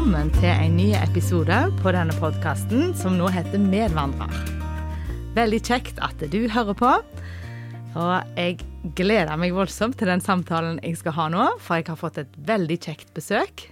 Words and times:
velkommen 0.00 0.30
til 0.32 0.48
en 0.48 0.76
ny 0.78 0.86
episode 0.96 1.56
på 1.82 1.90
denne 1.92 2.14
podkasten 2.16 2.94
som 2.96 3.18
nå 3.18 3.26
heter 3.28 3.60
Medvandrer. 3.60 4.32
Veldig 5.36 5.58
kjekt 5.60 5.98
at 6.00 6.22
du 6.32 6.38
hører 6.48 6.72
på. 6.72 6.92
Og 8.00 8.30
jeg 8.32 8.54
gleder 8.96 9.36
meg 9.36 9.52
voldsomt 9.52 9.98
til 10.00 10.08
den 10.08 10.22
samtalen 10.24 10.78
jeg 10.80 10.96
skal 10.96 11.12
ha 11.18 11.26
nå, 11.34 11.44
for 11.60 11.76
jeg 11.76 11.90
har 11.90 11.98
fått 12.00 12.16
et 12.22 12.38
veldig 12.48 12.78
kjekt 12.80 13.12
besøk. 13.12 13.66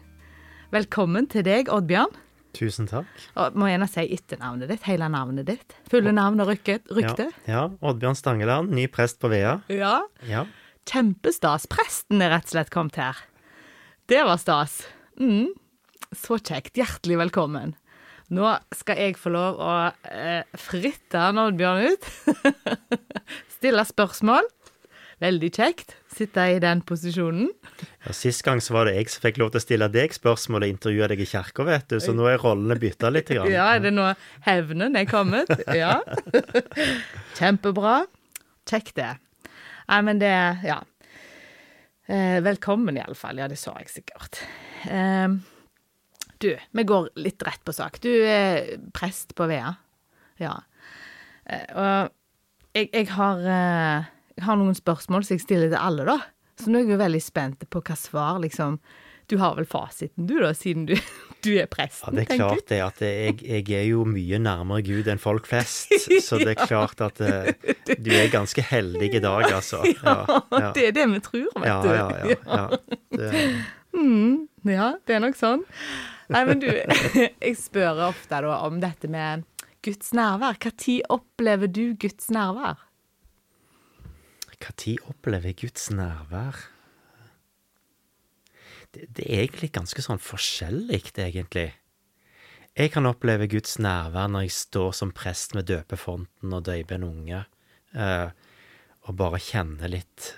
Velkommen 0.74 1.30
til 1.32 1.46
deg, 1.46 1.70
Oddbjørn. 1.72 2.12
Tusen 2.58 2.90
takk. 2.90 3.08
Og 3.40 3.56
må 3.56 3.70
gjerne 3.70 3.88
si 3.88 4.04
etternavnet 4.18 4.68
ditt, 4.68 4.84
hele 4.84 5.08
navnet 5.08 5.48
ditt. 5.48 5.78
Fulle 5.88 6.12
navn 6.12 6.44
og 6.44 6.50
rykte. 6.50 6.76
Ja, 6.92 7.14
ja, 7.48 7.62
Oddbjørn 7.80 8.18
Stangeland, 8.20 8.74
ny 8.76 8.84
prest 8.92 9.16
på 9.24 9.30
Vea. 9.32 9.62
Ja. 9.72 10.02
Ja. 10.28 10.44
Kjempestas. 10.92 11.64
Presten 11.72 12.20
er 12.20 12.34
rett 12.36 12.50
og 12.50 12.58
slett 12.58 12.74
kommet 12.76 13.00
her. 13.00 13.24
Det 14.12 14.20
var 14.28 14.36
stas. 14.44 14.82
Mm. 15.16 15.56
Så 16.16 16.38
kjekt. 16.40 16.76
Hjertelig 16.78 17.18
velkommen. 17.20 17.74
Nå 18.32 18.48
skal 18.76 19.00
jeg 19.00 19.16
få 19.20 19.32
lov 19.32 19.58
å 19.60 19.72
eh, 20.12 20.44
fritte 20.60 21.20
Oddbjørn 21.32 21.94
ut. 21.94 22.08
Stille 23.56 23.84
spørsmål. 23.88 24.48
Veldig 25.18 25.48
kjekt. 25.56 25.96
Sitte 26.14 26.44
i 26.54 26.58
den 26.62 26.80
posisjonen. 26.86 27.48
Ja, 28.04 28.12
Sist 28.14 28.44
gang 28.46 28.60
så 28.62 28.76
var 28.76 28.86
det 28.88 28.94
jeg 28.98 29.10
som 29.10 29.24
fikk 29.24 29.40
lov 29.42 29.50
til 29.52 29.60
å 29.60 29.64
stille 29.64 29.88
deg 29.92 30.14
spørsmål 30.14 30.66
og 30.66 30.72
intervjue 30.72 31.08
deg 31.10 31.22
i 31.24 31.26
kirka, 31.28 31.66
vet 31.66 31.88
du, 31.90 31.96
så 32.02 32.14
nå 32.14 32.28
er 32.30 32.38
rollene 32.42 32.78
bytta 32.80 33.10
litt. 33.12 33.32
Grann. 33.32 33.50
Ja, 33.56 33.66
er 33.74 33.82
det 33.82 33.92
nå 33.96 34.06
hevnen 34.46 34.96
er 34.98 35.08
kommet? 35.10 35.50
Ja. 35.74 35.98
Kjempebra. 37.38 38.00
Kjekt, 38.68 38.94
det. 39.00 39.12
Nei, 39.88 40.00
men 40.06 40.22
det 40.22 40.32
Ja. 40.68 40.80
Eh, 42.08 42.38
velkommen, 42.40 42.96
iallfall. 42.96 43.36
Ja, 43.36 43.50
det 43.52 43.58
sa 43.60 43.74
jeg 43.82 43.90
sikkert. 43.92 44.38
Eh, 44.88 45.34
du, 46.42 46.52
vi 46.54 46.84
går 46.86 47.10
litt 47.18 47.42
rett 47.46 47.62
på 47.66 47.74
sak. 47.74 48.00
Du 48.04 48.10
er 48.10 48.76
prest 48.94 49.34
på 49.38 49.48
Vea. 49.50 49.74
Ja. 50.38 50.54
Eh, 51.48 51.66
og 51.74 52.14
jeg, 52.76 52.90
jeg, 52.92 53.08
har, 53.16 53.42
eh, 53.42 54.08
jeg 54.36 54.46
har 54.46 54.58
noen 54.60 54.76
spørsmål 54.78 55.26
som 55.26 55.38
jeg 55.38 55.46
stiller 55.46 55.72
til 55.72 55.80
alle, 55.80 56.06
da. 56.08 56.18
Så 56.58 56.70
nå 56.70 56.80
er 56.80 56.86
jeg 56.86 56.96
jo 56.96 57.02
veldig 57.02 57.22
spent 57.22 57.68
på 57.70 57.82
hva 57.84 57.96
svar, 57.98 58.40
liksom. 58.42 58.78
Du 59.28 59.36
har 59.36 59.58
vel 59.58 59.66
fasiten, 59.68 60.24
du, 60.26 60.38
da, 60.40 60.54
siden 60.56 60.86
du, 60.88 60.94
du 61.44 61.50
er 61.60 61.68
Ja, 61.68 62.12
det 62.14 62.22
er 62.24 62.30
klart 62.32 62.68
det 62.70 62.78
at 62.80 63.02
jeg, 63.04 63.42
jeg 63.44 63.66
er 63.76 63.84
jo 63.90 64.06
mye 64.08 64.38
nærmere 64.40 64.80
Gud 64.86 65.10
enn 65.10 65.20
folk 65.20 65.46
flest, 65.50 65.92
så 66.26 66.40
det 66.40 66.54
er 66.54 66.62
klart 66.62 67.02
at 67.04 67.20
eh, 67.20 67.50
du 67.98 68.08
er 68.16 68.30
ganske 68.32 68.64
heldig 68.64 69.10
i 69.12 69.22
dag, 69.24 69.50
altså. 69.52 69.82
Ja, 69.98 70.22
ja. 70.52 70.70
Det 70.72 70.86
er 70.88 70.94
det 70.96 71.08
vi 71.12 71.20
tror, 71.24 71.50
vet 71.60 71.84
du. 71.84 71.90
ja, 71.92 72.08
ja. 72.24 72.38
ja. 72.46 72.64
Det, 73.18 73.32
Ja, 74.68 74.88
det 75.08 75.16
er 75.16 75.22
nok 75.22 75.36
sånn. 75.38 75.62
Nei, 76.28 76.42
men 76.44 76.60
du, 76.60 76.68
jeg 77.44 77.54
spør 77.56 78.02
ofte 78.10 78.42
da 78.44 78.58
om 78.66 78.80
dette 78.82 79.08
med 79.10 79.46
Guds 79.84 80.12
nærvær. 80.16 80.58
Når 80.60 80.98
opplever 81.14 81.70
du 81.70 81.94
Guds 82.00 82.28
nærvær? 82.34 82.82
Når 84.48 84.98
opplever 85.08 85.52
jeg 85.52 85.60
Guds 85.62 85.90
nærvær? 85.90 86.58
Det, 88.94 89.06
det 89.16 89.24
er 89.24 89.44
egentlig 89.44 89.70
ganske 89.72 90.02
sånn 90.04 90.20
forskjellig, 90.20 91.02
egentlig. 91.16 91.70
Jeg 92.78 92.92
kan 92.94 93.08
oppleve 93.08 93.48
Guds 93.50 93.78
nærvær 93.82 94.28
når 94.30 94.46
jeg 94.46 94.56
står 94.56 94.92
som 95.00 95.14
prest 95.16 95.56
med 95.56 95.66
døpefonten 95.70 96.52
og 96.54 96.68
døyper 96.68 96.98
en 96.98 97.08
unge, 97.08 97.40
eh, 97.96 98.28
og 99.08 99.16
bare 99.16 99.40
kjenner 99.42 99.90
litt 99.90 100.34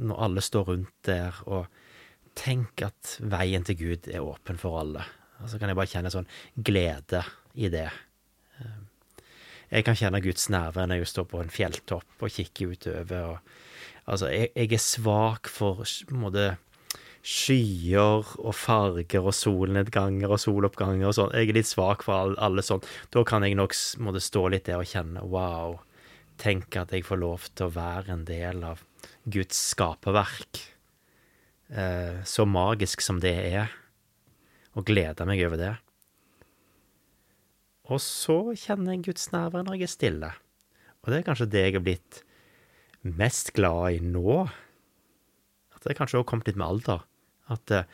når 0.00 0.22
alle 0.24 0.44
står 0.44 0.70
rundt 0.70 0.94
der, 1.04 1.42
og 1.44 1.66
tenker 2.38 2.90
at 2.90 3.16
veien 3.20 3.64
til 3.66 3.78
Gud 3.78 4.08
er 4.10 4.24
åpen 4.24 4.60
for 4.60 4.80
alle. 4.80 5.04
Og 5.40 5.50
så 5.50 5.58
kan 5.58 5.70
jeg 5.70 5.78
bare 5.78 5.90
kjenne 5.90 6.12
sånn 6.12 6.28
glede 6.56 7.24
i 7.56 7.70
det. 7.72 7.88
Jeg 9.70 9.86
kan 9.86 9.98
kjenne 9.98 10.22
Guds 10.22 10.48
nærvær 10.50 10.88
når 10.90 11.00
jeg 11.00 11.12
står 11.12 11.28
på 11.30 11.40
en 11.42 11.52
fjelltopp 11.52 12.24
og 12.24 12.32
kikker 12.34 12.74
utover. 12.74 13.28
Og, 13.30 13.52
altså, 14.10 14.30
jeg, 14.32 14.50
jeg 14.56 14.74
er 14.74 14.82
svak 14.82 15.50
for 15.50 15.84
måte, 16.10 16.48
skyer 17.20 18.24
og 18.40 18.54
farger 18.56 19.28
og 19.28 19.36
solnedganger 19.36 20.32
og 20.32 20.40
soloppganger 20.42 21.10
og 21.10 21.16
sånn. 21.16 21.36
Jeg 21.36 21.52
er 21.52 21.58
litt 21.60 21.70
svak 21.70 22.02
for 22.06 22.16
alle, 22.16 22.38
alle 22.42 22.64
sånn. 22.66 22.82
Da 23.14 23.22
kan 23.28 23.46
jeg 23.46 23.58
nok 23.60 23.76
måte, 24.02 24.24
stå 24.24 24.48
litt 24.50 24.66
der 24.66 24.82
og 24.82 24.90
kjenne 24.90 25.22
wow. 25.30 25.78
Tenk 26.40 26.80
at 26.80 26.94
jeg 26.96 27.04
får 27.06 27.20
lov 27.20 27.46
til 27.52 27.68
å 27.68 27.74
være 27.76 28.16
en 28.16 28.26
del 28.28 28.64
av 28.66 28.82
Guds 29.30 29.60
skaperverk. 29.74 30.64
Eh, 31.70 32.22
så 32.26 32.46
magisk 32.48 33.02
som 33.04 33.20
det 33.22 33.34
er. 33.52 33.70
Og 34.78 34.86
gleder 34.86 35.28
meg 35.28 35.42
over 35.46 35.60
det. 35.60 35.74
Og 37.90 37.98
så 38.02 38.54
kjenner 38.54 38.94
jeg 38.94 39.08
Guds 39.08 39.30
nærvær 39.34 39.66
når 39.66 39.78
jeg 39.78 39.88
er 39.88 39.94
stille. 39.94 40.32
Og 41.00 41.10
det 41.10 41.20
er 41.20 41.26
kanskje 41.26 41.50
det 41.50 41.64
jeg 41.66 41.78
er 41.78 41.86
blitt 41.86 42.20
mest 43.02 43.54
glad 43.56 43.96
i 43.96 44.02
nå. 44.04 44.44
At 45.74 45.86
det 45.86 45.96
kanskje 45.98 46.20
også 46.20 46.30
kommet 46.30 46.50
litt 46.50 46.60
med 46.60 46.68
alder. 46.68 47.06
At 47.50 47.74
eh, 47.74 47.88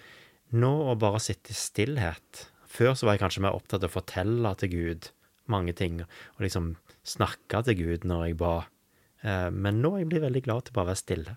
nå 0.56 0.72
å 0.90 0.96
bare 1.00 1.22
sitte 1.22 1.50
i 1.50 1.56
stillhet 1.58 2.46
Før 2.70 2.92
så 2.94 3.06
var 3.06 3.16
jeg 3.16 3.22
kanskje 3.24 3.40
mer 3.42 3.56
opptatt 3.56 3.82
av 3.86 3.88
å 3.88 3.94
fortelle 3.94 4.50
til 4.60 4.72
Gud 4.74 5.08
mange 5.50 5.72
ting, 5.78 6.00
og 6.02 6.42
liksom 6.42 6.72
snakke 7.06 7.62
til 7.68 7.76
Gud 7.78 8.06
når 8.08 8.24
jeg 8.26 8.38
ba. 8.40 8.54
Eh, 9.22 9.48
men 9.54 9.80
nå 9.80 9.94
er 9.94 10.04
jeg 10.04 10.22
veldig 10.24 10.42
glad 10.44 10.66
til 10.66 10.76
bare 10.76 10.88
å 10.88 10.92
være 10.92 11.00
stille. 11.00 11.36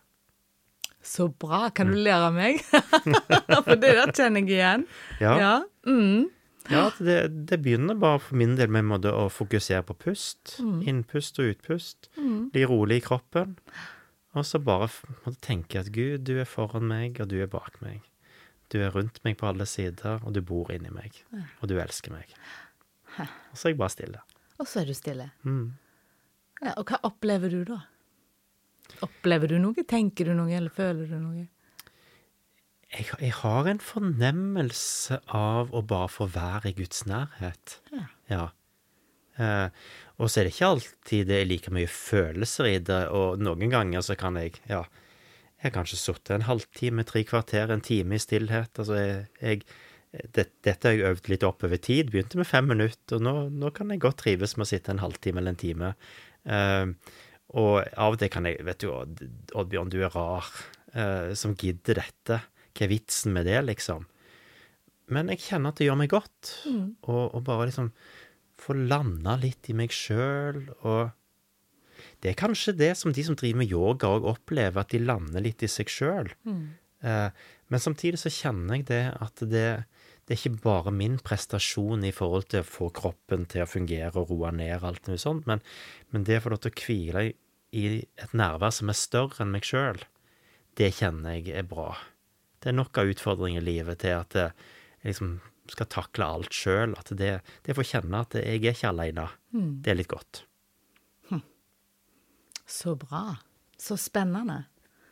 Så 1.10 1.30
bra. 1.42 1.70
Kan 1.74 1.90
du 1.90 1.98
lære 1.98 2.28
av 2.30 2.36
meg? 2.36 2.60
For 3.66 3.76
det 3.80 3.96
der 3.98 4.12
kjenner 4.14 4.44
jeg 4.46 4.60
igjen. 4.60 4.84
Ja. 5.24 5.34
Ja. 5.42 5.54
Mm. 5.90 6.28
Ja, 6.70 6.84
det, 7.02 7.16
det 7.50 7.58
begynner 7.64 7.98
bare 7.98 8.20
for 8.22 8.38
min 8.38 8.52
del 8.60 8.70
med 8.70 9.08
å 9.10 9.24
fokusere 9.34 9.82
på 9.88 9.96
pust. 10.04 10.60
Innpust 10.62 11.40
og 11.42 11.56
utpust. 11.56 12.12
Bli 12.54 12.66
rolig 12.70 13.00
i 13.00 13.06
kroppen. 13.08 13.56
Og 14.38 14.46
så 14.46 14.62
bare 14.62 14.92
tenke 15.42 15.82
at 15.82 15.90
Gud, 15.96 16.28
du 16.30 16.36
er 16.38 16.46
foran 16.46 16.86
meg, 16.92 17.18
og 17.24 17.32
du 17.32 17.40
er 17.42 17.50
bak 17.50 17.80
meg. 17.82 18.04
Du 18.70 18.78
er 18.78 18.94
rundt 18.94 19.18
meg 19.26 19.40
på 19.40 19.48
alle 19.50 19.66
sider, 19.66 20.22
og 20.22 20.36
du 20.38 20.44
bor 20.46 20.70
inni 20.70 20.92
meg. 20.94 21.18
Og 21.58 21.72
du 21.72 21.80
elsker 21.82 22.14
meg. 22.14 22.30
Og 23.18 23.58
så 23.58 23.70
er 23.72 23.74
jeg 23.74 23.82
bare 23.82 23.96
stille. 23.96 24.22
Og 24.62 24.70
så 24.70 24.84
er 24.84 24.92
du 24.92 24.94
stille. 24.94 25.32
Mm. 25.48 25.72
Ja, 26.62 26.76
og 26.76 26.92
hva 26.92 27.00
opplever 27.08 27.50
du 27.50 27.64
da? 27.66 27.82
Opplever 29.06 29.54
du 29.54 29.58
noe? 29.62 29.86
Tenker 29.88 30.30
du 30.30 30.36
noe, 30.38 30.52
eller 30.56 30.74
føler 30.74 31.10
du 31.10 31.18
noe? 31.22 31.48
Jeg, 32.90 33.06
jeg 33.22 33.34
har 33.44 33.68
en 33.70 33.82
fornemmelse 33.84 35.20
av 35.38 35.74
å 35.76 35.84
bare 35.86 36.10
få 36.10 36.26
være 36.34 36.72
i 36.72 36.78
Guds 36.80 37.04
nærhet. 37.10 37.78
Ja. 37.94 38.06
Ja. 38.32 38.46
Eh, 39.40 39.68
og 40.20 40.32
så 40.32 40.42
er 40.42 40.48
det 40.48 40.56
ikke 40.56 40.72
alltid 40.74 41.30
det 41.30 41.38
er 41.38 41.48
like 41.48 41.74
mye 41.74 41.90
følelser 41.92 42.72
i 42.72 42.80
det, 42.84 43.04
og 43.16 43.40
noen 43.44 43.70
ganger 43.72 44.04
så 44.04 44.18
kan 44.20 44.40
jeg, 44.42 44.58
ja 44.68 44.84
Jeg 45.60 45.70
har 45.70 45.76
kanskje 45.76 46.00
sittet 46.00 46.34
en 46.38 46.48
halvtime, 46.48 47.04
tre 47.04 47.26
kvarter, 47.28 47.68
en 47.68 47.84
time 47.84 48.16
i 48.16 48.22
stillhet. 48.24 48.80
Altså, 48.80 48.96
jeg, 48.96 49.26
jeg 49.44 49.64
det, 50.34 50.46
Dette 50.66 50.88
har 50.88 50.96
jeg 50.96 51.10
øvd 51.12 51.28
litt 51.30 51.44
opp 51.46 51.66
over 51.68 51.82
tid. 51.84 52.12
Begynte 52.14 52.40
med 52.40 52.48
fem 52.48 52.70
minutter, 52.72 53.18
og 53.18 53.26
nå, 53.26 53.34
nå 53.52 53.72
kan 53.76 53.92
jeg 53.92 54.02
godt 54.02 54.22
trives 54.24 54.56
med 54.58 54.66
å 54.66 54.70
sitte 54.72 54.94
en 54.94 55.04
halvtime 55.04 55.42
eller 55.42 55.54
en 55.54 55.60
time. 55.60 55.92
Eh, 56.50 56.86
og 57.58 57.82
av 57.82 58.14
og 58.14 58.22
til 58.22 58.30
kan 58.32 58.46
jeg 58.46 58.62
Vet 58.68 58.84
du, 58.84 58.92
Oddbjørn, 58.94 59.90
du 59.90 60.00
er 60.06 60.14
rar 60.14 60.48
eh, 60.94 61.34
som 61.38 61.56
gidder 61.58 62.04
dette. 62.04 62.42
Hva 62.74 62.86
er 62.86 62.92
vitsen 62.92 63.34
med 63.36 63.50
det, 63.50 63.60
liksom? 63.66 64.06
Men 65.10 65.32
jeg 65.34 65.42
kjenner 65.48 65.74
at 65.74 65.80
det 65.80 65.88
gjør 65.88 65.98
meg 66.04 66.12
godt, 66.12 66.52
og, 67.10 67.24
og 67.34 67.40
bare 67.48 67.70
liksom 67.70 67.90
få 68.60 68.76
landa 68.78 69.38
litt 69.42 69.72
i 69.72 69.76
meg 69.78 69.94
sjøl, 69.96 70.68
og 70.86 71.16
det 72.22 72.32
er 72.32 72.40
kanskje 72.40 72.76
det 72.78 72.92
som 73.00 73.14
de 73.16 73.24
som 73.26 73.38
driver 73.40 73.62
med 73.62 73.72
yoga 73.72 74.12
òg 74.12 74.28
opplever, 74.30 74.82
at 74.82 74.94
de 74.94 75.02
lander 75.02 75.44
litt 75.44 75.64
i 75.66 75.72
seg 75.72 75.92
sjøl. 75.92 76.30
Eh, 77.02 77.30
men 77.72 77.82
samtidig 77.82 78.20
så 78.22 78.32
kjenner 78.34 78.80
jeg 78.80 78.88
det 78.90 79.04
at 79.24 79.44
det, 79.48 79.68
det 80.28 80.36
er 80.36 80.40
ikke 80.42 80.64
bare 80.64 80.94
min 80.94 81.18
prestasjon 81.24 82.04
i 82.06 82.14
forhold 82.16 82.50
til 82.52 82.64
å 82.64 82.68
få 82.68 82.90
kroppen 82.96 83.48
til 83.50 83.64
å 83.64 83.70
fungere 83.70 84.14
og 84.20 84.34
roe 84.34 84.52
ned 84.56 84.84
alt 84.84 85.08
mulig 85.08 85.22
sånt, 85.24 85.48
men, 85.50 85.64
men 86.12 86.28
det 86.28 86.40
å 86.40 86.46
få 86.46 86.54
lov 86.54 86.64
til 86.66 86.74
å 86.76 86.82
hvile 86.84 87.24
i, 87.72 88.02
et 88.20 88.34
nærvær 88.34 88.74
som 88.76 88.92
er 88.92 88.98
større 88.98 89.44
enn 89.44 89.54
meg 89.54 89.68
sjøl, 89.68 90.02
det 90.80 90.94
kjenner 90.98 91.38
jeg 91.38 91.54
er 91.60 91.68
bra. 91.68 91.92
Det 92.60 92.72
er 92.72 92.78
nok 92.78 92.98
av 93.00 93.12
utfordringer 93.12 93.62
i 93.64 93.68
livet 93.68 94.02
til 94.04 94.18
at 94.18 94.36
jeg 94.36 95.12
liksom 95.12 95.38
skal 95.70 95.88
takle 95.92 96.28
alt 96.28 96.56
sjøl. 96.56 96.96
At 97.00 97.12
det, 97.16 97.40
det 97.66 97.76
får 97.78 97.88
kjenne 97.92 98.24
at 98.26 98.36
jeg 98.40 98.62
er 98.62 98.74
ikke 98.74 98.92
aleine. 98.92 99.28
Det 99.52 99.94
er 99.94 100.00
litt 100.00 100.12
godt. 100.12 100.44
Så 102.70 102.96
bra. 102.96 103.36
Så 103.78 103.98
spennende. 103.98 104.64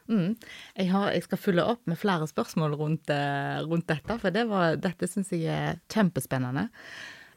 Mm. 0.08 0.36
Jeg, 0.76 0.90
har, 0.92 1.10
jeg 1.12 1.26
skal 1.26 1.40
følge 1.42 1.66
opp 1.66 1.88
med 1.90 2.00
flere 2.00 2.28
spørsmål 2.30 2.76
rundt, 2.80 3.10
eh, 3.12 3.60
rundt 3.66 3.88
dette, 3.90 4.18
for 4.22 4.34
det 4.34 4.46
var, 4.48 4.78
dette 4.80 5.10
syns 5.10 5.34
jeg 5.34 5.50
er 5.52 5.80
kjempespennende. 5.92 6.68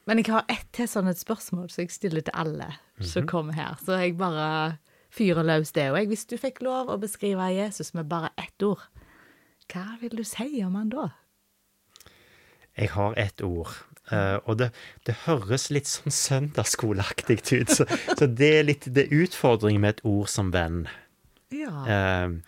Men 0.09 0.21
jeg 0.21 0.31
har 0.33 0.47
ett 0.53 0.69
til 0.77 0.89
sånn 0.91 1.11
et 1.11 1.21
spørsmål 1.21 1.71
som 1.73 1.83
jeg 1.83 1.95
stiller 1.95 2.25
til 2.27 2.37
alle 2.37 2.69
som 3.01 3.27
kommer 3.31 3.57
her. 3.57 3.81
Så 3.83 3.99
jeg 4.01 4.19
bare 4.21 4.79
fyrer 5.11 5.47
løs 5.47 5.73
det. 5.77 5.91
òg. 5.91 6.09
hvis 6.09 6.27
du 6.27 6.37
fikk 6.39 6.63
lov 6.63 6.91
å 6.91 6.99
beskrive 7.01 7.51
Jesus 7.53 7.95
med 7.95 8.09
bare 8.09 8.33
ett 8.39 8.63
ord, 8.63 8.83
hva 9.71 9.99
vil 10.01 10.17
du 10.19 10.25
si 10.25 10.63
om 10.65 10.75
han 10.75 10.91
da? 10.91 11.11
Jeg 12.79 12.91
har 12.95 13.15
ett 13.19 13.43
ord. 13.43 13.71
Uh, 14.11 14.43
og 14.49 14.59
det, 14.59 14.73
det 15.07 15.15
høres 15.27 15.69
litt 15.71 15.87
sånn 15.87 16.11
søndagsskoleaktig 16.11 17.39
ut, 17.53 17.71
så, 17.71 17.87
så 18.19 18.27
det 18.27 18.49
er 18.59 18.67
litt 18.67 18.89
det 18.91 19.07
er 19.07 19.23
utfordring 19.23 19.79
med 19.83 19.99
et 19.99 20.05
ord 20.09 20.27
som 20.33 20.51
venn. 20.51 20.89
Ja. 21.55 21.71
Uh, 21.87 22.41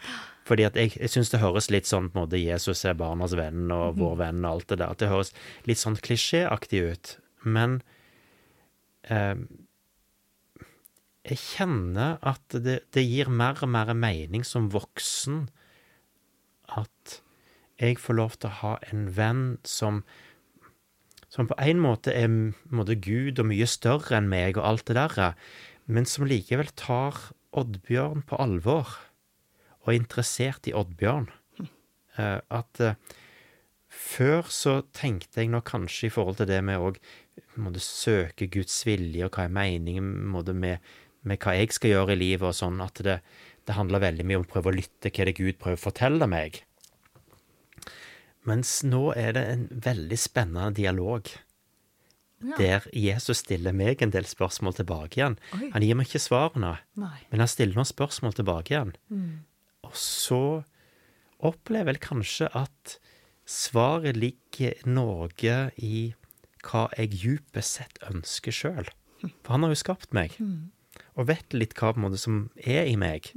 fordi 0.49 0.67
at 0.67 0.77
jeg, 0.79 0.97
jeg 0.99 1.13
syns 1.13 1.31
det 1.31 1.43
høres 1.43 1.71
litt 1.71 1.87
sånn 1.87 2.11
på 2.11 2.19
en 2.19 2.25
måte 2.25 2.41
Jesus 2.41 2.83
er 2.89 2.99
barnas 2.99 3.37
venn 3.39 3.71
og 3.71 4.01
vår 4.01 4.17
venn 4.25 4.43
og 4.43 4.57
alt 4.57 4.73
det 4.73 4.81
der. 4.81 4.91
At 4.91 5.03
det 5.03 5.11
høres 5.13 5.31
litt 5.71 5.81
sånn 5.81 5.99
klisjéaktig 6.03 6.83
ut. 6.91 7.13
Men 7.47 7.79
eh, 9.07 9.39
jeg 11.23 11.39
kjenner 11.39 12.19
at 12.27 12.57
det, 12.65 12.81
det 12.95 13.05
gir 13.07 13.31
mer 13.31 13.61
og 13.63 13.71
mer 13.71 13.93
mening 13.95 14.43
som 14.47 14.71
voksen 14.75 15.47
at 16.73 17.21
jeg 17.83 17.99
får 18.03 18.19
lov 18.19 18.37
til 18.39 18.51
å 18.51 18.59
ha 18.63 18.73
en 18.91 19.07
venn 19.15 19.45
som 19.67 20.03
som 21.33 21.49
på 21.49 21.57
en 21.65 21.79
måte 21.81 22.13
er 22.13 22.29
måte 22.29 22.99
Gud 23.01 23.39
og 23.41 23.49
mye 23.49 23.67
større 23.71 24.19
enn 24.19 24.29
meg 24.29 24.59
og 24.61 24.67
alt 24.69 24.91
det 24.91 24.99
der, 24.99 25.39
men 25.89 26.05
som 26.05 26.27
likevel 26.29 26.69
tar 26.77 27.17
Oddbjørn 27.57 28.27
på 28.29 28.37
alvor 28.41 28.91
og 29.83 29.89
er 29.89 29.99
interessert 29.99 30.69
i 30.69 30.75
Oddbjørn. 30.77 31.31
Eh, 32.21 32.39
at 32.53 32.81
eh, 32.85 32.99
før 33.89 34.49
så 34.53 34.75
tenkte 34.95 35.41
jeg 35.41 35.51
nå 35.53 35.63
kanskje 35.65 36.09
i 36.09 36.13
forhold 36.13 36.39
til 36.41 36.51
det 36.51 36.61
med 36.65 36.81
å 36.81 37.83
søke 37.83 38.49
Guds 38.53 38.77
vilje, 38.89 39.25
og 39.27 39.33
hva 39.33 39.47
er 39.49 39.57
meningen 39.57 40.13
med, 40.33 40.79
med 41.29 41.39
hva 41.43 41.55
jeg 41.59 41.73
skal 41.77 41.91
gjøre 41.95 42.17
i 42.17 42.21
livet, 42.21 42.49
og 42.49 42.57
sånn, 42.59 42.81
at 42.83 42.99
det, 43.07 43.21
det 43.69 43.77
handler 43.77 44.03
veldig 44.03 44.27
mye 44.27 44.41
om 44.41 44.47
å 44.47 44.51
prøve 44.53 44.73
å 44.73 44.77
lytte 44.77 45.11
hva 45.15 45.27
det 45.29 45.37
Gud 45.39 45.59
prøver 45.61 45.79
å 45.79 45.85
fortelle 45.87 46.27
meg. 46.31 46.63
Mens 48.49 48.81
nå 48.83 49.13
er 49.15 49.35
det 49.37 49.43
en 49.53 49.65
veldig 49.85 50.19
spennende 50.19 50.75
dialog, 50.81 51.31
Ja. 52.43 52.57
der 52.59 52.87
Jesus 52.93 53.39
stiller 53.45 53.71
meg 53.73 54.01
en 54.03 54.11
del 54.11 54.25
spørsmål 54.27 54.75
tilbake 54.75 55.15
igjen. 55.21 55.37
Oi. 55.55 55.69
Han 55.77 55.83
gir 55.87 55.95
meg 55.95 56.09
ikke 56.09 56.19
svarene, 56.25 56.73
Nei. 56.99 57.19
men 57.31 57.39
han 57.39 57.47
stiller 57.47 57.77
noen 57.79 57.87
spørsmål 57.87 58.35
tilbake 58.35 58.75
igjen. 58.75 58.91
Mm. 59.15 59.45
Og 59.87 59.95
så 59.95 60.65
opplever 61.39 61.95
jeg 61.95 62.03
kanskje 62.03 62.49
at 62.51 62.97
svaret 63.47 64.17
ligger 64.19 64.75
noe 64.91 65.29
i 65.79 66.15
hva 66.67 66.89
jeg 66.99 67.11
djupest 67.15 67.79
sett 67.79 68.03
ønsker 68.11 68.51
sjøl. 68.51 68.91
For 69.45 69.53
han 69.55 69.63
har 69.63 69.71
jo 69.71 69.79
skapt 69.85 70.11
meg, 70.13 70.35
og 71.17 71.29
vet 71.29 71.57
litt 71.57 71.75
hva 71.79 71.93
på 71.93 72.01
en 72.01 72.07
måte 72.07 72.21
som 72.21 72.43
er 72.57 72.87
i 72.89 72.97
meg. 73.01 73.29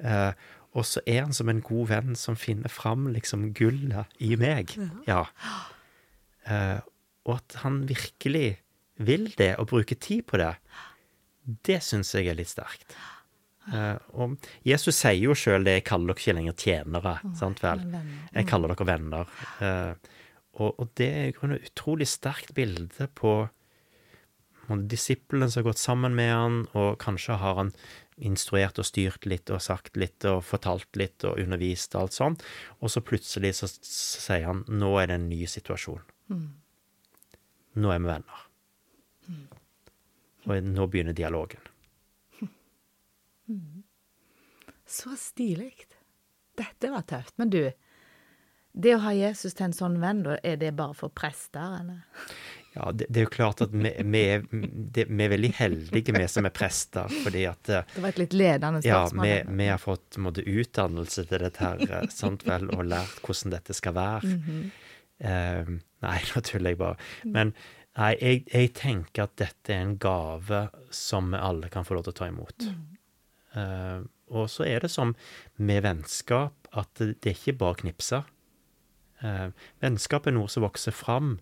Eh, 0.00 0.32
og 0.74 0.86
så 0.88 1.02
er 1.06 1.22
han 1.22 1.36
som 1.36 1.50
en 1.52 1.62
god 1.62 1.90
venn 1.92 2.18
som 2.18 2.38
finner 2.38 2.72
fram 2.72 3.06
liksom 3.14 3.52
gullet 3.54 4.10
i 4.24 4.34
meg. 4.40 4.74
Ja. 5.06 5.24
Eh, 6.50 6.80
og 7.24 7.36
at 7.38 7.60
han 7.62 7.84
virkelig 7.88 8.58
vil 9.00 9.30
det, 9.38 9.54
og 9.58 9.70
bruker 9.70 9.98
tid 9.98 10.26
på 10.28 10.40
det, 10.40 10.54
det 11.66 11.80
syns 11.84 12.14
jeg 12.14 12.30
er 12.30 12.38
litt 12.38 12.50
sterkt. 12.50 12.96
Eh, 13.72 13.96
og 14.20 14.36
Jesus 14.66 14.96
sier 14.98 15.22
jo 15.22 15.36
sjøl 15.36 15.64
det 15.64 15.78
'jeg 15.78 15.84
kaller 15.88 16.12
dere 16.12 16.20
ikke 16.20 16.36
lenger 16.36 16.56
tjenere', 16.58 17.36
sant 17.36 17.62
vel? 17.62 17.80
Jeg 18.34 18.46
kaller 18.46 18.68
dere 18.68 18.86
venner. 18.86 19.26
Eh, 19.60 19.94
og, 20.60 20.80
og 20.80 20.90
det 20.94 21.08
er 21.08 21.26
i 21.28 21.32
grunnen 21.32 21.58
et 21.58 21.70
utrolig 21.72 22.06
sterkt 22.06 22.54
bilde 22.54 23.08
på 23.14 23.48
disiplene 24.90 25.50
som 25.50 25.60
har 25.60 25.70
gått 25.70 25.82
sammen 25.82 26.14
med 26.16 26.32
han, 26.32 26.58
og 26.72 26.98
kanskje 27.02 27.38
har 27.40 27.60
han 27.60 27.72
instruert 28.16 28.78
og 28.78 28.86
styrt 28.86 29.26
litt 29.26 29.50
og 29.50 29.62
sagt 29.62 29.96
litt 29.98 30.24
og 30.30 30.44
fortalt 30.46 30.96
litt 30.98 31.24
og 31.26 31.40
undervist 31.42 31.96
og 31.96 32.04
alt 32.04 32.16
sånn, 32.16 32.36
og 32.78 32.92
så 32.92 33.02
plutselig 33.02 33.56
så, 33.58 33.68
sier 33.68 34.46
han 34.46 34.64
'nå 34.68 34.90
er 35.00 35.06
det 35.10 35.16
en 35.18 35.28
ny 35.28 35.44
situasjon'. 35.50 36.04
Nå 37.74 37.90
er 37.90 37.98
vi 37.98 38.06
venner. 38.06 38.44
Og 40.44 40.62
nå 40.62 40.86
begynner 40.86 41.16
dialogen. 41.16 41.60
Så 44.86 45.16
stilig. 45.16 45.86
Dette 46.54 46.90
var 46.92 47.02
tøft. 47.08 47.34
Men 47.40 47.50
du, 47.50 47.72
det 48.72 48.94
å 48.94 49.02
ha 49.06 49.12
Jesus 49.16 49.56
til 49.56 49.68
en 49.68 49.76
sånn 49.76 49.96
venn, 50.02 50.22
er 50.42 50.56
det 50.60 50.76
bare 50.76 50.94
for 50.94 51.08
prester, 51.10 51.80
eller? 51.80 52.04
Ja, 52.74 52.90
det, 52.92 53.06
det 53.08 53.20
er 53.20 53.26
jo 53.28 53.30
klart 53.30 53.62
at 53.62 53.74
vi, 53.74 53.90
vi, 54.02 54.22
er, 54.34 54.42
det, 54.50 55.06
vi 55.06 55.22
er 55.24 55.30
veldig 55.30 55.50
heldige, 55.60 56.14
vi 56.16 56.26
som 56.30 56.48
er 56.48 56.54
prester, 56.54 57.12
fordi 57.22 57.44
at 57.46 57.70
eh, 57.70 57.84
Det 57.94 58.02
var 58.02 58.14
et 58.14 58.18
litt 58.24 58.34
ledende 58.34 58.80
Ja, 58.86 59.04
vi, 59.14 59.34
vi 59.46 59.68
har 59.70 59.78
fått 59.82 60.18
måtte, 60.22 60.42
utdannelse 60.42 61.26
til 61.30 61.44
dette 61.44 61.62
her, 61.62 61.84
eh, 61.86 62.08
sant 62.10 62.42
vel, 62.48 62.66
og 62.74 62.82
lært 62.90 63.22
hvordan 63.22 63.54
dette 63.54 63.78
skal 63.78 63.94
være. 63.98 64.34
Eh, 65.22 65.70
nei, 66.02 66.16
nå 66.32 66.42
tuller 66.42 66.74
jeg 66.74 66.80
bare. 66.80 66.98
Men 67.22 67.54
nei, 67.94 68.10
jeg, 68.18 68.42
jeg 68.50 68.74
tenker 68.80 69.28
at 69.28 69.38
dette 69.38 69.70
er 69.70 69.86
en 69.86 69.94
gave 70.02 70.66
som 70.90 71.30
vi 71.30 71.38
alle 71.38 71.70
kan 71.70 71.86
få 71.86 71.98
lov 71.98 72.08
til 72.08 72.16
å 72.16 72.20
ta 72.24 72.30
imot. 72.32 72.68
Uh, 73.54 74.02
og 74.34 74.48
så 74.50 74.66
er 74.66 74.82
det 74.82 74.90
som 74.90 75.12
med 75.62 75.84
vennskap, 75.86 76.56
at 76.74 76.90
det, 76.98 77.20
det 77.22 77.30
er 77.30 77.38
ikke 77.38 77.60
bare 77.60 77.76
å 77.76 77.82
knipse. 77.84 78.24
Eh, 79.24 79.48
vennskap 79.84 80.26
er 80.26 80.34
noe 80.36 80.50
som 80.52 80.64
vokser 80.66 80.94
fram, 80.94 81.38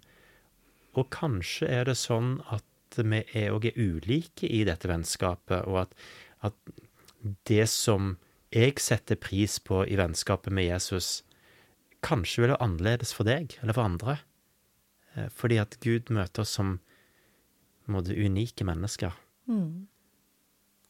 og 0.93 1.09
kanskje 1.15 1.69
er 1.73 1.89
det 1.89 1.97
sånn 2.00 2.37
at 2.53 2.67
vi 2.99 3.23
er, 3.33 3.53
òg 3.55 3.71
er 3.71 3.79
ulike 3.81 4.49
i 4.49 4.65
dette 4.69 4.91
vennskapet, 4.91 5.65
og 5.65 5.87
at, 5.87 5.94
at 6.44 6.56
det 7.49 7.65
som 7.73 8.17
jeg 8.53 8.77
setter 8.83 9.17
pris 9.17 9.56
på 9.65 9.81
i 9.89 9.97
vennskapet 9.97 10.53
med 10.53 10.69
Jesus, 10.69 11.23
kanskje 12.05 12.43
vil 12.43 12.53
være 12.53 12.65
annerledes 12.65 13.15
for 13.17 13.29
deg 13.29 13.56
eller 13.62 13.77
for 13.77 13.89
andre. 13.89 14.19
Eh, 15.15 15.31
Fordi 15.33 15.56
at 15.62 15.79
Gud 15.81 16.12
møter 16.12 16.44
oss 16.44 16.56
som 16.59 16.81
måte, 17.88 18.12
unike 18.12 18.67
mennesker. 18.67 19.17
Mm. 19.49 19.88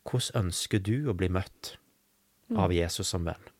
Hvordan 0.02 0.48
ønsker 0.48 0.82
du 0.82 1.06
å 1.06 1.14
bli 1.14 1.30
møtt 1.32 1.76
av 2.58 2.74
Jesus 2.74 3.12
som 3.14 3.28
venn? 3.28 3.52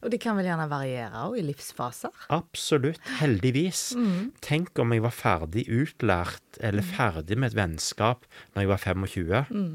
Og 0.00 0.12
det 0.12 0.20
kan 0.22 0.36
vel 0.38 0.48
gjerne 0.48 0.66
variere 0.70 1.24
òg 1.26 1.36
i 1.40 1.44
livsfaser? 1.44 2.26
Absolutt. 2.32 3.02
Heldigvis. 3.20 3.90
Mm. 4.00 4.30
Tenk 4.40 4.78
om 4.80 4.94
jeg 4.94 5.02
var 5.04 5.12
ferdig 5.12 5.64
utlært 5.68 6.56
eller 6.64 6.84
ferdig 6.86 7.36
med 7.38 7.50
et 7.50 7.56
vennskap 7.58 8.24
når 8.54 8.62
jeg 8.62 8.70
var 8.70 8.80
25. 8.80 9.50
Mm. 9.50 9.74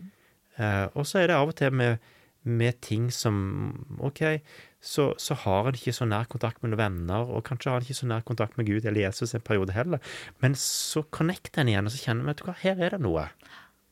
Eh, 0.58 0.86
og 0.96 1.06
så 1.08 1.20
er 1.22 1.30
det 1.30 1.36
av 1.38 1.52
og 1.52 1.58
til 1.60 1.76
med, 1.76 2.02
med 2.48 2.80
ting 2.86 3.10
som 3.14 3.36
OK, 4.00 4.24
så, 4.86 5.08
så 5.22 5.38
har 5.44 5.70
en 5.70 5.78
ikke 5.78 5.94
så 5.96 6.08
nær 6.10 6.28
kontakt 6.32 6.62
med 6.64 6.72
noen 6.72 6.82
venner, 6.82 7.30
og 7.30 7.46
kanskje 7.48 7.74
har 7.74 7.82
en 7.82 7.88
ikke 7.88 8.00
så 8.00 8.10
nær 8.10 8.26
kontakt 8.28 8.58
med 8.60 8.70
Gud 8.70 8.86
eller 8.86 9.04
Jesus 9.04 9.36
en 9.36 9.46
periode 9.46 9.76
heller, 9.76 10.02
men 10.44 10.58
så 10.60 11.06
connecter 11.16 11.64
en 11.64 11.72
igjen, 11.72 11.90
og 11.90 11.96
så 11.96 12.04
kjenner 12.06 12.30
vi 12.30 12.48
hva, 12.48 12.58
her 12.64 12.84
er 12.88 12.96
det 12.96 13.02
noe. 13.06 13.30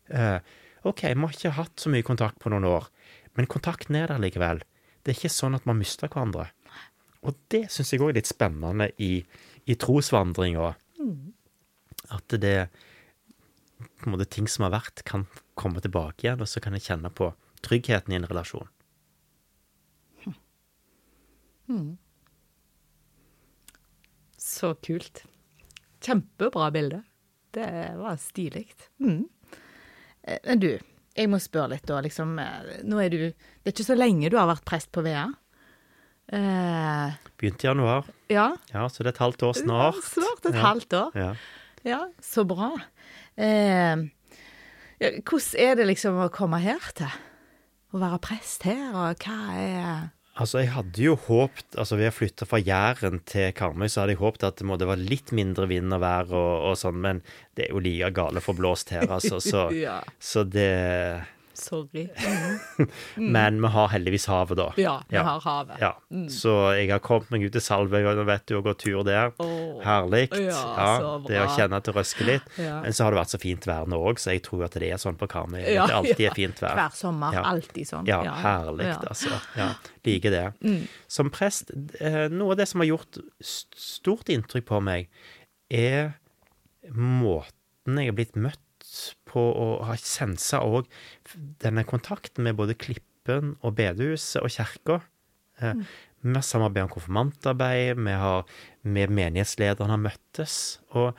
Eh, 0.09 0.37
OK, 0.83 1.05
vi 1.09 1.25
har 1.25 1.37
ikke 1.37 1.57
hatt 1.57 1.83
så 1.83 1.93
mye 1.93 2.05
kontakt 2.05 2.41
på 2.41 2.53
noen 2.53 2.67
år, 2.69 2.89
men 3.37 3.49
kontakten 3.49 3.97
er 3.99 4.11
der 4.11 4.21
likevel. 4.21 4.61
Det 5.03 5.11
er 5.11 5.19
ikke 5.19 5.33
sånn 5.35 5.57
at 5.57 5.65
man 5.67 5.79
mister 5.79 6.07
hverandre. 6.07 6.47
Og 7.23 7.35
det 7.51 7.65
syns 7.71 7.91
jeg 7.93 8.01
òg 8.03 8.13
er 8.13 8.19
litt 8.19 8.31
spennende 8.31 8.89
i, 9.03 9.17
i 9.67 9.75
trosvandringa. 9.79 10.73
At 12.15 12.35
det 12.39 12.57
på 13.83 14.07
en 14.07 14.15
måte 14.15 14.27
ting 14.31 14.47
som 14.51 14.65
har 14.67 14.73
vært, 14.75 15.03
kan 15.07 15.25
komme 15.59 15.81
tilbake 15.83 16.25
igjen, 16.25 16.41
og 16.43 16.49
så 16.51 16.63
kan 16.63 16.75
jeg 16.75 16.85
kjenne 16.87 17.11
på 17.11 17.31
tryggheten 17.63 18.13
i 18.13 18.19
en 18.19 18.27
relasjon. 18.27 18.67
Så 24.37 24.73
kult. 24.83 25.23
Kjempebra 26.03 26.71
bilde. 26.71 27.03
Det 27.51 27.67
var 27.95 28.17
stilig. 28.19 28.73
Mm. 28.99 29.29
Eh, 30.21 30.39
Men 30.43 30.59
du, 30.59 30.79
jeg 31.15 31.29
må 31.29 31.37
spørre 31.41 31.69
litt 31.75 31.85
da, 31.87 31.99
liksom. 32.01 32.37
eh, 32.41 32.81
Nå 32.83 32.97
er 33.03 33.09
du 33.13 33.17
Det 33.27 33.69
er 33.69 33.73
ikke 33.75 33.85
så 33.91 33.95
lenge 33.97 34.29
du 34.33 34.37
har 34.39 34.47
vært 34.49 34.65
prest 34.65 34.91
på 34.91 35.03
Vea. 35.05 35.27
Eh, 36.33 37.13
Begynte 37.37 37.65
i 37.65 37.69
januar, 37.69 38.05
ja. 38.31 38.47
ja, 38.71 38.87
så 38.89 39.03
det 39.03 39.11
er 39.11 39.15
et 39.17 39.21
halvt 39.25 39.43
år 39.49 39.53
snart. 39.59 39.99
Ja, 39.99 40.07
Snart 40.07 40.45
et 40.49 40.55
Ja. 40.55 40.61
halvt 40.63 40.93
år. 40.93 41.11
Ja. 41.19 41.33
Ja, 41.83 41.99
så 42.23 42.45
bra. 42.47 42.71
Eh, 43.35 44.05
hvordan 45.03 45.59
er 45.59 45.75
det 45.75 45.87
liksom 45.89 46.15
å 46.23 46.29
komme 46.31 46.61
her 46.63 46.79
til? 46.95 47.11
Å 47.93 47.99
være 48.01 48.19
prest 48.23 48.63
her, 48.63 48.93
og 48.95 49.19
hva 49.21 49.39
er 49.59 50.09
Altså, 50.33 50.63
jeg 50.63 50.71
hadde 50.73 51.03
jo 51.03 51.13
håpt 51.27 51.75
Altså, 51.77 51.97
ved 51.99 52.09
å 52.09 52.13
flytte 52.15 52.47
fra 52.49 52.57
Jæren 52.57 53.19
til 53.29 53.51
Karmøy, 53.53 53.85
så 53.91 54.01
hadde 54.01 54.15
jeg 54.15 54.21
håpet 54.23 54.47
at 54.47 54.57
det 54.57 54.65
måtte 54.65 54.87
være 54.89 55.05
litt 55.05 55.29
mindre 55.35 55.67
vind 55.69 55.93
og 55.93 56.01
vær 56.01 56.31
og, 56.33 56.53
og 56.71 56.77
sånn, 56.79 56.97
men 57.03 57.21
det 57.53 57.67
er 57.67 57.75
jo 57.75 57.81
like 57.85 58.09
gale 58.17 58.41
forblåst 58.41 58.95
her, 58.95 59.05
altså. 59.13 59.37
Så, 59.43 59.67
Ja. 59.85 59.99
så 60.17 60.41
det 60.47 60.71
Sorry. 61.53 62.07
Men 63.15 63.59
vi 63.61 63.67
har 63.75 63.87
heldigvis 63.93 64.25
havet, 64.31 64.57
da. 64.57 64.65
Ja, 64.81 64.95
vi 65.09 65.15
Ja. 65.15 65.23
har 65.27 65.39
havet. 65.45 65.77
Ja, 65.81 65.91
Så 66.33 66.53
jeg 66.77 66.89
har 66.89 66.99
kommet 66.99 67.29
meg 67.31 67.43
ut 67.45 67.51
til 67.53 67.61
Salvøy, 67.61 68.01
og 68.09 68.25
vet 68.25 68.45
du, 68.49 68.55
og 68.57 68.63
gått 68.65 68.79
tur 68.83 69.03
der. 69.05 69.31
Oh. 69.39 69.81
Herlig. 69.85 70.27
Ja, 70.33 71.19
det 71.27 71.41
å 71.43 71.47
kjenne 71.55 71.77
at 71.77 71.83
det 71.85 71.93
røsker 71.95 72.25
litt. 72.25 72.47
Men 72.57 72.91
så 72.95 73.03
har 73.05 73.11
det 73.13 73.19
vært 73.21 73.33
så 73.35 73.39
fint 73.41 73.67
vær 73.69 73.85
nå 73.87 73.99
òg, 74.01 74.17
så 74.21 74.33
jeg 74.33 74.43
tror 74.47 74.65
at 74.65 74.73
det 74.81 74.89
er 74.91 74.97
sånn 75.01 75.17
på 75.19 75.27
Karmøy. 75.29 75.61
Ja, 75.73 75.85
det 75.87 75.95
alltid 75.99 76.25
er 76.31 76.33
fint 76.37 76.59
vær. 76.63 76.73
Hver 76.79 76.97
sommer. 76.97 77.37
Alltid 77.43 77.87
sånn. 77.89 78.07
Ja, 78.09 78.23
herlig. 78.43 78.89
Mm. 78.89 79.07
altså. 79.13 79.37
Ja, 79.57 79.69
Liker 80.03 80.31
det. 80.33 80.87
Som 81.07 81.29
prest, 81.31 81.71
eh, 82.01 82.27
noe 82.33 82.51
av 82.51 82.57
det 82.57 82.67
som 82.67 82.81
har 82.83 82.87
gjort 82.89 83.21
stort 83.39 84.27
inntrykk 84.33 84.65
på 84.67 84.81
meg, 84.83 85.07
er 85.71 86.15
måten 86.91 87.99
jeg 87.99 88.09
har 88.11 88.15
blitt 88.17 88.35
møtt 88.39 88.59
på, 89.29 89.41
å 89.41 89.67
ha 89.87 89.95
sensa 89.99 90.61
òg 90.65 90.87
denne 91.63 91.85
kontakten 91.87 92.45
med 92.47 92.57
både 92.59 92.77
Klippen 92.79 93.55
og 93.61 93.75
bedehuset 93.79 94.41
og 94.43 94.51
kirka. 94.53 94.99
Mm. 95.61 95.83
Vi 96.23 96.33
har 96.37 96.45
samarbeidet 96.45 96.87
om 96.87 96.93
konfirmantarbeid, 96.95 97.99
vi 97.99 98.15
har 98.19 98.45
med 98.83 99.11
menighetslederne 99.13 99.91
har 99.95 100.01
møttes. 100.01 100.57
Og 100.95 101.11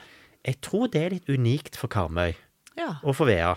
jeg 0.44 0.60
tror 0.64 0.90
det 0.92 1.02
er 1.02 1.14
litt 1.16 1.30
unikt 1.30 1.78
for 1.80 1.92
Karmøy 1.92 2.34
Ja. 2.78 2.96
og 3.02 3.14
for 3.16 3.28
Vea, 3.28 3.54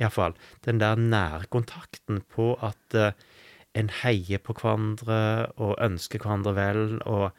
iallfall. 0.00 0.34
Den 0.66 0.80
der 0.82 0.96
nærkontakten 0.96 2.22
på 2.32 2.54
at 2.64 2.96
uh, 2.96 3.12
en 3.76 3.90
heier 4.02 4.40
på 4.40 4.56
hverandre 4.56 5.52
og 5.60 5.76
ønsker 5.84 6.22
hverandre 6.22 6.54
vel, 6.56 6.82
og 7.04 7.30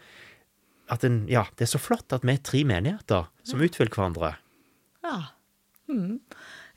at 0.94 1.04
en 1.04 1.26
Ja, 1.30 1.46
det 1.58 1.68
er 1.68 1.74
så 1.74 1.82
flott 1.82 2.14
at 2.16 2.24
vi 2.24 2.36
er 2.38 2.44
tre 2.46 2.64
menigheter 2.64 3.28
som 3.44 3.62
utfyller 3.62 3.94
hverandre. 3.94 4.36
Ja. 5.04 5.18
Mm. 5.88 6.20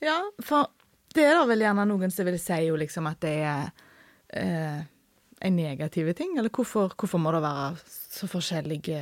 ja, 0.00 0.19
for 0.47 0.69
det 1.14 1.25
er 1.26 1.35
da 1.35 1.45
vel 1.50 1.59
gjerne 1.64 1.87
noen 1.90 2.12
som 2.14 2.25
vil 2.29 2.38
si 2.38 2.59
jo 2.69 2.76
liksom 2.79 3.09
at 3.11 3.19
det 3.25 3.33
er 3.43 3.71
eh, 4.38 4.83
en 5.43 5.57
negativ 5.57 6.12
ting, 6.14 6.37
eller 6.38 6.50
hvorfor, 6.55 6.93
hvorfor 6.97 7.19
må 7.19 7.33
det 7.35 7.43
være 7.43 7.81
så 7.87 8.29
forskjellige 8.31 9.00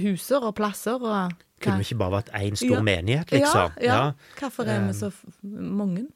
huser 0.00 0.44
og 0.46 0.54
plasser 0.56 1.02
og 1.02 1.32
Kunne 1.60 1.80
vi 1.80 1.86
ikke 1.88 1.98
bare 1.98 2.12
vært 2.18 2.28
én 2.36 2.56
stor 2.56 2.76
Ja. 2.76 2.82
menighet, 2.84 3.30
liksom? 3.32 3.72
Ja, 3.80 3.94
ja. 3.94 4.12
Hvorfor 4.38 4.64
er 4.68 4.78
Um, 4.80 4.86
vi 4.88 4.92
så 4.92 5.06
f- 5.10 5.24
mange? 5.42 6.06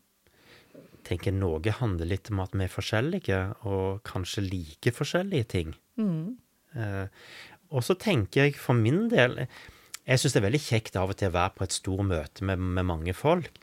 tenker 1.04 1.32
noe 1.32 1.72
handler 1.72 2.06
litt 2.06 2.30
om 2.30 2.40
at 2.40 2.52
vi 2.52 2.64
er 2.64 2.68
forskjellige, 2.68 3.38
og 3.64 4.02
kanskje 4.04 4.42
like 4.48 4.92
forskjellige 4.92 5.48
ting. 5.48 5.74
Mm. 5.98 6.36
Eh, 6.76 7.06
og 7.72 7.82
så 7.82 7.94
tenker 7.98 8.44
jeg 8.44 8.54
for 8.54 8.74
min 8.74 9.08
del 9.08 9.48
Jeg 10.10 10.18
syns 10.18 10.34
det 10.34 10.40
er 10.40 10.48
veldig 10.48 10.62
kjekt 10.64 10.96
av 10.98 11.12
og 11.12 11.18
til 11.20 11.30
å 11.30 11.36
være 11.36 11.54
på 11.54 11.66
et 11.66 11.74
stort 11.76 12.06
møte 12.08 12.46
med, 12.46 12.58
med 12.58 12.88
mange 12.88 13.14
folk, 13.14 13.60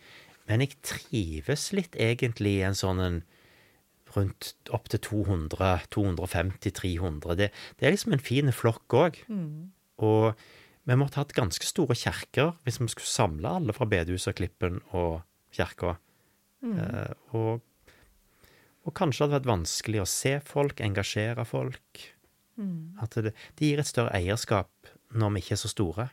men 0.48 0.63
jeg 0.63 0.77
trives 0.86 1.72
litt 1.75 1.98
egentlig 2.00 2.54
i 2.62 2.68
en 2.68 2.77
sånn 2.77 3.01
en 3.04 3.18
rundt 4.16 4.54
opptil 4.72 5.01
200, 5.04 5.89
250, 5.92 6.72
300. 6.72 7.36
Det, 7.36 7.50
det 7.77 7.88
er 7.88 7.94
liksom 7.94 8.16
en 8.16 8.24
fin 8.24 8.54
flokk 8.56 8.96
òg. 8.96 9.20
Og 10.08 10.39
vi 10.88 10.96
måtte 10.96 11.20
hatt 11.20 11.36
ganske 11.36 11.68
store 11.68 11.98
kjerker 12.00 12.54
hvis 12.63 12.80
vi 12.80 12.88
skulle 12.94 13.12
samle 13.12 13.56
alle 13.60 13.75
fra 13.75 13.88
bedehuset, 13.89 14.38
Klippen 14.39 14.80
og 14.96 15.20
kirka. 15.56 15.98
Eh, 16.63 17.12
og, 17.36 17.98
og 18.88 18.96
kanskje 18.96 19.25
hadde 19.25 19.36
det 19.36 19.39
vært 19.42 19.51
vanskelig 19.51 20.04
å 20.04 20.10
se 20.10 20.38
folk, 20.48 20.80
engasjere 20.80 21.44
folk. 21.48 22.06
At 23.04 23.20
det, 23.20 23.36
det 23.60 23.68
gir 23.68 23.84
et 23.84 23.89
større 23.89 24.16
eierskap 24.16 24.94
når 25.12 25.36
vi 25.36 25.44
ikke 25.44 25.58
er 25.58 25.62
så 25.66 25.72
store. 25.72 26.08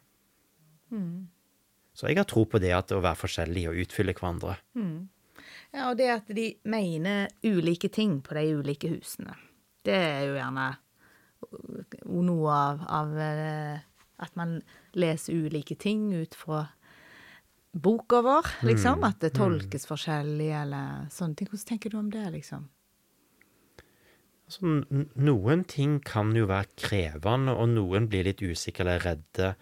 Så 1.95 2.09
jeg 2.11 2.19
har 2.19 2.27
tro 2.29 2.45
på 2.51 2.59
det 2.63 2.73
at 2.75 2.93
å 2.93 3.03
være 3.05 3.21
forskjellig 3.23 3.69
og 3.71 3.81
utfylle 3.85 4.15
hverandre. 4.17 4.57
Ja, 5.75 5.89
og 5.91 5.99
det 5.99 6.11
at 6.11 6.31
de 6.35 6.49
mener 6.71 7.29
ulike 7.45 7.89
ting 7.89 8.21
på 8.23 8.35
de 8.35 8.47
ulike 8.59 8.91
husene. 8.93 9.35
Det 9.85 9.95
er 9.95 10.23
jo 10.29 10.37
gjerne 10.39 10.69
noe 12.25 12.55
av, 12.55 12.85
av 12.89 13.19
eh, 13.21 13.83
at 14.25 14.37
man 14.39 14.57
leser 14.97 15.45
ulike 15.47 15.77
ting 15.79 16.09
ut 16.15 16.35
fra 16.39 16.65
boka 17.75 18.23
vår, 18.23 18.47
liksom. 18.69 19.03
At 19.05 19.21
det 19.25 19.35
tolkes 19.37 19.87
forskjellig, 19.91 20.51
eller 20.63 21.11
sånne 21.13 21.39
ting. 21.39 21.51
Hvordan 21.51 21.69
tenker 21.73 21.93
du 21.93 21.99
om 21.99 22.11
det, 22.13 22.25
liksom? 22.37 22.69
Altså, 24.45 24.75
noen 25.25 25.65
ting 25.69 25.99
kan 26.05 26.35
jo 26.37 26.47
være 26.51 26.71
krevende, 26.79 27.55
og 27.57 27.73
noen 27.73 28.09
blir 28.13 28.29
litt 28.29 28.43
usikre 28.45 28.85
eller 28.85 29.07
redde. 29.09 29.55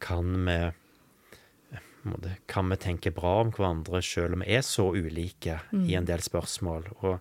Kan 0.00 0.34
vi 0.46 0.56
eh, 0.58 2.34
Kan 2.46 2.70
vi 2.70 2.76
tenke 2.80 3.12
bra 3.14 3.40
om 3.42 3.52
hverandre 3.52 4.02
selv 4.02 4.38
om 4.38 4.44
vi 4.44 4.54
er 4.56 4.64
så 4.66 4.90
ulike 4.94 5.60
i 5.74 5.94
en 5.98 6.08
del 6.08 6.22
spørsmål? 6.24 6.88
Og, 7.02 7.18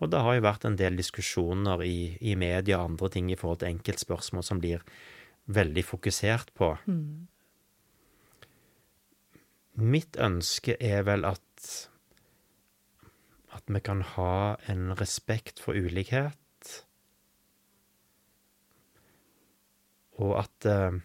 og 0.00 0.10
det 0.10 0.22
har 0.26 0.34
jo 0.34 0.46
vært 0.46 0.64
en 0.66 0.78
del 0.80 0.96
diskusjoner 0.98 1.84
i, 1.86 2.16
i 2.20 2.34
media 2.34 2.80
og 2.80 2.94
andre 2.94 3.12
ting 3.14 3.30
i 3.30 3.38
forhold 3.38 3.62
til 3.62 3.74
enkeltspørsmål 3.74 4.46
som 4.46 4.62
blir 4.62 4.82
veldig 5.46 5.84
fokusert 5.84 6.50
på. 6.56 6.74
Mitt 9.74 10.16
ønske 10.16 10.76
er 10.80 11.02
vel 11.06 11.26
at 11.28 11.90
at 13.54 13.70
vi 13.70 13.80
kan 13.80 14.02
ha 14.02 14.56
en 14.66 14.94
respekt 14.98 15.60
for 15.62 15.78
ulikhet, 15.78 16.34
og 20.18 20.38
at 20.42 20.66
eh, 20.66 20.98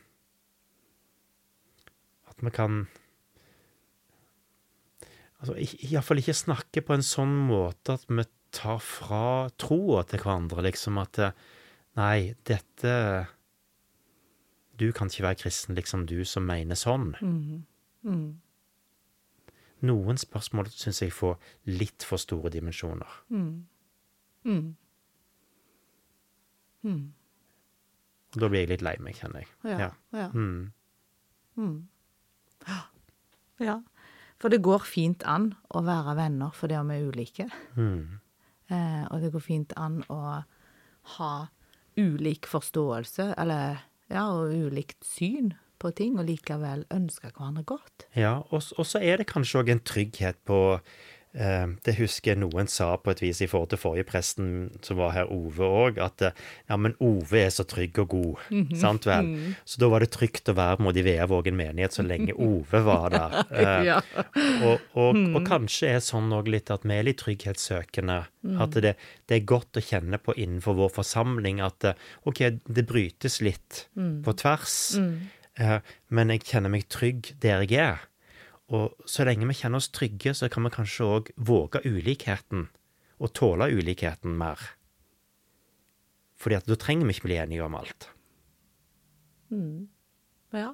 At 2.39 2.45
vi 2.47 2.55
kan 2.55 2.81
Altså 5.39 5.55
iallfall 5.87 6.19
ikke 6.19 6.35
snakke 6.35 6.81
på 6.83 6.97
en 6.97 7.03
sånn 7.05 7.31
måte 7.47 7.93
at 7.95 8.03
vi 8.11 8.25
tar 8.51 8.79
fra 8.83 9.47
troa 9.61 10.01
til 10.09 10.19
hverandre, 10.19 10.63
liksom 10.65 10.97
at 10.99 11.19
eh, 11.23 11.31
Nei, 11.99 12.33
dette 12.47 12.91
Du 14.79 14.91
kan 14.95 15.07
ikke 15.11 15.25
være 15.25 15.39
kristen, 15.41 15.75
liksom, 15.75 16.05
du 16.07 16.23
som 16.27 16.45
mener 16.47 16.75
sånn. 16.79 17.13
Noen 19.83 20.19
spørsmål 20.19 20.69
syns 20.71 21.01
jeg 21.03 21.11
får 21.15 21.35
litt 21.67 22.03
for 22.07 22.19
store 22.19 22.51
dimensjoner. 22.51 23.11
Og 28.35 28.39
da 28.43 28.47
blir 28.51 28.63
jeg 28.63 28.69
litt 28.73 28.83
lei 28.85 28.95
meg, 29.03 29.15
kjenner 29.19 29.43
jeg. 29.43 29.49
Ja. 29.71 29.89
Ja. 30.15 30.27
Mm. 30.35 30.71
ja. 33.69 33.79
For 34.39 34.51
det 34.51 34.61
går 34.63 34.85
fint 34.87 35.23
an 35.27 35.51
å 35.75 35.83
være 35.83 36.15
venner 36.19 36.53
fordi 36.55 36.79
vi 36.87 36.97
er 36.97 37.07
ulike. 37.11 37.47
Mm. 37.75 38.19
Eh, 38.71 39.05
og 39.09 39.23
det 39.23 39.33
går 39.33 39.43
fint 39.43 39.73
an 39.79 40.01
å 40.07 40.19
ha 41.17 41.33
ulik 41.99 42.47
forståelse, 42.47 43.33
eller 43.41 43.81
ja, 44.09 44.29
og 44.31 44.53
ulikt 44.53 45.03
syn 45.05 45.53
på 45.79 45.91
ting, 45.95 46.17
og 46.19 46.27
likevel 46.29 46.85
ønske 46.93 47.31
hverandre 47.33 47.65
godt. 47.67 48.07
Ja, 48.15 48.39
og, 48.49 48.63
og 48.77 48.87
så 48.87 49.01
er 49.03 49.19
det 49.19 49.29
kanskje 49.31 49.63
òg 49.63 49.73
en 49.73 49.83
trygghet 49.83 50.39
på 50.47 50.59
Det 51.31 51.93
husker 51.99 52.31
jeg 52.31 52.39
noen 52.41 52.65
sa 52.67 52.95
på 52.97 53.11
et 53.11 53.19
vis 53.21 53.37
i 53.45 53.47
forhold 53.47 53.69
til 53.69 53.77
forrige 53.77 54.07
presten 54.09 54.47
som 54.81 54.97
var 54.97 55.11
her, 55.13 55.27
Ove 55.29 55.61
òg, 55.67 55.99
at 56.01 56.23
eh, 56.25 56.31
ja, 56.71 56.77
men 56.81 56.95
Ove 57.05 57.37
er 57.43 57.51
så 57.53 57.61
trygg 57.69 57.99
og 58.01 58.07
god, 58.09 58.47
sant 58.75 59.05
vel? 59.05 59.29
Så 59.63 59.77
da 59.83 59.89
var 59.93 60.01
det 60.01 60.09
trygt 60.15 60.49
å 60.49 60.55
være 60.57 60.81
med 60.81 60.97
i 60.97 61.03
Veavågen 61.05 61.53
menighet 61.59 61.93
så 61.93 62.01
lenge 62.01 62.33
Ove 62.49 62.81
var 62.87 63.13
der. 63.13 63.37
Eh, 63.59 63.85
Ja. 63.85 63.99
og, 64.65 64.81
og, 64.97 65.21
og 65.37 65.45
kanskje 65.45 65.93
er 65.93 66.01
sånn 66.03 66.33
òg 66.33 66.49
litt 66.49 66.71
at 66.73 66.81
vi 66.83 66.97
er 66.97 67.05
litt 67.05 67.21
trygghetssøkende. 67.21 68.19
At 68.65 68.71
det, 68.81 68.95
det 69.29 69.35
er 69.37 69.45
godt 69.53 69.77
å 69.77 69.83
kjenne 69.85 70.17
på 70.17 70.33
innenfor 70.33 70.73
vår 70.81 70.93
forsamling 70.97 71.61
at 71.61 71.91
eh, 71.93 72.05
OK, 72.25 72.41
det 72.65 72.87
brytes 72.89 73.37
litt 73.45 73.85
på 74.25 74.33
tvers, 74.41 74.97
eh, 75.61 75.79
men 76.09 76.29
jeg 76.33 76.47
kjenner 76.49 76.73
meg 76.73 76.89
trygg 76.89 77.35
der 77.43 77.61
jeg 77.69 77.77
er. 77.85 78.05
Og 78.69 79.07
så 79.09 79.25
lenge 79.25 79.47
vi 79.49 79.57
kjenner 79.57 79.81
oss 79.81 79.89
trygge, 79.93 80.35
så 80.37 80.49
kan 80.51 80.67
vi 80.67 80.73
kanskje 80.73 81.07
òg 81.07 81.31
våge 81.35 81.81
ulikheten, 81.85 82.67
og 83.19 83.33
tåle 83.35 83.69
ulikheten 83.73 84.35
mer. 84.37 84.61
Fordi 86.39 86.59
at 86.59 86.69
da 86.69 86.77
trenger 86.79 87.09
vi 87.09 87.17
ikke 87.17 87.27
bli 87.27 87.39
enige 87.41 87.65
om 87.65 87.75
alt. 87.75 88.11
Ja. 90.53 90.73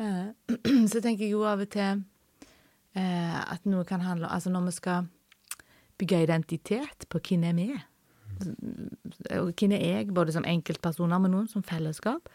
Eh, 0.00 0.32
så 0.92 1.02
tenker 1.04 1.26
jeg 1.26 1.34
jo 1.34 1.44
av 1.48 1.62
og 1.64 1.70
til 1.72 2.02
eh, 2.96 3.36
at 3.40 3.68
noe 3.68 3.84
kan 3.88 4.04
handle 4.04 4.28
Altså 4.32 4.52
når 4.52 4.66
vi 4.70 4.74
skal 4.76 5.06
bygge 6.00 6.22
identitet 6.24 7.06
på 7.12 7.20
hvem 7.20 7.44
er 7.50 7.54
vi 7.56 7.68
og 9.36 9.52
hvem 9.56 9.72
er 9.72 9.84
jeg, 9.84 10.12
både 10.14 10.34
som 10.34 10.44
enkeltpersoner, 10.44 11.20
men 11.22 11.32
noen 11.32 11.48
som 11.48 11.64
fellesskap, 11.64 12.28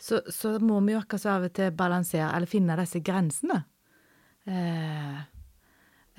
så, 0.00 0.22
så 0.32 0.56
må 0.62 0.78
vi 0.84 0.94
jo 0.94 1.02
akkurat 1.02 1.26
av 1.34 1.46
og 1.48 1.54
til 1.56 1.74
balansere, 1.76 2.30
eller 2.32 2.50
finne 2.50 2.76
disse 2.80 3.02
grensene. 3.04 3.60
Eh, 4.46 5.20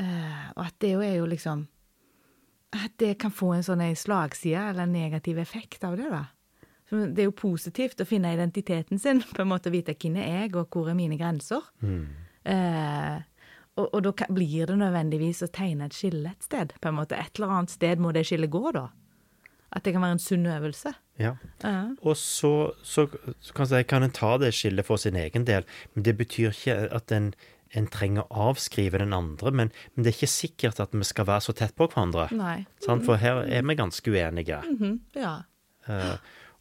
eh, 0.01 0.45
og 0.55 0.61
at 0.65 0.77
det 0.81 0.95
jo 0.95 1.01
er 1.05 1.19
jo 1.19 1.27
liksom 1.29 1.67
At 2.73 2.95
det 2.97 3.11
kan 3.21 3.31
få 3.31 3.51
en 3.53 3.63
sånn 3.63 3.83
slagside, 3.95 4.71
eller 4.71 4.83
en 4.83 4.91
negativ 4.91 5.37
effekt 5.39 5.85
av 5.87 5.93
det, 5.95 6.09
da. 6.11 6.25
Det 6.89 7.21
er 7.23 7.29
jo 7.29 7.37
positivt 7.37 8.01
å 8.03 8.07
finne 8.09 8.33
identiteten 8.35 8.99
sin, 8.99 9.21
på 9.23 9.41
en 9.41 9.47
måte 9.47 9.71
vite 9.71 9.95
hvem 9.95 10.17
er 10.19 10.41
jeg, 10.41 10.55
og 10.59 10.75
hvor 10.75 10.89
er 10.91 10.97
mine 10.97 11.15
grenser. 11.17 11.63
Eh, 12.43 13.21
og, 13.75 13.87
og 13.87 14.03
da 14.05 14.11
kan, 14.15 14.35
blir 14.35 14.69
det 14.69 14.75
nødvendigvis 14.79 15.41
å 15.45 15.51
tegne 15.51 15.89
et 15.89 15.95
skille 15.95 16.35
et 16.35 16.45
sted. 16.45 16.75
på 16.81 16.91
en 16.91 16.99
måte. 16.99 17.17
Et 17.17 17.39
eller 17.39 17.55
annet 17.57 17.73
sted 17.73 18.03
må 18.03 18.11
det 18.15 18.25
skillet 18.27 18.51
gå, 18.51 18.63
da. 18.75 18.89
At 19.75 19.83
det 19.83 19.95
kan 19.95 20.05
være 20.05 20.15
en 20.15 20.23
sunn 20.23 20.45
øvelse. 20.47 20.93
Ja. 21.19 21.33
Ja. 21.63 21.95
Og 22.01 22.15
så, 22.17 22.71
så, 22.83 23.07
så 23.43 23.83
kan 23.87 24.03
en 24.03 24.15
ta 24.15 24.37
det 24.39 24.53
skillet 24.55 24.87
for 24.87 25.01
sin 25.01 25.17
egen 25.19 25.47
del, 25.47 25.67
men 25.93 26.05
det 26.07 26.15
betyr 26.19 26.53
ikke 26.53 26.77
at 26.95 27.11
en, 27.11 27.33
en 27.75 27.87
trenger 27.91 28.25
å 28.25 28.49
avskrive 28.51 29.01
den 29.01 29.15
andre. 29.15 29.51
Men, 29.51 29.71
men 29.93 30.05
det 30.05 30.13
er 30.13 30.17
ikke 30.19 30.31
sikkert 30.31 30.79
at 30.83 30.95
vi 30.95 31.07
skal 31.07 31.27
være 31.29 31.47
så 31.47 31.55
tett 31.57 31.75
på 31.75 31.89
hverandre. 31.91 32.29
Nei. 32.35 32.59
Sant? 32.83 33.05
For 33.07 33.19
her 33.21 33.43
er 33.45 33.65
vi 33.67 33.77
ganske 33.79 34.13
uenige. 34.15 34.61
Mhm, 34.71 34.95
ja. 35.19 35.37
uh, 35.89 36.15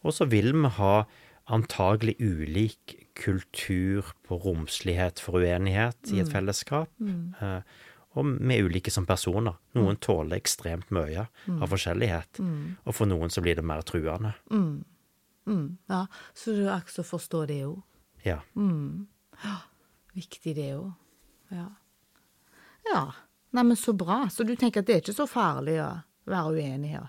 og 0.05 0.13
så 0.13 0.27
vil 0.29 0.53
vi 0.53 0.73
ha 0.79 0.97
antagelig 1.55 2.15
ulik 2.21 2.95
kultur 3.15 4.15
på 4.25 4.37
romslighet 4.41 5.21
for 5.21 5.41
uenighet 5.41 6.13
i 6.13 6.23
et 6.23 6.31
fellesskap. 6.33 6.89
Eh, 7.05 7.61
og 8.15 8.31
vi 8.39 8.57
er 8.57 8.65
ulike 8.65 8.93
som 8.93 9.07
personer. 9.09 9.59
Noen 9.77 9.99
tåler 10.01 10.39
ekstremt 10.39 10.93
mye 10.95 11.27
av 11.51 11.69
forskjellighet. 11.69 12.41
Og 12.87 12.97
for 12.97 13.11
noen 13.11 13.33
så 13.33 13.45
blir 13.45 13.59
det 13.59 13.67
mer 13.67 13.85
truende. 13.85 14.33
Mm, 14.49 15.77
ja. 15.91 16.07
Så 16.33 16.57
du 16.57 16.65
akkurat 16.73 17.11
forstår 17.11 17.51
det 17.53 17.61
òg. 17.69 17.83
Ja. 18.25 18.41
Viktig 20.15 20.55
det 20.57 20.71
òg. 20.79 20.93
Ja. 21.55 21.69
ja. 22.93 23.05
Neimen, 23.55 23.77
så 23.79 23.95
bra. 23.95 24.25
Så 24.33 24.43
du 24.47 24.57
tenker 24.59 24.83
at 24.83 24.89
det 24.91 24.97
er 24.97 25.05
ikke 25.05 25.15
så 25.17 25.29
farlig 25.31 25.79
å 25.83 25.91
være 26.31 26.57
uenig? 26.57 26.97
Ja. 26.97 27.05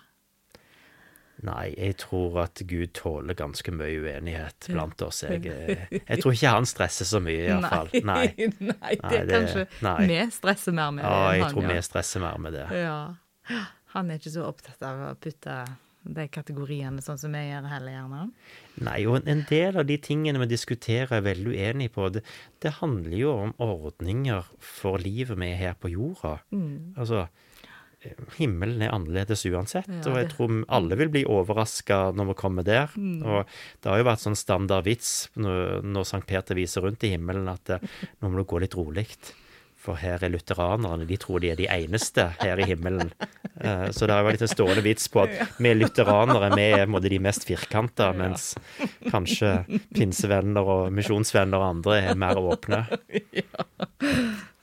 Nei, 1.45 1.73
jeg 1.75 1.97
tror 1.99 2.37
at 2.45 2.61
Gud 2.65 2.93
tåler 2.95 3.35
ganske 3.37 3.73
mye 3.75 3.99
uenighet 4.01 4.69
blant 4.71 5.01
oss. 5.03 5.23
Jeg, 5.25 5.43
eh, 5.51 5.85
jeg 5.97 6.21
tror 6.21 6.35
ikke 6.37 6.53
han 6.55 6.67
stresser 6.69 7.09
så 7.09 7.19
mye, 7.23 7.49
iallfall. 7.49 7.91
Nei. 8.07 8.27
nei, 8.37 8.51
nei, 8.71 8.93
det 9.03 9.19
er 9.19 9.31
kanskje 9.33 9.65
nei. 9.85 9.97
vi 10.09 10.19
stresser 10.33 10.77
mer 10.77 10.93
med 10.95 11.03
det 11.03 11.11
Ja, 11.11 11.31
jeg 11.35 11.43
han 11.43 11.55
tror 11.55 11.67
vi 11.67 11.73
gjør. 11.75 11.87
stresser 11.89 12.23
mer 12.23 12.37
med 12.45 12.55
det. 12.55 12.67
Ja. 12.79 12.99
Han 13.95 14.11
er 14.11 14.21
ikke 14.21 14.33
så 14.33 14.45
opptatt 14.47 14.85
av 14.85 15.03
å 15.09 15.11
putte 15.21 15.57
de 16.05 16.27
kategoriene 16.29 17.01
sånn 17.03 17.17
som 17.17 17.33
vi 17.33 17.41
gjør 17.47 17.65
heller, 17.71 17.95
gjerne. 17.95 18.21
Nei, 18.85 18.99
og 19.09 19.25
en 19.29 19.41
del 19.49 19.79
av 19.81 19.87
de 19.89 19.97
tingene 20.01 20.41
vi 20.43 20.51
diskuterer 20.51 21.17
er 21.17 21.25
veldig 21.25 21.55
uenige 21.55 21.93
på, 21.95 22.09
det, 22.13 22.21
det 22.61 22.75
handler 22.81 23.17
jo 23.17 23.33
om 23.47 23.55
ordninger 23.63 24.45
for 24.61 25.01
livet 25.01 25.39
vi 25.41 25.51
er 25.51 25.61
her 25.61 25.77
på 25.79 25.91
jorda. 25.95 26.35
Altså, 26.97 27.25
eh, 28.05 28.19
himmelen 28.37 28.83
er 28.85 28.93
annerledes 28.95 29.45
uansett, 29.49 29.89
Ja, 29.89 30.03
og 30.11 30.19
jeg 30.21 30.29
tror 30.35 30.59
alle 30.67 30.99
vil 30.99 31.13
bli 31.13 31.23
overraska 31.25 32.11
når 32.15 32.33
vi 32.33 32.37
kommer 32.43 32.67
der. 32.67 32.93
Og 32.95 33.49
det 33.81 33.91
har 33.91 34.01
jo 34.01 34.09
vært 34.11 34.25
sånn 34.25 34.37
standard 34.39 34.85
vits 34.85 35.31
når, 35.35 35.81
når 35.85 36.05
Sankt 36.11 36.29
Peter 36.29 36.57
viser 36.57 36.85
rundt 36.85 37.03
i 37.07 37.15
himmelen 37.15 37.49
at 37.49 37.77
eh, 37.77 37.89
nå 38.21 38.29
må 38.29 38.43
du 38.43 38.47
gå 38.49 38.61
litt 38.61 38.77
rolig. 38.77 39.09
For 39.85 39.99
her 40.01 40.23
er 40.25 40.31
lutheranerne, 40.33 41.05
de 41.05 41.17
tror 41.21 41.39
de 41.43 41.51
er 41.53 41.57
de 41.59 41.67
eneste 41.69 42.23
her 42.41 42.57
i 42.57 42.65
himmelen. 42.65 43.11
Eh, 43.61 43.91
Så 43.93 44.07
det 44.09 44.15
har 44.15 44.23
vært 44.25 44.39
litt 44.39 44.47
en 44.47 44.53
stående 44.55 44.81
vits 44.85 45.05
på 45.13 45.21
at 45.27 45.35
vi 45.61 45.73
lutheranere 45.77 46.49
vi 46.55 46.63
er 46.79 46.87
måte, 46.89 47.11
de 47.13 47.19
mest 47.21 47.45
firkanta, 47.45 48.07
mens 48.17 48.55
kanskje 49.11 49.51
pinsevenner 49.93 50.65
og 50.65 50.89
misjonsvenner 50.97 51.61
og 51.61 51.67
andre 51.75 51.99
er 52.09 52.17
mer 52.17 52.41
åpne. 52.41 52.81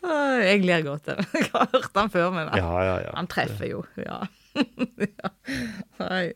Ah, 0.02 0.40
Jeg 0.42 0.64
ler 0.66 0.82
godt 0.82 1.08
av 1.12 1.20
det. 1.22 1.28
Jeg 1.38 1.50
har 1.54 1.68
hørt 1.76 1.94
han 2.00 2.10
før, 2.10 2.30
men 2.34 2.50
Ja, 2.58 2.72
ja, 2.88 2.96
ja. 3.06 3.12
han 3.14 3.28
treffer 3.30 3.68
jo. 3.70 3.84
Ja. 4.02 4.18
ja. 4.58 5.30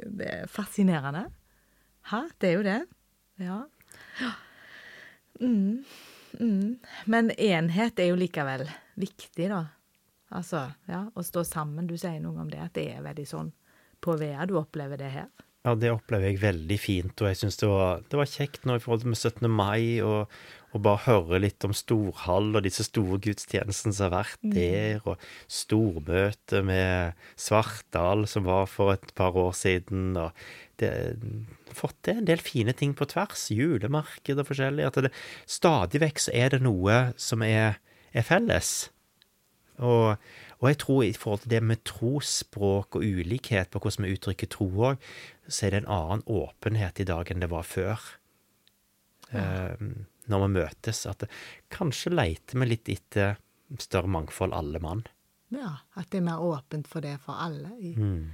Det 0.06 0.28
er 0.30 0.46
fascinerende. 0.46 1.24
Hæ? 2.12 2.22
Det 2.40 2.52
er 2.52 2.54
jo 2.60 2.62
det. 2.70 2.78
Ja. 3.42 3.58
Mm. 5.42 5.82
Mm. 6.40 6.76
Men 7.10 7.30
enhet 7.36 8.00
er 8.02 8.10
jo 8.10 8.18
likevel 8.20 8.66
viktig, 9.00 9.48
da. 9.52 9.64
Altså, 10.34 10.66
ja, 10.90 11.04
å 11.14 11.24
stå 11.24 11.44
sammen. 11.46 11.86
Du 11.86 11.96
sier 11.98 12.18
noe 12.22 12.42
om 12.42 12.50
det, 12.50 12.60
at 12.62 12.74
det 12.78 12.88
er 12.96 13.04
veldig 13.04 13.26
sånn 13.28 13.52
på 14.02 14.16
Vea 14.20 14.46
du 14.48 14.56
opplever 14.58 15.00
det 15.00 15.12
her. 15.14 15.28
Ja, 15.66 15.74
det 15.74 15.90
opplever 15.90 16.28
jeg 16.30 16.38
veldig 16.42 16.76
fint, 16.78 17.20
og 17.22 17.26
jeg 17.26 17.38
syns 17.40 17.56
det, 17.58 17.68
det 18.12 18.18
var 18.20 18.28
kjekt 18.30 18.68
nå 18.68 18.76
i 18.76 18.82
forhold 18.82 19.02
til 19.02 19.16
17. 19.16 19.48
mai, 19.50 19.98
og, 20.04 20.30
og 20.76 20.84
bare 20.84 21.04
høre 21.06 21.40
litt 21.42 21.64
om 21.66 21.74
Storhall 21.76 22.52
og 22.52 22.64
disse 22.66 22.84
store 22.86 23.18
gudstjenestene 23.24 23.96
som 23.96 24.06
har 24.06 24.14
vært 24.14 24.46
der, 24.54 25.00
og 25.08 25.22
stormøtet 25.50 26.64
med 26.66 27.16
Svartdal 27.40 28.26
som 28.30 28.46
var 28.48 28.68
for 28.70 28.94
et 28.94 29.12
par 29.18 29.36
år 29.40 29.54
siden, 29.56 30.14
og 30.20 30.36
det 30.80 30.92
fått 31.76 31.96
til 32.04 32.20
en 32.20 32.28
del 32.28 32.42
fine 32.42 32.74
ting 32.76 32.92
på 32.96 33.08
tvers, 33.08 33.48
julemarked 33.52 34.42
og 34.42 34.50
forskjellig, 34.50 34.88
at 34.88 35.00
det 35.06 35.14
stadig 35.48 36.02
vekk 36.04 36.26
så 36.26 36.34
er 36.36 36.52
det 36.54 36.62
noe 36.64 36.98
som 37.20 37.44
er, 37.46 37.80
er 38.12 38.26
felles. 38.26 38.90
Og, 39.76 40.16
og 40.60 40.68
jeg 40.70 40.80
tror 40.80 41.02
i 41.04 41.14
forhold 41.16 41.44
til 41.44 41.52
det 41.52 41.62
med 41.64 41.84
trosspråk 41.88 42.96
og 42.98 43.04
ulikhet 43.04 43.72
på 43.72 43.80
hvordan 43.82 44.06
vi 44.06 44.16
uttrykker 44.16 44.52
tro 44.52 44.68
òg, 44.92 45.08
så 45.48 45.66
er 45.66 45.74
det 45.74 45.82
en 45.84 45.94
annen 45.98 46.24
åpenhet 46.28 47.00
i 47.02 47.08
dag 47.08 47.32
enn 47.32 47.44
det 47.44 47.52
var 47.52 47.66
før. 47.68 48.04
Eh, 49.36 49.74
når 50.32 50.44
vi 50.44 50.52
møtes. 50.60 51.04
At 51.10 51.26
kanskje 51.72 52.14
leter 52.14 52.60
vi 52.60 52.70
litt 52.70 52.90
etter 52.92 53.36
større 53.82 54.10
mangfold, 54.10 54.54
alle 54.54 54.80
mann. 54.82 55.04
Ja, 55.54 55.78
At 55.94 56.10
det 56.10 56.20
er 56.20 56.26
mer 56.26 56.42
åpent 56.42 56.88
for 56.90 57.04
det 57.04 57.16
for 57.22 57.38
alle. 57.38 57.70
Mm. 57.78 58.32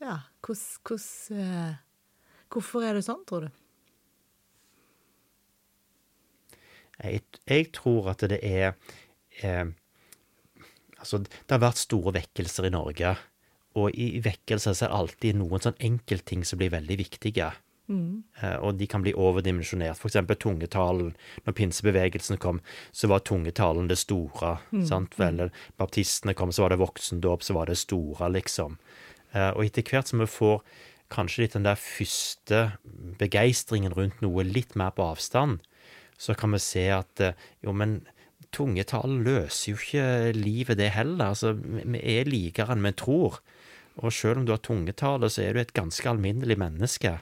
Ja, 0.00 0.18
hvordan, 0.44 0.66
hvordan 0.84 1.40
uh, 1.40 1.76
Hvorfor 2.52 2.84
er 2.86 2.94
det 2.94 3.06
sånn, 3.06 3.24
tror 3.26 3.46
du? 3.46 3.62
Jeg, 6.96 7.24
jeg 7.44 7.70
tror 7.76 8.12
at 8.14 8.22
det 8.30 8.38
er 8.40 8.70
eh, 9.44 9.66
Altså, 10.96 11.20
det 11.20 11.52
har 11.52 11.60
vært 11.60 11.80
store 11.82 12.14
vekkelser 12.16 12.68
i 12.68 12.72
Norge. 12.72 13.10
Og 13.76 13.92
i 13.92 14.06
i 14.16 14.22
vekkelser 14.24 14.72
så 14.72 14.86
er 14.86 14.92
det 14.92 15.00
alltid 15.00 15.38
noen 15.42 15.62
sånn 15.62 15.76
enkeltting 15.84 16.46
som 16.48 16.60
blir 16.60 16.72
veldig 16.72 16.96
viktige. 17.02 17.50
Eh, 18.42 18.56
og 18.56 18.78
de 18.80 18.86
kan 18.90 19.04
bli 19.04 19.14
overdimensjonert. 19.14 19.98
For 20.00 20.10
eksempel 20.10 20.38
tungetalen. 20.42 21.14
Når 21.46 21.56
pinsebevegelsen 21.58 22.40
kom, 22.42 22.60
så 22.92 23.10
var 23.12 23.24
tungetalen 23.26 23.88
det 23.88 23.98
store. 24.02 24.58
sant 24.88 25.14
vel? 25.18 25.50
Baptistene 25.78 26.34
kom, 26.34 26.52
så 26.52 26.66
var 26.66 26.74
det 26.74 26.82
voksendåp, 26.82 27.42
så 27.42 27.54
var 27.54 27.66
det 27.66 27.78
store, 27.78 28.30
liksom. 28.32 28.78
Eh, 29.32 29.50
og 29.50 29.64
etter 29.64 29.82
hvert 29.86 30.08
som 30.08 30.22
vi 30.22 30.26
får 30.30 30.60
kanskje 31.12 31.44
litt 31.44 31.54
den 31.54 31.66
der 31.66 31.78
første 31.78 32.78
begeistringen 33.18 33.94
rundt 33.94 34.20
noe 34.24 34.42
litt 34.42 34.74
mer 34.74 34.90
på 34.90 35.06
avstand, 35.06 35.60
så 36.18 36.34
kan 36.34 36.54
vi 36.54 36.58
se 36.58 36.88
at 36.90 37.20
eh, 37.20 37.36
jo, 37.62 37.74
men 37.76 38.00
tungetalen 38.56 39.22
løser 39.26 39.72
jo 39.72 39.76
ikke 39.78 40.32
livet, 40.36 40.78
det 40.78 40.94
heller. 40.94 41.32
Altså, 41.34 41.52
vi 41.54 42.00
er 42.00 42.28
likere 42.28 42.74
enn 42.74 42.86
vi 42.86 42.94
tror. 42.96 43.40
Og 43.96 44.12
selv 44.12 44.40
om 44.40 44.46
du 44.46 44.52
har 44.52 44.60
tungetale, 44.64 45.28
så 45.32 45.42
er 45.44 45.54
du 45.54 45.60
et 45.62 45.76
ganske 45.76 46.08
alminnelig 46.08 46.58
menneske. 46.60 47.18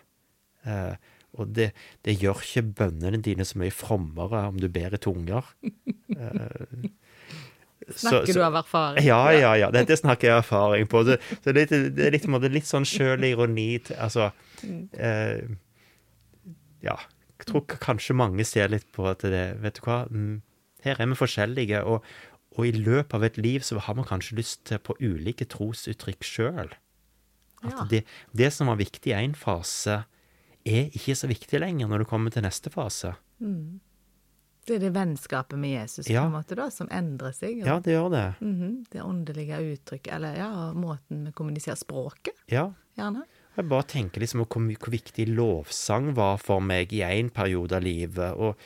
Eh, 0.66 0.94
og 1.34 1.48
det, 1.56 1.72
det 2.06 2.14
gjør 2.20 2.38
ikke 2.44 2.62
bønnene 2.78 3.18
dine 3.22 3.42
så 3.44 3.58
mye 3.58 3.74
frommere 3.74 4.44
om 4.52 4.56
du 4.60 4.68
ber 4.68 4.94
i 4.94 5.00
tunger. 5.02 5.42
Eh, 6.14 7.90
så- 7.96 8.08
Snakker 8.08 8.26
så- 8.32 8.34
du 8.38 8.42
av 8.44 8.54
erfaring? 8.54 9.04
ja, 9.04 9.30
ja, 9.32 9.54
ja. 9.58 9.70
Dette 9.74 9.96
snakker 9.96 10.28
jeg 10.28 10.38
erfaring 10.44 10.86
på. 10.88 11.02
Det, 11.04 11.16
så 11.44 11.52
det, 11.52 11.64
det 11.68 12.06
er 12.06 12.12
litt, 12.14 12.24
litt 12.52 12.68
sånn 12.68 12.84
sjølironi 12.86 13.80
Altså 13.98 14.30
eh, 14.96 15.42
Ja. 16.84 16.96
Jeg 17.40 17.48
tror 17.50 17.66
kanskje 17.66 18.14
mange 18.16 18.44
ser 18.46 18.68
litt 18.72 18.86
på 18.94 19.04
at 19.10 19.24
det 19.26 19.58
Vet 19.60 19.80
du 19.80 19.88
hva, 19.88 20.04
mm, 20.08 20.38
her 20.86 21.00
er 21.02 21.06
vi 21.10 21.18
forskjellige, 21.18 21.82
og, 21.84 22.04
og 22.56 22.66
i 22.68 22.72
løpet 22.72 23.14
av 23.18 23.24
et 23.26 23.36
liv 23.42 23.60
så 23.66 23.80
har 23.82 23.94
man 23.98 24.06
kanskje 24.08 24.38
lyst 24.38 24.64
til 24.70 24.78
på 24.78 24.94
ulike 25.02 25.44
trosuttrykk 25.50 26.22
sjøl. 26.24 26.70
At 27.64 27.72
Ja. 27.72 27.84
det, 27.90 28.04
det 28.32 28.52
som 28.52 28.68
var 28.70 28.76
viktig 28.80 29.10
i 29.12 29.16
én 29.18 29.34
fase, 29.36 30.04
er 30.64 30.86
ikke 30.96 31.14
så 31.16 31.28
viktig 31.28 31.60
lenger 31.60 31.88
når 31.90 31.98
du 31.98 32.04
kommer 32.08 32.30
til 32.32 32.42
neste 32.46 32.70
fase. 32.72 33.14
Det 34.64 34.76
er 34.78 34.80
det 34.80 34.92
vennskapet 34.94 35.58
med 35.60 35.74
Jesus 35.74 36.08
Ja. 36.08 36.22
på 36.22 36.30
en 36.30 36.36
måte 36.42 36.56
da, 36.56 36.70
som 36.70 36.88
endrer 36.88 37.32
seg. 37.36 37.60
og- 37.60 37.66
Ja, 37.66 37.78
det 37.80 37.92
gjør 37.92 38.10
det. 38.10 38.34
Mhm, 38.40 38.86
Det 38.90 39.02
åndelige 39.02 39.58
uttrykket, 39.74 40.12
eller 40.14 40.36
ja, 40.36 40.72
måten 40.72 41.24
vi 41.26 41.32
kommuniserer 41.32 41.76
språket, 41.76 42.32
Ja. 42.48 42.70
gjerne. 42.96 43.24
Jeg 43.56 43.68
bare 43.68 43.82
tenker 43.82 44.20
liksom 44.20 44.40
hvor, 44.46 44.48
hvor 44.78 44.90
viktig 44.90 45.28
lovsang 45.28 46.14
var 46.14 46.38
for 46.38 46.60
meg 46.60 46.92
i 46.92 47.02
en 47.02 47.28
periode 47.30 47.72
av 47.72 47.82
livet, 47.82 48.34
og 48.36 48.56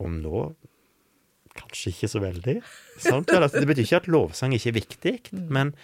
om 0.00 0.20
nå 0.22 0.54
kanskje 1.56 1.88
ikke 1.92 2.08
så 2.10 2.20
veldig. 2.20 2.62
Sant? 2.98 3.28
Altså, 3.28 3.60
det 3.60 3.68
betyr 3.68 3.82
ikke 3.86 3.96
at 3.96 4.06
lovsang 4.08 4.52
ikke 4.52 4.68
er 4.68 4.80
viktig, 4.80 5.32
men, 5.50 5.74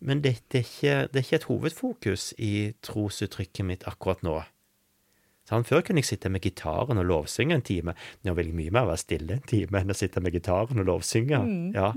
men 0.00 0.22
det, 0.22 0.40
det, 0.48 0.60
er 0.60 0.64
ikke, 0.64 1.12
det 1.12 1.16
er 1.16 1.26
ikke 1.26 1.34
et 1.34 1.44
hovedfokus 1.50 2.34
i 2.38 2.72
trosuttrykket 2.82 3.64
mitt 3.66 3.82
akkurat 3.84 4.22
nå. 4.22 4.42
Sant? 5.50 5.66
Før 5.68 5.82
kunne 5.86 6.02
jeg 6.04 6.12
sitte 6.12 6.30
med 6.32 6.44
gitaren 6.44 7.00
og 7.02 7.08
lovsynge 7.08 7.58
en 7.58 7.66
time. 7.66 7.96
Nå 8.26 8.36
vil 8.38 8.52
jeg 8.52 8.58
mye 8.60 8.74
mer 8.78 8.86
være 8.92 9.02
stille 9.02 9.40
en 9.40 9.48
time 9.50 9.82
enn 9.82 9.90
å 9.92 9.98
sitte 9.98 10.22
med 10.22 10.36
gitaren 10.36 10.82
og 10.82 10.88
lovsynge. 10.92 11.42
Ja. 11.74 11.90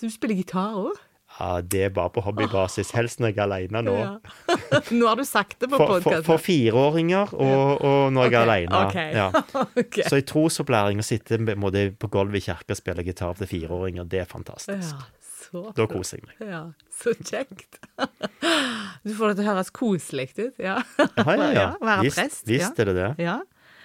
Så 0.00 0.08
du 0.08 0.12
spiller 0.14 0.38
gitar 0.38 0.74
òg? 0.80 0.98
Ja, 1.38 1.60
det 1.60 1.82
er 1.84 1.92
bare 1.94 2.10
på 2.10 2.22
hobbybasis. 2.24 2.90
Helst 2.96 3.20
når 3.20 3.30
jeg 3.30 3.38
er 3.38 3.44
alene 3.44 3.82
nå. 3.86 3.94
Ja. 3.96 4.14
Nå 4.98 5.06
har 5.06 5.20
du 5.20 5.24
sagt 5.28 5.60
det 5.62 5.70
på 5.70 5.78
For, 5.78 6.02
for, 6.04 6.24
for 6.26 6.42
fireåringer 6.42 7.34
og, 7.36 7.84
og 7.86 8.00
når 8.12 8.26
jeg 8.26 8.34
er 8.34 8.42
alene. 8.42 8.80
Okay. 8.88 9.12
Ja. 9.14 9.28
okay. 9.84 10.08
Så 10.08 10.18
i 10.20 10.26
trosopplæring 10.26 11.00
å 11.00 11.06
sitte 11.06 11.38
på 11.38 12.10
gulvet 12.10 12.42
i 12.42 12.44
kirka 12.48 12.74
og 12.74 12.80
spille 12.80 13.06
gitar 13.06 13.38
til 13.38 13.48
fireåringer, 13.52 14.08
det 14.10 14.24
er 14.24 14.28
fantastisk. 14.28 14.96
Ja, 14.96 15.19
så 15.50 15.64
Da 15.76 15.86
koser 15.90 16.20
jeg 16.20 16.28
meg. 16.30 16.46
Ja, 16.50 16.62
så 16.94 17.14
kjekt. 17.18 17.80
Du 19.04 19.12
får 19.16 19.30
det 19.32 19.36
til 19.40 19.46
å 19.46 19.50
høres 19.54 19.70
koselig 19.74 20.28
ut. 20.36 20.58
Ja, 20.60 20.78
Ja, 21.00 21.34
ja, 21.34 21.50
ja. 21.56 21.66
Være 21.90 22.02
Visst, 22.06 22.18
prest. 22.20 22.42
visst 22.48 22.80
er 22.82 22.90
det 22.90 22.96
det. 22.98 23.10
Ja. 23.24 23.38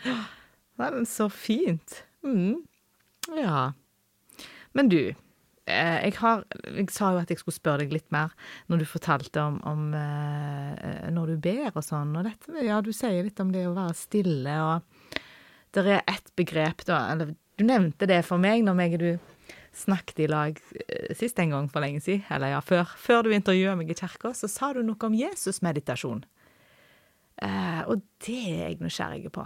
Nei, 0.05 0.89
men 0.91 1.05
så 1.07 1.29
fint. 1.31 2.01
Mm. 2.25 2.57
Ja. 3.39 3.69
Men 4.75 4.89
du, 4.91 4.99
eh, 5.71 5.97
jeg 6.03 6.17
har 6.19 6.43
Jeg 6.75 6.89
sa 6.93 7.13
jo 7.15 7.21
at 7.23 7.31
jeg 7.31 7.39
skulle 7.39 7.55
spørre 7.55 7.85
deg 7.85 7.93
litt 7.95 8.09
mer 8.13 8.33
når 8.67 8.83
du 8.83 8.85
fortalte 8.89 9.41
om, 9.41 9.61
om 9.65 9.85
eh, 9.95 11.07
når 11.15 11.31
du 11.35 11.37
ber 11.47 11.71
og 11.71 11.85
sånn, 11.85 12.11
og 12.19 12.27
dette 12.27 12.65
Ja, 12.67 12.81
du 12.83 12.91
sier 12.93 13.23
litt 13.23 13.39
om 13.41 13.53
det 13.55 13.63
å 13.69 13.73
være 13.77 13.95
stille, 13.97 14.57
og 14.67 15.15
det 15.75 15.85
er 15.91 16.03
ett 16.07 16.29
begrep, 16.39 16.83
da, 16.87 17.05
eller 17.11 17.33
du 17.59 17.63
nevnte 17.67 18.07
det 18.07 18.21
for 18.27 18.39
meg 18.39 18.61
når 18.67 18.75
meg 18.79 18.93
og 18.95 19.01
du 19.01 19.09
snakket 19.75 20.19
i 20.23 20.27
lag 20.31 20.59
eh, 20.87 21.11
sist 21.19 21.39
en 21.43 21.51
gang 21.53 21.67
for 21.71 21.83
lenge 21.83 21.99
siden, 22.05 22.23
eller 22.31 22.53
ja, 22.55 22.61
før, 22.63 22.87
før 22.97 23.25
du 23.27 23.33
intervjuet 23.35 23.77
meg 23.79 23.91
i 23.91 23.97
kirka, 23.99 24.31
så 24.37 24.47
sa 24.51 24.71
du 24.73 24.81
noe 24.87 24.97
om 25.07 25.13
Jesusmeditasjon. 25.19 26.23
Eh, 27.43 27.81
og 27.91 28.01
det 28.25 28.39
er 28.53 28.59
jeg 28.69 28.79
nysgjerrig 28.81 29.31
på. 29.35 29.43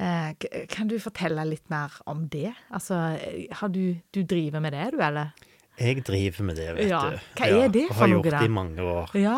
Eh, 0.00 0.32
kan 0.70 0.88
du 0.88 0.96
fortelle 1.02 1.42
litt 1.48 1.66
mer 1.72 1.92
om 2.08 2.22
det? 2.32 2.52
Altså, 2.72 3.00
eh, 3.18 3.48
har 3.60 3.68
du, 3.74 3.96
du 4.14 4.22
driver 4.22 4.62
med 4.62 4.72
det, 4.76 4.86
du, 4.94 5.00
eller? 5.02 5.32
Jeg 5.80 6.02
driver 6.04 6.44
med 6.44 6.56
det, 6.60 6.68
vet 6.76 6.88
Ja. 6.90 7.00
du. 7.10 7.18
Hva 7.40 7.46
er 7.48 7.68
det 7.72 7.82
ja, 7.86 7.92
for 7.92 8.04
har 8.04 8.12
gjort 8.14 8.30
det 8.30 8.42
i 8.46 8.52
mange 8.52 8.82
år. 8.84 9.12
Ja. 9.16 9.36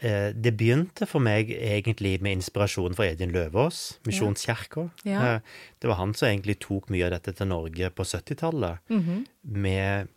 Eh, 0.00 0.32
Det 0.32 0.52
begynte 0.56 1.06
for 1.10 1.18
meg 1.20 1.48
egentlig 1.50 2.20
med 2.22 2.36
inspirasjon 2.38 2.94
fra 2.94 3.08
Edin 3.10 3.32
Løvaas, 3.34 3.98
Misjonskirka. 4.06 4.90
Ja. 5.04 5.22
Ja. 5.24 5.40
Det 5.80 5.88
var 5.90 5.96
han 5.98 6.14
som 6.14 6.28
egentlig 6.28 6.58
tok 6.60 6.88
mye 6.90 7.06
av 7.08 7.16
dette 7.16 7.34
til 7.34 7.48
Norge 7.50 7.90
på 7.90 8.04
70-tallet. 8.06 8.78
Mhm. 8.88 9.26
med, 9.42 10.08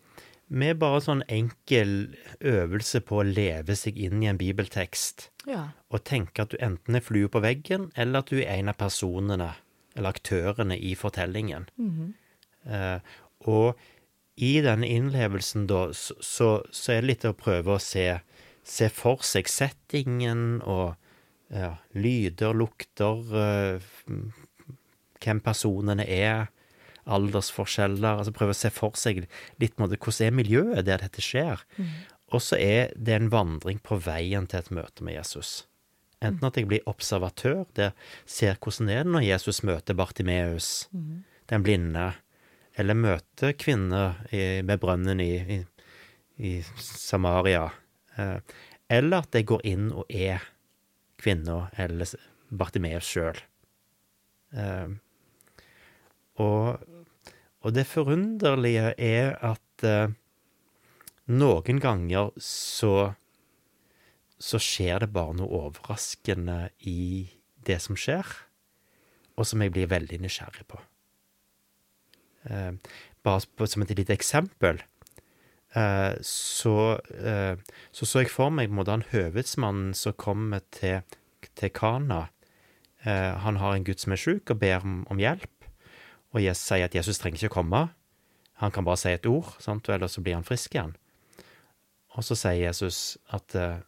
med 0.48 0.78
bare 0.78 1.00
sånn 1.00 1.22
enkel 1.28 2.14
øvelse 2.40 3.00
på 3.00 3.22
å 3.22 3.26
leve 3.26 3.74
seg 3.74 3.96
inn 3.98 4.22
i 4.22 4.26
en 4.26 4.38
bibeltekst. 4.38 5.30
ja. 5.48 5.70
Og 5.90 6.04
tenke 6.04 6.40
at 6.42 6.50
du 6.50 6.56
enten 6.60 6.94
er 6.96 7.00
flue 7.04 7.28
på 7.28 7.40
veggen, 7.42 7.90
eller 7.96 8.18
at 8.20 8.26
du 8.30 8.38
er 8.40 8.54
en 8.58 8.68
av 8.68 8.76
personene, 8.78 9.54
eller 9.96 10.08
aktørene, 10.14 10.78
i 10.78 10.94
fortellingen. 10.94 11.66
Mhm. 11.76 12.14
Eh, 12.70 13.00
og 13.46 13.76
i 14.38 14.60
denne 14.62 14.86
innlevelsen, 14.88 15.66
da, 15.66 15.88
så, 15.92 16.14
så, 16.20 16.62
så 16.72 16.92
er 16.94 17.00
det 17.02 17.08
litt 17.10 17.24
å 17.28 17.34
prøve 17.36 17.74
å 17.74 17.80
se, 17.80 18.20
se 18.62 18.88
for 18.92 19.24
seg 19.26 19.50
settingen 19.50 20.60
og 20.62 20.94
ja, 21.52 21.74
lyder, 21.92 22.54
lukter, 22.56 23.22
eh, 23.36 23.90
hvem 25.22 25.42
personene 25.44 26.06
er, 26.06 26.48
aldersforskjeller. 27.02 28.20
altså 28.20 28.32
Prøve 28.34 28.54
å 28.54 28.58
se 28.58 28.70
for 28.72 28.96
seg 28.98 29.24
litt 29.62 29.78
måte, 29.82 29.98
hvordan 29.98 30.28
er 30.28 30.38
miljøet 30.38 30.86
der 30.86 31.02
dette 31.02 31.24
skjer. 31.24 31.64
Og 32.32 32.40
så 32.40 32.56
er 32.56 32.94
det 32.96 33.18
en 33.18 33.32
vandring 33.32 33.82
på 33.82 33.98
veien 34.00 34.46
til 34.48 34.62
et 34.62 34.72
møte 34.72 35.04
med 35.04 35.18
Jesus. 35.18 35.66
Enten 36.22 36.46
at 36.46 36.56
jeg 36.56 36.68
blir 36.70 36.86
observatør, 36.86 37.64
der 37.74 37.92
ser 38.30 38.56
hvordan 38.62 38.88
det 38.88 38.98
er 39.00 39.08
når 39.10 39.26
Jesus 39.26 39.62
møter 39.66 39.98
Bartimeus, 39.98 40.88
den 41.50 41.66
blinde, 41.66 42.12
eller 42.78 42.94
møter 42.94 43.52
kvinner 43.58 44.22
i, 44.30 44.62
med 44.62 44.78
brønnen 44.80 45.20
i, 45.20 45.32
i, 45.42 45.58
i 46.38 46.52
Samaria. 46.78 47.66
Eh, 48.20 48.38
eller 48.92 49.24
at 49.24 49.38
jeg 49.38 49.48
går 49.48 49.64
inn 49.68 49.88
og 49.92 50.10
er 50.10 50.44
kvinna 51.22 51.68
eller 51.80 52.10
Bartimeus 52.50 53.08
sjøl. 53.08 53.38
Eh, 54.52 54.92
og, 56.42 56.84
og 57.62 57.74
det 57.76 57.86
forunderlige 57.88 58.92
er 58.98 59.36
at 59.40 59.86
eh, 59.86 60.12
noen 61.32 61.82
ganger 61.82 62.32
så 62.42 63.12
så 64.42 64.58
skjer 64.58 65.04
det 65.04 65.12
bare 65.14 65.36
noe 65.38 65.68
overraskende 65.68 66.72
i 66.90 67.30
det 67.62 67.78
som 67.84 67.94
skjer, 67.98 68.26
og 69.38 69.46
som 69.46 69.62
jeg 69.62 69.70
blir 69.74 69.90
veldig 69.90 70.18
nysgjerrig 70.24 70.64
på. 70.66 70.80
Eh, 72.50 72.72
bare 73.22 73.44
på, 73.54 73.68
som 73.70 73.84
et 73.84 73.94
lite 73.94 74.16
eksempel, 74.16 74.82
så, 76.20 77.00
eh, 77.16 77.56
så 77.92 78.06
så 78.08 78.20
jeg 78.20 78.30
for 78.32 78.52
meg 78.52 78.68
på 78.68 78.74
en 78.74 78.80
måte 78.82 78.92
han 78.92 79.06
høvedsmannen 79.08 79.94
som 79.96 80.12
kommer 80.20 80.60
til, 80.74 81.00
til 81.56 81.72
Kana. 81.72 82.26
Eh, 83.04 83.32
han 83.40 83.56
har 83.56 83.74
en 83.74 83.86
gutt 83.86 84.02
som 84.04 84.12
er 84.12 84.20
sjuk, 84.20 84.50
og 84.52 84.60
ber 84.60 84.84
om, 84.84 85.02
om 85.10 85.20
hjelp. 85.20 85.68
Og 86.32 86.44
Jesus 86.44 86.66
sier 86.68 86.84
at 86.84 86.96
Jesus 86.96 87.20
trenger 87.20 87.40
ikke 87.40 87.54
å 87.54 87.58
komme. 87.62 87.86
Han 88.60 88.74
kan 88.74 88.84
bare 88.84 89.00
si 89.00 89.10
et 89.10 89.26
ord, 89.26 89.54
sant? 89.64 89.88
eller 89.88 90.12
så 90.12 90.22
blir 90.24 90.36
han 90.36 90.46
frisk 90.46 90.76
igjen. 90.76 90.94
Og 92.12 92.26
så 92.26 92.36
sier 92.36 92.68
Jesus 92.68 93.16
at 93.32 93.56
eh, 93.56 93.80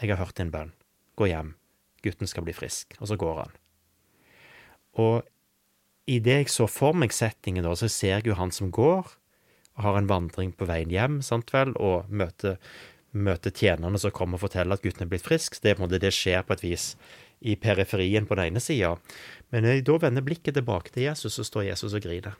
'Jeg 0.00 0.10
har 0.10 0.24
hørt 0.24 0.36
din 0.36 0.50
bønn. 0.50 0.72
Gå 1.16 1.26
hjem. 1.30 1.54
Gutten 2.02 2.26
skal 2.26 2.44
bli 2.44 2.52
frisk.' 2.52 2.96
Og 3.00 3.08
så 3.08 3.16
går 3.16 3.36
han. 3.38 3.52
Og 4.92 5.22
idet 6.06 6.36
jeg 6.36 6.50
så 6.50 6.66
for 6.66 6.92
meg 6.92 7.12
settingen, 7.12 7.64
da, 7.64 7.74
så 7.74 7.88
ser 7.88 8.18
jeg 8.18 8.26
jo 8.26 8.34
han 8.34 8.50
som 8.50 8.70
går, 8.70 9.08
har 9.80 9.98
en 9.98 10.08
vandring 10.10 10.52
på 10.56 10.68
veien 10.68 10.92
hjem, 10.92 11.20
sant 11.24 11.52
vel, 11.54 11.72
og 11.80 12.08
møter, 12.12 12.58
møter 13.12 13.54
tjenerne 13.54 14.00
som 14.00 14.12
kommer 14.14 14.38
og 14.38 14.46
forteller 14.46 14.76
at 14.76 14.84
gutten 14.84 15.06
er 15.06 15.12
blitt 15.12 15.26
frisk. 15.26 15.58
Det, 15.64 15.78
måte, 15.80 16.00
det 16.02 16.12
skjer 16.16 16.44
på 16.46 16.56
et 16.56 16.64
vis 16.64 16.92
i 17.42 17.56
periferien 17.58 18.26
på 18.28 18.38
den 18.38 18.52
ene 18.52 18.62
sida. 18.62 18.94
Men 19.50 19.64
når 19.64 19.78
jeg 19.78 19.86
da 19.88 19.98
vender 20.04 20.26
blikket 20.26 20.58
tilbake 20.58 20.94
til 20.94 21.08
Jesus, 21.08 21.38
så 21.38 21.46
står 21.46 21.70
Jesus 21.72 21.96
og 21.96 22.04
griner. 22.04 22.36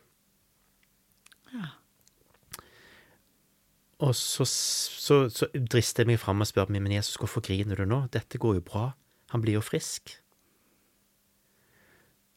Og 4.02 4.16
så, 4.18 4.44
så, 4.44 5.16
så 5.30 5.46
drister 5.54 6.02
jeg 6.02 6.10
meg 6.10 6.20
fram 6.20 6.42
og 6.42 6.48
spør 6.50 6.72
meg, 6.74 6.82
men 6.82 6.96
Jesus, 6.96 7.18
hvorfor 7.22 7.44
griner 7.44 7.78
du 7.78 7.86
nå? 7.86 8.04
Dette 8.14 8.40
går 8.40 8.58
jo 8.58 8.64
bra. 8.66 8.88
Han 9.30 9.44
blir 9.44 9.60
jo 9.60 9.64
frisk. 9.64 10.16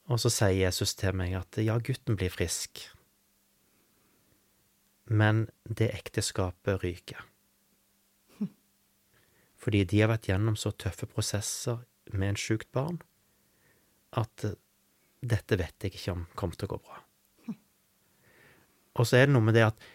Og 0.06 0.22
så 0.22 0.30
sier 0.30 0.68
Jesus 0.68 0.94
til 0.98 1.16
meg 1.18 1.34
at 1.34 1.58
ja, 1.66 1.80
gutten 1.82 2.18
blir 2.20 2.30
frisk, 2.30 2.84
men 5.06 5.46
det 5.64 5.92
ekteskapet 5.94 6.82
ryker. 6.84 7.22
Fordi 9.62 9.84
de 9.86 10.02
har 10.02 10.12
vært 10.14 10.30
gjennom 10.32 10.58
så 10.60 10.74
tøffe 10.74 11.10
prosesser 11.10 11.84
med 12.14 12.34
en 12.34 12.40
sjukt 12.40 12.72
barn 12.76 13.00
at 14.16 14.48
eh, 14.48 14.58
dette 15.26 15.58
vet 15.58 15.88
jeg 15.88 15.96
ikke 15.96 16.14
om 16.14 16.26
kommer 16.38 16.58
til 16.58 16.70
å 16.70 16.76
gå 16.76 16.82
bra. 16.86 17.00
Og 19.00 19.08
så 19.08 19.20
er 19.20 19.28
det 19.28 19.36
noe 19.36 19.46
med 19.46 19.58
det 19.58 19.70
at 19.70 19.88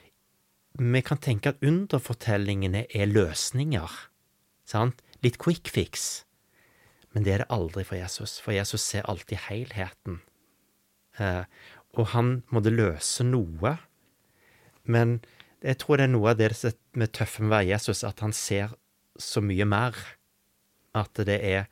vi 0.80 1.02
kan 1.02 1.18
tenke 1.18 1.50
at 1.50 1.62
underfortellingene 1.66 2.84
er 2.94 3.10
løsninger. 3.10 3.94
Sant? 4.68 5.02
Litt 5.24 5.38
quick 5.42 5.68
fix. 5.68 6.24
Men 7.10 7.26
det 7.26 7.32
er 7.34 7.42
det 7.42 7.50
aldri 7.50 7.82
for 7.86 7.98
Jesus, 7.98 8.38
for 8.38 8.54
Jesus 8.54 8.84
ser 8.86 9.08
alltid 9.10 9.42
helheten. 9.48 10.20
Eh, 11.18 11.42
og 11.98 12.12
han 12.14 12.36
måtte 12.54 12.72
løse 12.72 13.26
noe. 13.26 13.74
Men 14.84 15.18
jeg 15.60 15.80
tror 15.82 16.00
det 16.00 16.08
er 16.08 16.14
noe 16.14 16.32
av 16.32 16.40
det 16.40 16.50
som 16.56 17.04
er 17.04 17.12
tøffe 17.12 17.42
med 17.42 17.50
å 17.50 17.56
være 17.56 17.70
Jesus, 17.72 18.04
at 18.06 18.22
han 18.24 18.32
ser 18.36 18.72
så 19.20 19.42
mye 19.44 19.66
mer. 19.68 19.96
At 20.96 21.22
det 21.26 21.40
er 21.44 21.70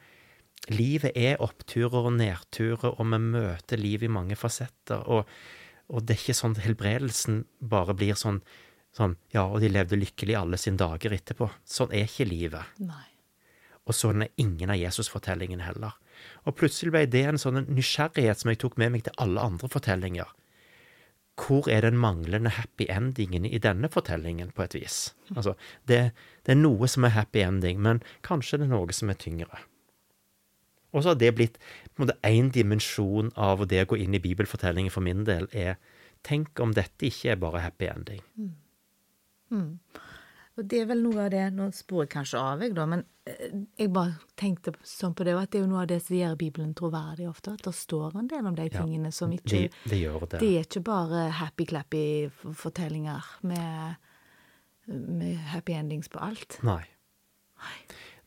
Livet 0.68 1.14
er 1.16 1.38
oppturer 1.40 2.09
og 2.11 2.16
nedturer, 2.18 2.90
og 2.90 3.07
vi 3.07 3.18
møter 3.23 3.81
livet 3.81 4.09
i 4.09 4.12
mange 4.12 4.37
fasetter. 4.37 5.01
Og, 5.07 5.29
og 5.88 6.03
det 6.05 6.16
er 6.16 6.21
ikke 6.21 6.35
sånn 6.37 6.57
helbredelsen 6.61 7.44
bare 7.61 7.97
blir 7.97 8.18
sånn 8.18 8.42
Sånn, 8.97 9.14
ja, 9.31 9.44
og 9.44 9.61
de 9.62 9.68
levde 9.68 9.99
lykkelig 9.99 10.35
alle 10.35 10.59
sine 10.59 10.81
dager 10.81 11.12
etterpå. 11.14 11.47
Sånn 11.68 11.92
er 11.94 12.09
ikke 12.09 12.25
livet. 12.27 12.79
Nei. 12.83 13.05
Og 13.85 13.94
sånn 13.94 14.25
er 14.25 14.33
ingen 14.40 14.73
av 14.73 14.79
Jesus-fortellingene 14.81 15.66
heller. 15.66 15.94
Og 16.49 16.57
plutselig 16.59 16.94
ble 16.94 17.05
det 17.11 17.23
en 17.29 17.40
sånn 17.40 17.61
nysgjerrighet 17.68 18.42
som 18.42 18.51
jeg 18.51 18.61
tok 18.64 18.79
med 18.81 18.94
meg 18.94 19.05
til 19.07 19.14
alle 19.23 19.44
andre 19.44 19.71
fortellinger. 19.71 20.33
Hvor 21.38 21.68
er 21.70 21.85
den 21.87 21.98
manglende 22.01 22.51
happy 22.51 22.88
endingen 22.90 23.44
i 23.46 23.61
denne 23.62 23.88
fortellingen, 23.88 24.51
på 24.51 24.64
et 24.66 24.74
vis? 24.74 25.14
Altså, 25.37 25.55
det, 25.88 26.11
det 26.46 26.55
er 26.55 26.59
noe 26.59 26.88
som 26.90 27.07
er 27.07 27.14
happy 27.14 27.44
ending, 27.46 27.81
men 27.85 28.03
kanskje 28.27 28.59
det 28.59 28.66
er 28.66 28.74
noe 28.74 28.96
som 28.96 29.12
er 29.12 29.20
tyngre. 29.22 29.62
Og 30.92 31.05
så 31.05 31.12
har 31.12 31.20
det 31.20 31.35
blitt 31.37 31.59
én 32.27 32.51
dimensjon 32.51 33.31
av 33.37 33.66
det 33.68 33.85
å 33.85 33.90
gå 33.92 34.01
inn 34.03 34.16
i 34.16 34.22
bibelfortellingen 34.24 34.92
for 34.92 35.05
min 35.05 35.24
del, 35.29 35.46
er 35.53 35.77
tenk 36.27 36.59
om 36.61 36.72
dette 36.74 37.07
ikke 37.07 37.35
er 37.35 37.40
bare 37.40 37.62
happy 37.62 37.90
ending. 37.92 38.22
Og 40.59 40.66
det 40.66 40.81
er 40.83 40.88
vel 40.90 41.01
noe 41.05 41.21
av 41.23 41.31
det 41.31 41.44
Nå 41.55 41.68
spor 41.77 42.03
jeg 42.03 42.11
kanskje 42.16 42.40
av, 42.42 42.62
jeg, 42.64 42.75
da, 42.75 42.85
men 42.90 43.05
eh, 43.31 43.53
jeg 43.79 43.92
bare 43.94 44.18
tenkte 44.38 44.75
sånn 44.83 45.14
på 45.14 45.23
det, 45.27 45.37
at 45.38 45.53
det 45.53 45.61
er 45.61 45.64
jo 45.64 45.71
noe 45.71 45.85
av 45.85 45.90
det 45.92 46.01
som 46.03 46.16
gjør 46.18 46.35
Bibelen 46.40 46.75
troverdig 46.79 47.29
ofte. 47.31 47.55
At 47.55 47.64
det 47.68 47.75
står 47.79 48.18
en 48.18 48.31
del 48.31 48.44
om 48.51 48.57
de 48.59 48.66
tingene 48.75 49.11
som 49.14 49.31
ikke 49.33 49.68
Det, 49.68 49.71
det 49.87 50.01
det. 50.03 50.40
Det 50.42 50.51
er 50.51 50.66
ikke 50.66 50.85
bare 50.90 51.29
happy-clappy-fortellinger 51.38 53.23
med 53.47 53.97
med 54.88 55.37
happy 55.53 55.73
endings 55.73 56.09
på 56.09 56.21
alt. 56.23 56.59
Nei. 56.64 56.85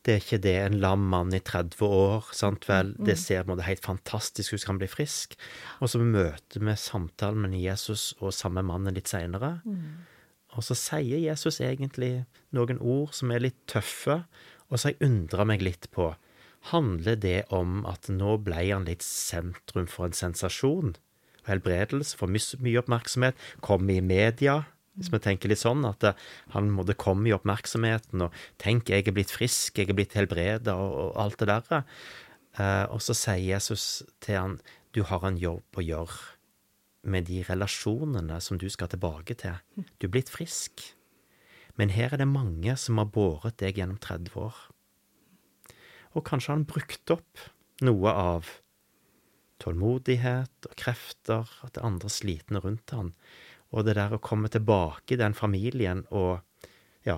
Det 0.02 0.15
er 0.15 0.24
ikke 0.24 0.41
det 0.41 0.56
en 0.58 0.80
lam 0.82 1.04
mann 1.12 1.34
i 1.34 1.39
30 1.46 1.86
år, 1.86 2.32
sant 2.34 2.65
vel, 2.70 2.96
det 3.06 3.20
ser 3.22 3.44
på 3.44 3.52
en 3.52 3.54
måte 3.54 3.67
helt 3.67 3.86
fantastisk 3.86 4.56
ut, 4.56 4.63
han 4.65 4.80
bli 4.82 4.89
frisk, 4.89 5.36
og 5.78 5.91
så 5.94 6.02
møter 6.02 6.63
vi 6.63 6.74
samtalen 6.74 7.46
med 7.46 7.60
Jesus 7.62 8.15
og 8.17 8.34
samme 8.34 8.63
mannen 8.65 8.98
litt 8.98 9.12
seinere, 9.12 9.60
og 10.52 10.66
så 10.66 10.76
sier 10.78 11.22
Jesus 11.22 11.62
egentlig 11.64 12.26
noen 12.56 12.82
ord 12.82 13.14
som 13.16 13.32
er 13.32 13.46
litt 13.46 13.60
tøffe, 13.72 14.24
og 14.72 14.80
så 14.80 14.92
jeg 14.92 15.04
undra 15.08 15.48
meg 15.48 15.64
litt 15.64 15.90
på 15.96 16.14
Handler 16.70 17.16
det 17.18 17.40
om 17.50 17.80
at 17.90 18.06
nå 18.14 18.36
ble 18.46 18.68
han 18.68 18.86
litt 18.86 19.02
sentrum 19.02 19.88
for 19.90 20.06
en 20.06 20.14
sensasjon? 20.14 20.92
Og 21.42 21.48
helbredelse, 21.50 22.20
får 22.20 22.30
mye 22.62 22.84
oppmerksomhet, 22.84 23.40
kom 23.66 23.90
i 23.90 23.98
media. 24.06 24.60
Hvis 24.94 25.10
vi 25.10 25.22
tenker 25.24 25.50
litt 25.50 25.64
sånn, 25.64 25.82
at 25.90 26.06
eh, 26.06 26.20
han 26.54 26.70
måtte 26.70 26.94
komme 27.00 27.32
i 27.32 27.34
oppmerksomheten, 27.34 28.28
og 28.28 28.36
tenk, 28.62 28.92
jeg 28.94 29.08
er 29.08 29.16
blitt 29.16 29.34
frisk, 29.34 29.80
jeg 29.80 29.90
er 29.90 29.98
blitt 29.98 30.14
helbreda, 30.20 30.76
og, 30.78 30.94
og 31.08 31.18
alt 31.24 31.42
det 31.42 31.50
der. 31.50 31.90
Eh, 32.60 32.86
og 32.94 33.02
så 33.02 33.18
sier 33.18 33.56
Jesus 33.56 34.04
til 34.22 34.38
han, 34.38 34.60
du 34.94 35.02
har 35.10 35.26
en 35.26 35.42
jobb 35.42 35.82
å 35.82 35.88
gjøre 35.88 36.20
med 37.04 37.26
de 37.30 37.42
relasjonene 37.48 38.38
som 38.44 38.60
du 38.62 38.68
skal 38.70 38.92
tilbake 38.92 39.36
til. 39.42 39.58
Du 39.98 40.08
er 40.08 40.14
blitt 40.14 40.32
frisk. 40.32 40.84
Men 41.80 41.94
her 41.96 42.14
er 42.14 42.22
det 42.22 42.30
mange 42.30 42.76
som 42.78 43.00
har 43.02 43.10
båret 43.14 43.58
deg 43.62 43.80
gjennom 43.80 44.00
30 44.02 44.36
år. 44.38 44.58
Og 46.14 46.26
kanskje 46.28 46.52
har 46.52 46.60
han 46.60 46.68
brukt 46.68 47.14
opp 47.14 47.46
noe 47.82 48.12
av 48.12 48.52
tålmodighet 49.62 50.68
og 50.68 50.78
krefter, 50.78 51.50
er 51.64 51.82
andre 51.86 52.12
slitne 52.12 52.62
rundt 52.64 52.94
han. 52.96 53.14
Og 53.72 53.88
det 53.88 53.96
der 53.98 54.14
å 54.18 54.22
komme 54.22 54.52
tilbake 54.52 55.16
i 55.16 55.22
den 55.22 55.38
familien 55.38 56.04
og 56.10 56.42
ja, 57.08 57.18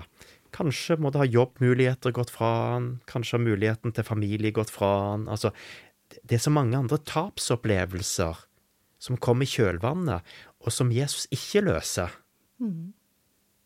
kanskje 0.54 0.96
må 1.00 1.10
det 1.10 1.20
ha 1.20 1.28
jobbmuligheter 1.28 2.14
gått 2.14 2.32
fra 2.32 2.52
han, 2.74 2.88
kanskje 3.10 3.38
har 3.38 3.44
muligheten 3.48 3.94
til 3.96 4.06
familie 4.06 4.54
gått 4.54 4.72
fra 4.72 4.92
han. 5.10 5.26
Altså, 5.28 5.50
det 6.22 6.38
er 6.38 6.44
så 6.44 6.52
mange 6.54 6.78
andre 6.78 7.00
tapsopplevelser 7.02 8.44
som 9.04 9.20
kommer 9.20 9.44
i 9.44 9.52
kjølvannet, 9.52 10.34
og 10.64 10.72
som 10.72 10.92
Jesus 10.94 11.28
ikke 11.34 11.64
løser. 11.66 12.14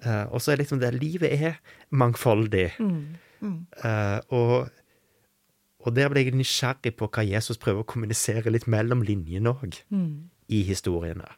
Eh, 0.03 0.25
og 0.31 0.43
så 0.43 0.53
er 0.53 0.61
liksom 0.63 0.81
det 0.83 0.93
Livet 0.97 1.33
er 1.35 1.59
mangfoldig. 1.91 2.69
Eh, 3.85 4.19
og, 4.35 4.71
og 5.79 5.95
der 5.95 6.11
ble 6.11 6.25
jeg 6.25 6.35
nysgjerrig 6.39 6.95
på 6.99 7.11
hva 7.15 7.23
Jesus 7.27 7.61
prøver 7.63 7.85
å 7.85 7.91
kommunisere 7.93 8.51
litt 8.51 8.67
mellom 8.71 9.05
linjene 9.07 9.55
òg, 9.55 9.79
i 10.49 10.63
historiene. 10.67 11.29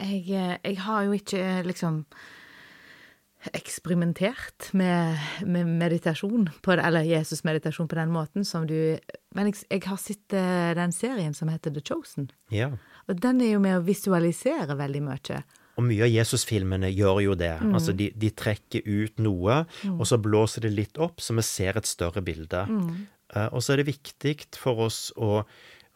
Jeg, 0.00 0.20
eh, 0.32 0.56
jeg 0.64 0.76
har 0.84 1.06
jo 1.08 1.16
ikke 1.16 1.62
liksom 1.68 2.04
eksperimentert 3.56 4.70
med, 4.76 5.16
med 5.48 5.68
meditasjon, 5.80 6.48
på 6.62 6.74
eller 6.74 7.06
Jesus-meditasjon 7.08 7.88
på 7.88 7.96
den 7.96 8.12
måten 8.12 8.44
som 8.44 8.66
du 8.68 8.98
Men 9.34 9.48
jeg, 9.48 9.62
jeg 9.70 9.84
har 9.86 10.00
sett 10.02 10.34
eh, 10.34 10.72
den 10.76 10.92
serien 10.92 11.34
som 11.34 11.48
heter 11.48 11.70
The 11.70 11.82
Chosen. 11.86 12.30
Ja. 12.50 12.72
Og 13.08 13.20
den 13.22 13.40
er 13.40 13.54
jo 13.54 13.62
med 13.62 13.78
å 13.78 13.84
visualisere 13.86 14.74
veldig 14.76 15.02
mye. 15.06 15.40
Og 15.78 15.86
mye 15.86 16.04
av 16.04 16.10
Jesus-filmene 16.10 16.90
gjør 16.90 17.20
jo 17.24 17.36
det. 17.38 17.54
Altså, 17.70 17.94
de, 17.96 18.10
de 18.12 18.32
trekker 18.34 18.82
ut 18.84 19.22
noe, 19.22 19.62
og 19.94 20.02
så 20.08 20.18
blåser 20.20 20.66
det 20.66 20.74
litt 20.74 20.98
opp, 21.00 21.22
så 21.22 21.36
vi 21.38 21.46
ser 21.46 21.78
et 21.78 21.88
større 21.88 22.24
bilde. 22.26 22.66
Eh, 22.68 23.46
og 23.48 23.62
så 23.62 23.76
er 23.76 23.80
det 23.80 23.92
viktig 23.94 24.36
for 24.58 24.88
oss 24.90 25.08
å 25.16 25.44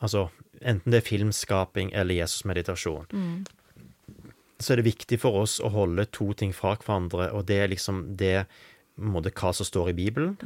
Altså, 0.05 0.27
enten 0.61 0.93
det 0.93 0.99
er 0.99 1.07
filmskaping 1.07 1.93
eller 1.97 2.19
Jesus-meditasjon, 2.19 3.07
så 4.61 4.73
er 4.73 4.81
det 4.81 4.87
viktig 4.87 5.19
for 5.21 5.43
oss 5.43 5.59
å 5.61 5.69
holde 5.75 6.07
to 6.15 6.33
ting 6.39 6.53
fra 6.55 6.77
hverandre, 6.77 7.33
og 7.35 7.47
det 7.47 7.59
er 7.65 7.69
liksom 7.73 8.17
det 8.17 8.47
måte, 8.97 9.33
hva 9.35 9.53
som 9.53 9.67
står 9.67 9.91
i 9.91 9.97
Bibelen, 9.99 10.37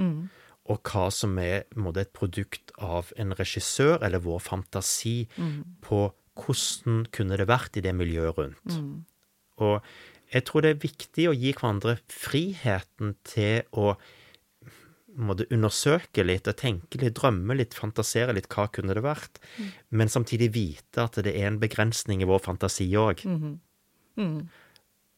og 0.69 0.81
hva 0.85 1.11
som 1.13 1.39
er 1.39 1.65
måte, 1.77 2.01
et 2.07 2.13
produkt 2.13 2.73
av 2.79 3.13
en 3.17 3.33
regissør 3.37 4.03
eller 4.05 4.19
vår 4.25 4.39
fantasi 4.41 5.27
på 5.85 6.13
hvordan 6.39 7.07
kunne 7.13 7.37
det 7.37 7.49
vært 7.49 7.77
i 7.77 7.83
det 7.85 7.95
miljøet 7.95 8.37
rundt. 8.39 8.79
Og 9.59 9.81
jeg 10.33 10.45
tror 10.45 10.63
det 10.63 10.71
er 10.71 10.83
viktig 10.83 11.29
å 11.29 11.35
gi 11.37 11.53
hverandre 11.57 11.99
friheten 12.13 13.17
til 13.25 13.63
å 13.73 13.97
måtte 15.19 15.49
undersøke 15.51 16.23
litt 16.23 16.47
og 16.47 16.55
tenke 16.61 17.01
litt, 17.01 17.17
drømme 17.19 17.57
litt, 17.59 17.75
fantasere 17.75 18.33
litt 18.37 18.47
hva 18.53 18.69
kunne 18.71 18.95
det 18.95 19.03
vært, 19.03 19.41
men 19.91 20.07
samtidig 20.09 20.53
vite 20.55 21.03
at 21.03 21.17
det 21.25 21.33
er 21.35 21.49
en 21.49 21.59
begrensning 21.59 22.23
i 22.23 22.29
vår 22.29 22.39
fantasi 22.45 22.87
òg. 22.95 23.25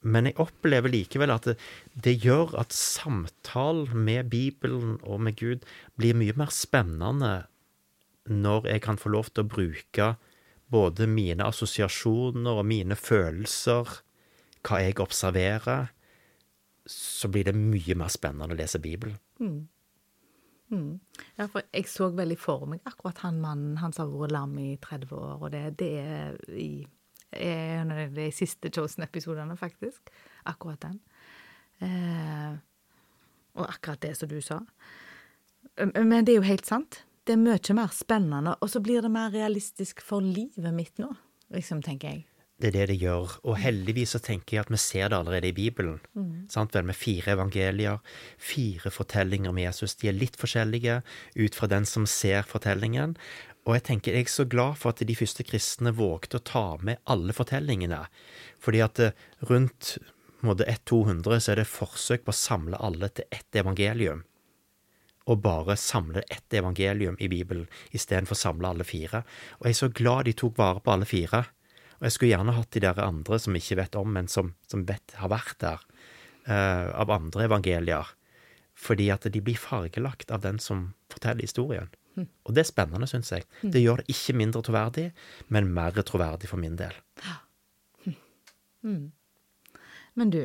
Men 0.01 0.31
jeg 0.31 0.39
opplever 0.41 0.93
likevel 0.93 1.33
at 1.35 1.51
det, 1.51 1.57
det 1.93 2.17
gjør 2.25 2.55
at 2.63 2.73
samtalen 2.73 4.05
med 4.07 4.31
Bibelen 4.33 4.97
og 5.03 5.21
med 5.27 5.37
Gud 5.37 5.67
blir 6.01 6.17
mye 6.17 6.37
mer 6.41 6.53
spennende 6.55 7.35
når 8.31 8.69
jeg 8.71 8.85
kan 8.85 9.01
få 9.01 9.13
lov 9.13 9.29
til 9.33 9.45
å 9.45 9.51
bruke 9.51 10.07
både 10.71 11.09
mine 11.11 11.45
assosiasjoner 11.45 12.61
og 12.61 12.69
mine 12.69 12.97
følelser, 12.97 13.91
hva 14.65 14.79
jeg 14.85 15.01
observerer, 15.03 15.91
så 16.87 17.29
blir 17.29 17.49
det 17.49 17.57
mye 17.59 17.97
mer 17.99 18.13
spennende 18.13 18.55
å 18.55 18.59
lese 18.59 18.81
Bibelen. 18.83 19.19
Ja, 21.37 21.49
for 21.51 21.67
jeg 21.75 21.89
så 21.91 22.09
veldig 22.15 22.39
for 22.39 22.69
meg 22.71 22.85
akkurat 22.87 23.25
han 23.25 23.41
mannen, 23.43 23.77
han 23.83 23.93
som 23.93 24.07
har 24.07 24.23
vært 24.23 24.37
lam 24.37 24.57
i 24.63 24.77
30 24.81 25.15
år, 25.19 25.37
og 25.41 25.51
det, 25.55 25.65
det 25.83 25.91
er 25.99 26.39
i 26.55 26.71
en 27.33 27.93
av 27.95 28.15
de 28.15 28.31
siste 28.35 28.71
Chosen-episodene, 28.71 29.57
faktisk. 29.59 30.11
Akkurat 30.51 30.81
den. 30.81 30.99
Eh, 31.81 32.57
og 33.59 33.69
akkurat 33.69 34.01
det 34.03 34.17
som 34.19 34.29
du 34.29 34.41
sa. 34.45 34.61
Eh, 35.77 36.03
Men 36.03 36.25
det 36.25 36.35
er 36.35 36.41
jo 36.43 36.49
helt 36.49 36.67
sant. 36.67 37.05
Det 37.25 37.37
er 37.37 37.43
mye 37.43 37.75
mer 37.77 37.93
spennende, 37.95 38.57
og 38.61 38.71
så 38.73 38.81
blir 38.83 39.03
det 39.03 39.11
mer 39.11 39.31
realistisk 39.31 40.01
for 40.03 40.21
livet 40.25 40.75
mitt 40.75 40.99
nå, 40.99 41.13
liksom, 41.53 41.83
tenker 41.83 42.09
jeg. 42.09 42.27
Det 42.61 42.69
er 42.69 42.75
det 42.75 42.87
det 42.91 42.97
gjør, 43.01 43.39
og 43.49 43.57
heldigvis 43.57 44.11
så 44.13 44.19
tenker 44.21 44.57
jeg 44.57 44.65
at 44.67 44.73
vi 44.73 44.77
ser 44.77 45.09
det 45.09 45.17
allerede 45.17 45.49
i 45.49 45.57
Bibelen. 45.57 46.01
Sant 46.53 46.75
vel, 46.75 46.85
med 46.85 46.99
fire 46.99 47.33
evangelier, 47.33 48.03
fire 48.37 48.91
fortellinger 48.93 49.49
om 49.49 49.61
Jesus. 49.63 49.95
De 49.97 50.11
er 50.11 50.19
litt 50.19 50.37
forskjellige 50.37 50.99
ut 51.41 51.57
fra 51.57 51.71
den 51.73 51.89
som 51.89 52.05
ser 52.05 52.43
fortellingen. 52.43 53.17
Og 53.69 53.77
jeg 53.77 53.85
tenker 53.87 54.17
jeg 54.17 54.27
er 54.27 54.33
så 54.33 54.47
glad 54.49 54.79
for 54.81 54.95
at 54.95 55.03
de 55.05 55.17
første 55.17 55.45
kristne 55.45 55.93
vågte 55.97 56.41
å 56.41 56.47
ta 56.47 56.65
med 56.81 57.03
alle 57.11 57.35
fortellingene. 57.37 58.07
Fordi 58.63 58.81
at 58.85 59.03
eh, 59.05 59.29
rundt 59.51 59.99
måte 60.47 60.65
1-200 60.65 61.41
så 61.41 61.53
er 61.53 61.61
det 61.61 61.69
forsøk 61.69 62.25
på 62.25 62.33
å 62.33 62.41
samle 62.41 62.81
alle 62.81 63.11
til 63.13 63.29
ett 63.29 63.61
evangelium. 63.61 64.25
Og 65.31 65.43
bare 65.45 65.77
samle 65.79 66.25
ett 66.33 66.57
evangelium 66.57 67.19
i 67.21 67.29
Bibelen 67.31 67.69
istedenfor 67.93 68.39
å 68.39 68.41
samle 68.41 68.73
alle 68.73 68.87
fire. 68.89 69.23
Og 69.61 69.69
jeg 69.69 69.77
er 69.77 69.81
så 69.83 69.91
glad 69.93 70.27
de 70.27 70.37
tok 70.41 70.57
vare 70.59 70.81
på 70.83 70.95
alle 70.95 71.09
fire. 71.09 71.45
Og 72.01 72.09
jeg 72.09 72.17
skulle 72.17 72.33
gjerne 72.33 72.57
hatt 72.57 72.73
de 72.73 72.83
der 72.87 73.03
andre 73.05 73.39
som 73.43 73.57
ikke 73.57 73.79
vet 73.83 74.01
om, 74.01 74.09
men 74.17 74.31
som, 74.33 74.55
som 74.73 74.87
vet 74.89 75.15
har 75.21 75.31
vært 75.31 75.61
der, 75.61 75.85
uh, 76.49 76.89
av 76.97 77.13
andre 77.13 77.45
evangelier. 77.51 78.15
Fordi 78.81 79.11
at 79.13 79.29
de 79.29 79.45
blir 79.45 79.61
fargelagt 79.61 80.33
av 80.33 80.41
den 80.47 80.59
som 80.63 80.95
forteller 81.13 81.45
historien. 81.45 81.93
Og 82.47 82.55
det 82.57 82.63
er 82.65 82.69
spennende, 82.71 83.07
syns 83.11 83.31
jeg. 83.35 83.45
Det 83.63 83.83
gjør 83.83 84.03
det 84.03 84.09
ikke 84.15 84.35
mindre 84.39 84.63
troverdig, 84.67 85.07
men 85.49 85.69
mer 85.75 85.91
troverdig 86.03 86.49
for 86.51 86.61
min 86.63 86.77
del. 86.81 86.95
Men 90.17 90.31
du, 90.33 90.41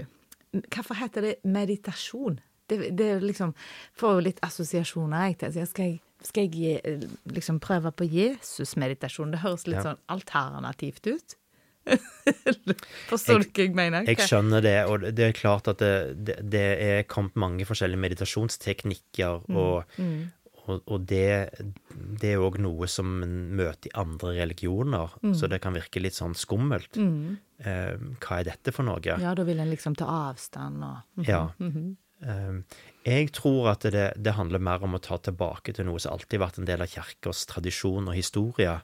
hvorfor 0.74 0.98
heter 1.00 1.22
det 1.26 1.36
meditasjon? 1.44 2.40
Det, 2.70 2.80
det 2.98 3.08
er 3.16 3.24
liksom 3.24 3.54
Får 3.98 4.18
jo 4.18 4.26
litt 4.26 4.40
assosiasjoner, 4.46 5.28
jeg, 5.30 5.38
til. 5.42 5.54
Så 5.56 5.66
skal 5.72 5.90
jeg, 5.92 6.00
skal 6.26 6.48
jeg 6.48 6.52
gi, 6.52 7.10
liksom 7.36 7.60
prøve 7.64 7.92
på 7.96 8.08
Jesus-meditasjon? 8.10 9.34
Det 9.36 9.42
høres 9.46 9.68
litt 9.68 9.80
Ja. 9.80 9.84
sånn 9.92 10.02
alternativt 10.12 11.08
ut. 11.12 11.36
Forstår 13.12 13.44
du 13.44 13.50
hva 13.52 13.62
jeg 13.68 13.76
mener? 13.78 14.08
Jeg 14.10 14.18
skjønner 14.26 14.64
det, 14.66 14.78
og 14.90 15.06
det 15.14 15.28
er 15.28 15.36
klart 15.38 15.68
at 15.70 15.78
det, 15.84 15.92
det, 16.26 16.40
det 16.56 16.64
er 16.82 17.04
kommet 17.10 17.36
mange 17.38 17.68
forskjellige 17.70 18.02
meditasjonsteknikker, 18.02 19.46
og, 19.54 19.86
og, 20.68 20.82
og 20.90 21.04
det, 21.06 21.50
det 22.22 22.32
er 22.34 22.42
òg 22.42 22.58
noe 22.64 22.88
som 22.90 23.22
en 23.24 23.36
møter 23.58 23.90
i 23.92 23.96
andre 24.02 24.32
religioner, 24.40 25.14
så 25.38 25.48
det 25.52 25.60
kan 25.62 25.74
virke 25.78 26.02
litt 26.02 26.16
sånn 26.18 26.34
skummelt. 26.34 26.98
Eh, 26.98 27.94
hva 28.24 28.40
er 28.40 28.48
dette 28.50 28.74
for 28.74 28.84
noe? 28.88 29.00
Ja, 29.06 29.34
da 29.38 29.44
vil 29.48 29.60
en 29.62 29.70
liksom 29.72 29.96
ta 29.96 30.06
avstand 30.32 30.84
og 30.84 31.26
Ja. 31.30 31.44
Eh, 32.26 32.60
Jeg 33.06 33.32
tror 33.38 33.68
at 33.70 33.82
det, 33.94 34.14
det 34.18 34.34
handler 34.34 34.58
mer 34.60 34.82
om 34.84 34.96
å 34.98 35.02
ta 35.04 35.18
tilbake 35.22 35.76
til 35.76 35.86
noe 35.86 36.00
som 36.02 36.16
alltid 36.16 36.40
har 36.40 36.48
vært 36.48 36.58
en 36.58 36.66
del 36.66 36.82
av 36.82 36.90
kirkas 36.90 37.44
tradisjon 37.46 38.08
og 38.10 38.16
historie, 38.18 38.80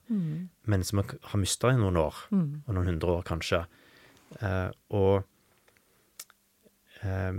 men 0.68 0.84
som 0.86 1.00
vi 1.02 1.18
har 1.32 1.40
mista 1.42 1.72
i 1.74 1.80
noen 1.80 1.98
år, 1.98 2.20
og 2.32 2.70
noen 2.76 2.86
hundre 2.92 3.16
år 3.18 3.24
kanskje. 3.26 3.64
Eh, 4.42 4.70
og 4.94 5.24
eh, 7.02 7.34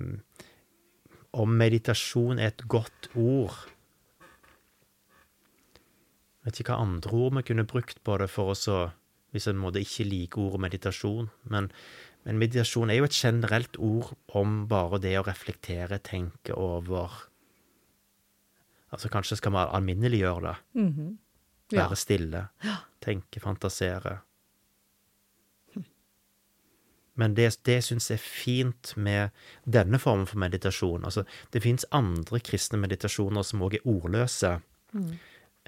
om 1.32 1.54
meditasjon 1.56 2.40
er 2.42 2.50
et 2.52 2.64
godt 2.68 3.08
ord 3.14 3.54
vet 6.44 6.60
ikke 6.60 6.74
hva 6.74 6.82
andre 6.82 7.12
ord 7.14 7.36
vi 7.38 7.42
kunne 7.50 7.66
brukt 7.68 8.02
på 8.04 8.16
det 8.18 8.30
for 8.30 8.54
oss 8.56 8.68
å 8.68 8.92
Hvis 9.32 9.46
en 9.48 9.56
måte 9.56 9.80
ikke 9.80 10.04
liker 10.04 10.42
ordet 10.42 10.60
meditasjon. 10.60 11.30
Men 11.48 11.70
Men 12.24 12.38
meditasjon 12.38 12.90
er 12.90 12.98
jo 13.00 13.04
et 13.04 13.16
generelt 13.16 13.76
ord 13.78 14.12
om 14.28 14.66
bare 14.68 14.98
det 15.00 15.16
å 15.18 15.24
reflektere, 15.26 15.98
tenke 15.98 16.54
over 16.54 17.10
Altså 18.92 19.08
kanskje 19.08 19.36
skal 19.36 19.52
vi 19.52 19.58
alminneliggjøre 19.58 20.42
det. 20.42 20.56
Mhm. 20.74 21.18
Ja. 21.72 21.88
Være 21.88 21.96
stille. 21.96 22.48
Tenke, 23.00 23.40
fantasere. 23.40 24.20
Men 27.14 27.34
det, 27.34 27.46
det 27.64 27.78
syns 27.84 28.10
jeg 28.10 28.18
er 28.18 28.22
fint 28.24 28.92
med 28.96 29.30
denne 29.64 29.98
formen 29.98 30.26
for 30.28 30.40
meditasjon. 30.40 31.04
Altså, 31.04 31.24
det 31.52 31.62
fins 31.62 31.84
andre 31.92 32.40
kristne 32.40 32.78
meditasjoner 32.80 33.42
som 33.42 33.64
òg 33.64 33.74
er 33.74 33.88
ordløse. 33.88 34.60
Eh, 34.94 35.18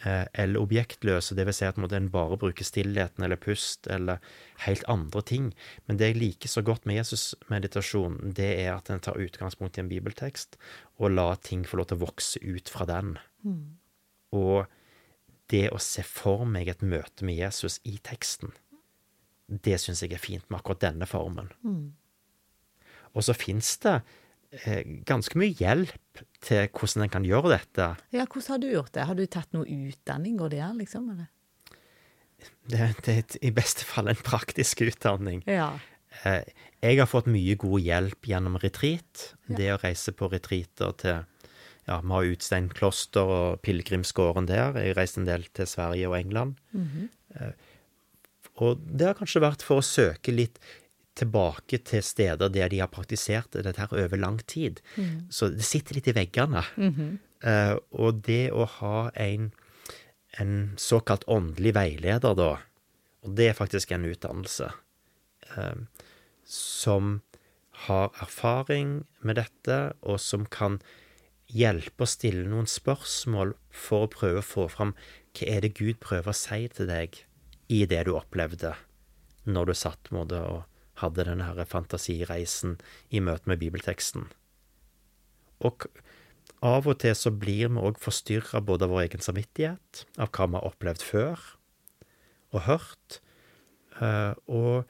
eller 0.02 0.61
objektløse, 0.61 1.37
det 1.38 1.46
vil 1.46 1.54
si 1.54 1.64
at 1.64 1.78
en 1.78 2.09
bare 2.11 2.37
bruker 2.37 2.66
stillheten 2.66 3.24
eller 3.24 3.37
pust 3.37 3.87
eller 3.87 4.18
helt 4.66 4.85
andre 4.88 5.22
ting. 5.22 5.54
Men 5.87 5.96
det 5.96 6.09
jeg 6.11 6.18
liker 6.18 6.48
så 6.48 6.62
godt 6.62 6.87
med 6.87 6.96
Jesus-meditasjon, 6.98 8.33
det 8.35 8.50
er 8.64 8.74
at 8.74 8.90
en 8.90 9.00
tar 9.00 9.20
utgangspunkt 9.20 9.78
i 9.78 9.85
en 9.85 9.88
bibeltekst 9.88 10.59
og 10.98 11.14
lar 11.14 11.37
ting 11.37 11.64
få 11.66 11.78
lov 11.78 11.87
til 11.87 12.00
å 12.00 12.07
vokse 12.07 12.42
ut 12.42 12.68
fra 12.68 12.85
den. 12.90 13.14
Og 14.35 14.66
det 15.52 15.68
å 15.70 15.78
se 15.78 16.02
for 16.02 16.44
meg 16.44 16.68
et 16.68 16.83
møte 16.83 17.24
med 17.24 17.38
Jesus 17.38 17.80
i 17.85 17.98
teksten, 18.02 18.52
det 19.46 19.78
syns 19.80 20.02
jeg 20.02 20.12
er 20.16 20.22
fint 20.22 20.50
med 20.50 20.59
akkurat 20.59 20.80
denne 20.90 21.07
formen. 21.07 21.52
Og 23.14 23.22
så 23.24 23.35
fins 23.37 23.76
det 23.85 24.00
eh, 24.00 24.12
ganske 25.08 25.38
mye 25.40 25.54
hjelp 25.58 26.20
til 26.44 26.68
hvordan 26.70 27.02
en 27.06 27.12
kan 27.12 27.24
gjøre 27.26 27.50
dette. 27.56 27.86
ja, 28.14 28.24
hvordan 28.26 28.52
har 28.54 28.58
du 28.62 28.68
gjort 28.70 28.92
det? 28.94 29.06
Har 29.08 29.14
du 29.18 29.24
tatt 29.26 29.52
noe 29.56 29.64
utdanning? 29.66 30.36
Går 30.38 30.50
det 30.54 30.60
an, 30.62 30.78
liksom? 30.78 31.08
Eller? 31.14 31.30
Det, 32.68 32.86
det 33.04 33.14
er 33.18 33.36
i 33.46 33.50
beste 33.54 33.84
fall 33.88 34.08
en 34.12 34.20
praktisk 34.24 34.82
utdanning. 34.84 35.42
Ja. 35.48 35.72
Eh, 36.24 36.42
Jeg 36.84 36.98
har 37.00 37.08
fått 37.08 37.26
mye 37.32 37.54
god 37.56 37.80
hjelp 37.80 38.26
gjennom 38.28 38.58
retreat. 38.60 39.30
Det 39.48 39.70
å 39.72 39.78
reise 39.82 40.12
på 40.12 40.28
retreater 40.32 40.92
til 41.00 41.22
Ja, 41.88 41.98
vi 42.00 42.08
har 42.14 42.24
Utsteinkloster 42.32 43.28
og 43.28 43.58
pilegrimsgården 43.64 44.46
der. 44.48 44.72
Jeg 44.78 44.94
har 44.94 45.00
reist 45.02 45.18
en 45.20 45.26
del 45.28 45.42
til 45.52 45.66
Sverige 45.68 46.08
og 46.08 46.16
England. 46.18 46.54
Eh, 47.34 47.52
Og 48.60 48.78
det 48.86 49.06
har 49.08 49.14
kanskje 49.18 49.40
vært 49.42 49.62
for 49.66 49.80
å 49.80 49.84
søke 49.84 50.30
litt 50.32 50.60
tilbake 51.18 51.79
til 51.87 52.03
steder 52.03 52.50
der 52.50 52.70
de 52.72 52.81
har 52.83 52.90
praktisert 52.92 53.55
dette 53.55 53.81
her 53.81 53.92
over 53.92 54.18
lang 54.20 54.40
tid. 54.50 54.81
Så 55.31 55.53
det 55.55 55.66
sitter 55.66 55.98
litt 55.98 56.11
i 56.11 56.16
veggene. 56.16 56.64
Eh, 57.44 57.77
og 57.92 58.22
det 58.24 58.48
å 58.57 58.64
ha 58.79 59.11
en, 59.20 59.50
en 60.40 60.55
såkalt 60.81 61.27
åndelig 61.29 61.74
veileder, 61.77 62.35
da, 62.38 62.55
og 63.24 63.37
det 63.37 63.50
er 63.50 63.59
faktisk 63.59 63.92
en 63.92 64.05
utdannelse, 64.09 64.70
uh, 65.57 65.77
som 66.44 67.20
har 67.87 68.12
erfaring 68.22 69.05
med 69.20 69.37
dette, 69.40 69.79
og 70.05 70.20
som 70.20 70.44
kan 70.48 70.79
hjelpe 71.48 72.05
å 72.05 72.09
stille 72.09 72.46
noen 72.48 72.68
spørsmål 72.70 73.55
for 73.68 74.07
å 74.07 74.12
prøve 74.12 74.40
å 74.40 74.46
få 74.46 74.66
fram 74.72 74.94
hva 75.35 75.48
er 75.50 75.64
det 75.64 75.74
Gud 75.77 76.00
prøver 76.00 76.33
å 76.33 76.37
si 76.37 76.64
til 76.72 76.88
deg 76.88 77.18
i 77.72 77.85
det 77.88 78.05
du 78.09 78.14
opplevde 78.16 78.74
når 79.44 79.68
du 79.68 79.74
satt 79.77 80.11
med 80.14 80.31
det 80.33 80.40
og 80.40 80.62
hadde 81.02 81.26
denne 81.26 81.48
her 81.48 81.68
fantasireisen 81.68 82.78
i 83.11 83.22
møte 83.24 83.50
med 83.50 83.61
bibelteksten. 83.62 84.28
Og 85.64 85.87
av 86.64 86.88
og 86.88 86.98
til 87.02 87.14
så 87.16 87.33
blir 87.33 87.70
vi 87.72 87.83
òg 87.83 88.00
forstyrra 88.00 88.62
både 88.64 88.87
av 88.87 88.94
vår 88.94 89.07
egen 89.07 89.24
samvittighet, 89.24 90.04
av 90.18 90.30
hva 90.33 90.48
vi 90.48 90.59
har 90.59 90.68
opplevd 90.70 91.04
før 91.04 91.46
og 92.54 92.61
hørt, 92.68 93.18
eh, 94.00 94.35
og 94.46 94.85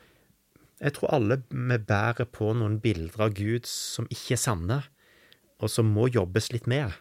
jeg 0.82 0.96
tror 0.96 1.14
alle 1.16 1.38
vi 1.48 1.78
bærer 1.78 2.28
på 2.28 2.50
noen 2.58 2.76
bilder 2.82 3.28
av 3.28 3.34
Gud 3.38 3.68
som 3.70 4.08
ikke 4.12 4.34
er 4.36 4.42
sanne, 4.42 4.82
og 5.62 5.70
som 5.70 5.88
må 5.88 6.10
jobbes 6.12 6.50
litt 6.52 6.66
med. 6.68 6.92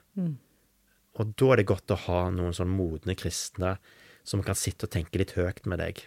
Og 1.20 1.34
da 1.38 1.52
er 1.52 1.60
det 1.60 1.68
godt 1.68 1.92
å 1.92 2.00
ha 2.06 2.22
noen 2.32 2.56
sånn 2.56 2.72
modne 2.72 3.18
kristne 3.20 3.76
som 4.24 4.44
kan 4.46 4.56
sitte 4.56 4.88
og 4.88 4.94
tenke 4.94 5.20
litt 5.20 5.36
høyt 5.36 5.66
med 5.68 5.82
deg, 5.84 6.00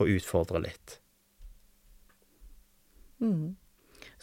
og 0.00 0.10
utfordre 0.16 0.64
litt. 0.64 0.98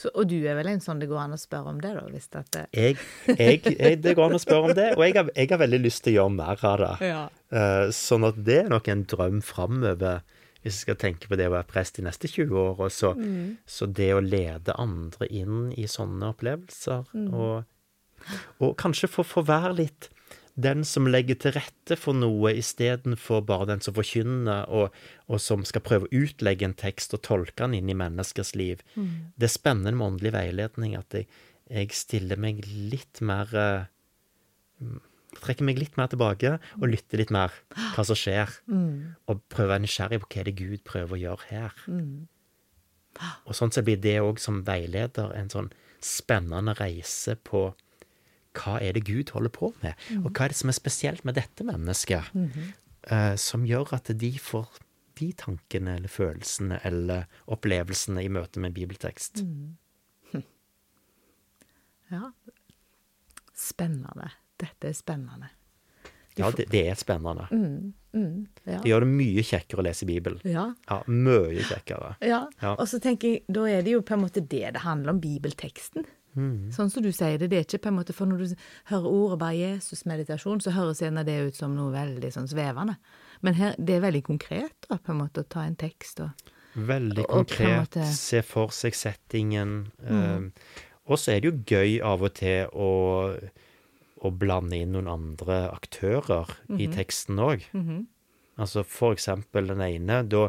Så, 0.01 0.09
og 0.15 0.29
du 0.31 0.37
er 0.39 0.55
vel 0.57 0.69
en 0.71 0.81
sånn 0.81 1.01
det 1.01 1.09
går 1.11 1.19
an 1.25 1.35
å 1.35 1.39
spørre 1.39 1.73
om 1.73 1.79
det, 1.83 1.91
da? 1.97 2.03
Hvis 2.09 2.29
at 2.37 2.49
det... 2.55 2.63
Jeg, 2.73 2.97
jeg, 3.27 3.61
jeg, 3.67 3.97
det 4.01 4.13
går 4.17 4.29
an 4.29 4.37
å 4.37 4.41
spørre 4.41 4.71
om 4.71 4.75
det, 4.77 4.87
og 4.95 5.03
jeg 5.05 5.17
har, 5.17 5.31
jeg 5.35 5.51
har 5.51 5.61
veldig 5.61 5.79
lyst 5.83 6.03
til 6.05 6.13
å 6.13 6.15
gjøre 6.15 6.35
mer 6.37 6.63
av 6.69 6.77
det. 6.81 6.91
Ja. 7.11 7.23
Uh, 7.51 7.87
sånn 7.95 8.25
at 8.25 8.39
det 8.47 8.61
er 8.63 8.71
nok 8.71 8.87
en 8.91 9.03
drøm 9.11 9.41
framover, 9.45 10.23
hvis 10.61 10.79
jeg 10.79 10.85
skal 10.85 10.99
tenke 11.01 11.29
på 11.29 11.37
det 11.37 11.49
å 11.49 11.55
være 11.55 11.69
prest 11.69 11.99
de 11.99 12.05
neste 12.07 12.29
20 12.31 12.63
år. 12.63 12.81
Så, 12.87 13.11
så, 13.17 13.35
så 13.75 13.89
det 13.99 14.09
å 14.15 14.23
lede 14.23 14.77
andre 14.81 15.29
inn 15.29 15.69
i 15.75 15.85
sånne 15.91 16.31
opplevelser, 16.33 17.11
og, 17.27 18.33
og 18.61 18.75
kanskje 18.81 19.11
få 19.11 19.27
få 19.27 19.45
være 19.49 19.75
litt 19.83 20.09
den 20.55 20.83
som 20.87 21.07
legger 21.07 21.37
til 21.39 21.55
rette 21.55 21.95
for 21.99 22.17
noe, 22.17 22.51
istedenfor 22.59 23.43
bare 23.47 23.69
den 23.69 23.83
som 23.83 23.95
forkynner, 23.95 24.65
og, 24.69 24.95
og 25.31 25.39
som 25.41 25.63
skal 25.67 25.83
prøve 25.85 26.09
å 26.09 26.23
utlegge 26.23 26.67
en 26.67 26.75
tekst 26.77 27.15
og 27.15 27.23
tolke 27.27 27.63
den 27.63 27.77
inn 27.79 27.89
i 27.89 27.97
menneskers 27.97 28.55
liv. 28.55 28.83
Det 29.37 29.47
er 29.47 29.53
spennende 29.53 29.95
med 29.95 30.07
åndelig 30.07 30.33
veiledning 30.35 30.97
at 30.99 31.13
jeg, 31.15 31.29
jeg 31.71 31.95
stiller 31.95 32.41
meg 32.41 32.65
litt 32.67 33.21
mer 33.23 33.55
eh, 33.55 33.87
trekker 35.39 35.63
meg 35.63 35.79
litt 35.79 35.95
mer 35.99 36.09
tilbake 36.11 36.57
og 36.79 36.89
lytter 36.91 37.21
litt 37.21 37.31
mer 37.31 37.53
hva 37.95 38.03
som 38.03 38.17
skjer. 38.19 38.51
Og 39.31 39.41
prøver 39.51 39.69
å 39.69 39.73
være 39.75 39.85
nysgjerrig 39.85 40.21
på 40.21 40.27
hva 40.27 40.41
er 40.41 40.49
det 40.49 40.57
Gud 40.59 40.83
prøver 40.87 41.15
å 41.15 41.21
gjøre 41.21 41.47
her. 41.49 41.85
Og 43.45 43.55
sånn 43.55 43.71
så 43.71 43.83
blir 43.85 43.99
det 44.01 44.19
òg 44.23 44.39
som 44.39 44.63
veileder 44.67 45.33
en 45.35 45.49
sånn 45.51 45.71
spennende 46.01 46.73
reise 46.79 47.35
på 47.35 47.69
hva 48.57 48.77
er 48.83 48.93
det 48.97 49.05
Gud 49.07 49.31
holder 49.35 49.49
på 49.55 49.73
med, 49.81 49.93
og 50.21 50.31
hva 50.31 50.45
er 50.45 50.53
det 50.53 50.57
som 50.59 50.69
er 50.71 50.77
spesielt 50.77 51.23
med 51.27 51.37
dette 51.39 51.63
mennesket, 51.67 52.31
eh, 53.07 53.35
som 53.39 53.63
gjør 53.65 53.93
at 53.97 54.11
de 54.19 54.31
får 54.39 54.67
de 55.21 55.29
tankene 55.37 55.95
eller 55.99 56.09
følelsene 56.09 56.79
eller 56.87 57.27
opplevelsene 57.51 58.23
i 58.25 58.29
møte 58.31 58.59
med 58.63 58.73
bibeltekst. 58.73 59.43
ja. 62.11 62.31
Spennende. 63.53 64.31
Dette 64.57 64.89
er 64.89 64.93
spennende. 64.97 65.49
Ja, 66.39 66.47
det, 66.55 66.69
det 66.71 66.85
er 66.89 66.95
spennende. 66.95 67.45
Ja. 68.65 68.79
Det 68.81 68.87
gjør 68.89 69.03
det 69.03 69.09
mye 69.11 69.43
kjekkere 69.45 69.83
å 69.83 69.85
lese 69.85 70.07
Bibelen. 70.07 70.39
Ja. 70.47 70.69
Ja, 70.89 71.01
mye 71.11 71.63
kjekkere. 71.67 72.15
Ja. 72.23 72.45
Ja. 72.63 72.73
Og 72.77 72.87
så 72.89 72.99
tenker 73.03 73.35
jeg, 73.35 73.43
da 73.51 73.65
er 73.69 73.83
det 73.85 73.93
jo 73.97 74.01
på 74.05 74.15
en 74.15 74.23
måte 74.23 74.41
det 74.43 74.63
det 74.75 74.83
handler 74.85 75.13
om, 75.13 75.21
bibelteksten. 75.23 76.07
Sånn 76.71 76.89
som 76.89 77.03
du 77.03 77.09
sier 77.11 77.37
det, 77.37 77.49
det 77.51 77.57
er 77.59 77.65
ikke 77.65 77.81
på 77.83 77.89
en 77.91 77.97
måte 77.97 78.13
For 78.15 78.25
når 78.25 78.37
du 78.37 78.55
hører 78.91 79.07
ordet 79.09 79.39
bare 79.41 79.57
Jesus-meditasjon, 79.57 80.61
så 80.63 80.71
høres 80.71 81.01
gjerne 81.03 81.25
det 81.27 81.35
ut 81.49 81.55
som 81.59 81.73
noe 81.75 81.91
veldig 81.91 82.29
sånn 82.31 82.47
svevende. 82.47 82.95
Men 83.41 83.57
her, 83.57 83.75
det 83.77 83.97
er 83.97 84.05
veldig 84.05 84.21
konkret, 84.23 84.75
da, 84.87 84.95
på 84.97 85.11
en 85.11 85.19
måte, 85.25 85.43
å 85.43 85.49
ta 85.49 85.65
en 85.67 85.75
tekst 85.75 86.19
og 86.23 86.29
Veldig 86.73 87.25
Og 87.25 87.33
konkret, 87.49 87.97
måte- 87.97 88.05
se 88.15 88.39
for 88.47 88.69
seg 88.71 88.93
settingen. 88.95 89.91
eh, 90.07 90.39
og 91.11 91.17
så 91.19 91.33
er 91.33 91.41
det 91.41 91.49
jo 91.51 91.63
gøy 91.75 91.97
av 92.01 92.21
og 92.23 92.33
til 92.39 92.69
å, 92.71 93.35
å 94.23 94.31
blande 94.31 94.77
inn 94.79 94.93
noen 94.93 95.09
andre 95.11 95.69
aktører 95.73 96.47
i 96.79 96.87
teksten 96.87 97.35
òg. 97.43 97.65
Altså 98.57 98.85
for 98.85 99.11
eksempel 99.11 99.67
den 99.67 99.81
ene, 99.81 100.21
da, 100.29 100.47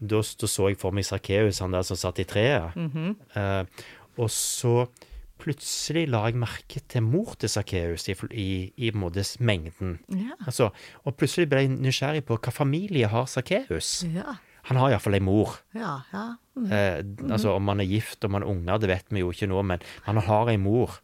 da, 0.00 0.22
da 0.22 0.46
så 0.48 0.70
jeg 0.70 0.78
for 0.78 0.92
meg 0.92 1.04
Sakkeus, 1.04 1.60
han 1.60 1.72
der 1.76 1.82
som 1.82 1.96
satt 1.96 2.18
i 2.20 2.24
treet. 2.24 2.72
Eh, 3.36 3.64
og 4.16 4.30
så 4.30 4.86
plutselig 5.40 6.06
la 6.10 6.22
jeg 6.28 6.38
merke 6.40 6.82
til 6.90 7.04
mor 7.06 7.34
til 7.40 7.50
Sakkeus 7.52 8.06
i, 8.08 8.14
i, 8.30 8.50
i 8.76 8.90
mengden. 8.94 9.98
Ja. 10.08 10.36
Altså, 10.46 10.70
og 11.04 11.16
plutselig 11.16 11.48
ble 11.50 11.64
jeg 11.64 11.74
nysgjerrig 11.74 12.24
på 12.28 12.38
hva 12.38 12.54
familie 12.54 13.10
har 13.10 13.26
Sakkeus. 13.30 14.04
Ja. 14.14 14.36
Han 14.68 14.76
har 14.76 14.92
iallfall 14.92 15.16
ei 15.16 15.24
mor. 15.24 15.56
Ja. 15.74 16.00
ja. 16.12 16.24
Mm. 16.54 16.66
Eh, 16.68 16.98
altså 17.32 17.54
Om 17.56 17.64
man 17.70 17.80
er 17.80 17.88
gift 17.88 18.24
om 18.24 18.36
man 18.36 18.44
er 18.44 18.52
unger, 18.52 18.82
det 18.82 18.90
vet 18.92 19.14
vi 19.14 19.22
jo 19.22 19.32
ikke 19.32 19.48
nå, 19.50 19.62
men 19.66 19.80
han 20.06 20.20
har 20.26 20.52
ei 20.52 20.58
mor. 20.60 21.00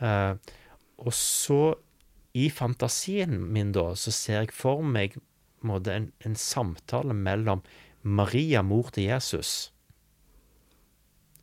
Eh, 0.00 0.52
og 0.96 1.12
så, 1.12 1.74
i 2.36 2.48
fantasien 2.52 3.34
min 3.52 3.72
da, 3.74 3.90
så 3.98 4.12
ser 4.14 4.44
jeg 4.44 4.54
for 4.54 4.84
meg 4.84 5.16
måtte, 5.66 5.92
en, 5.92 6.10
en, 6.20 6.32
en 6.32 6.38
samtale 6.38 7.16
mellom 7.16 7.64
Maria, 8.06 8.62
mor 8.62 8.92
til 8.94 9.08
Jesus, 9.08 9.72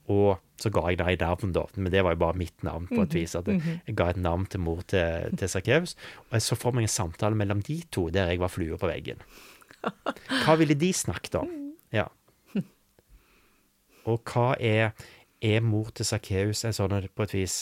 og 0.07 0.39
så 0.63 0.71
ga 0.73 0.85
jeg 0.89 0.99
deg 1.01 1.21
navn, 1.21 1.53
da, 1.55 1.65
men 1.75 1.91
det 1.93 2.03
var 2.05 2.15
jo 2.15 2.21
bare 2.23 2.39
mitt 2.39 2.65
navn, 2.65 2.87
på 2.91 3.03
et 3.03 3.17
vis. 3.17 3.35
At 3.39 3.49
jeg, 3.51 3.61
jeg 3.87 3.97
ga 3.99 4.09
et 4.13 4.21
navn 4.23 4.47
til 4.49 4.63
mor 4.63 4.83
til, 4.87 5.33
til 5.39 5.51
Sakkeus. 5.51 5.97
Og 6.29 6.37
jeg 6.37 6.47
så 6.47 6.57
for 6.59 6.75
meg 6.75 6.87
en 6.87 6.95
samtale 6.95 7.37
mellom 7.39 7.63
de 7.67 7.81
to, 7.93 8.07
der 8.13 8.31
jeg 8.31 8.41
var 8.43 8.53
flue 8.53 8.79
på 8.79 8.89
veggen. 8.89 9.23
Hva 10.43 10.57
ville 10.59 10.77
de 10.79 10.93
snakket 10.95 11.41
om? 11.41 11.51
Ja. 11.93 12.07
Og 14.09 14.19
hva 14.27 14.53
er 14.59 14.91
Er 15.43 15.59
mor 15.59 15.89
til 15.91 16.07
Sakkeus 16.07 16.63
en 16.63 16.75
sånn 16.75 16.93
på 17.11 17.25
et 17.25 17.33
vis 17.35 17.55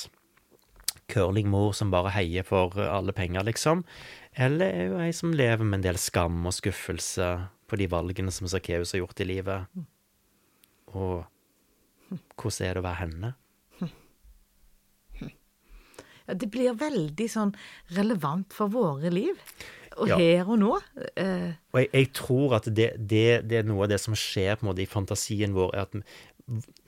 curlingmor 1.10 1.74
som 1.74 1.90
bare 1.90 2.12
heier 2.14 2.46
for 2.46 2.78
alle 2.78 3.14
penger, 3.18 3.42
liksom? 3.48 3.82
Eller 4.38 4.70
er 4.70 4.92
hun 4.92 5.02
ei 5.02 5.12
som 5.18 5.34
lever 5.34 5.66
med 5.66 5.80
en 5.80 5.88
del 5.88 5.98
skam 5.98 6.46
og 6.46 6.54
skuffelse 6.54 7.32
på 7.66 7.80
de 7.82 7.88
valgene 7.90 8.32
som 8.32 8.46
Sakkeus 8.52 8.94
har 8.94 9.02
gjort 9.02 9.24
i 9.24 9.28
livet? 9.32 9.82
Og 10.94 11.26
hvordan 12.38 12.68
er 12.68 12.74
det 12.74 12.82
å 12.82 12.88
være 12.88 13.02
henne? 13.02 13.34
Ja, 16.28 16.36
det 16.38 16.48
blir 16.54 16.76
veldig 16.78 17.26
sånn 17.34 17.52
relevant 17.98 18.54
for 18.56 18.70
våre 18.72 19.10
liv. 19.12 19.40
Og 19.98 20.08
Ja. 20.08 20.18
her 20.18 20.48
og 20.48 20.60
nå. 20.60 20.80
Eh, 21.18 21.54
Og 21.74 21.80
jeg, 21.82 21.90
jeg 21.94 22.14
tror 22.14 22.54
at 22.56 22.66
det, 22.74 22.94
det, 22.98 23.42
det 23.50 23.58
er 23.60 23.64
noe 23.68 23.84
av 23.84 23.90
det 23.90 24.00
som 24.00 24.14
skjer 24.16 24.56
på 24.56 24.64
en 24.64 24.70
måte 24.72 24.82
i 24.86 24.88
fantasien 24.88 25.54
vår, 25.54 25.74
er 25.76 25.82
at 25.82 25.98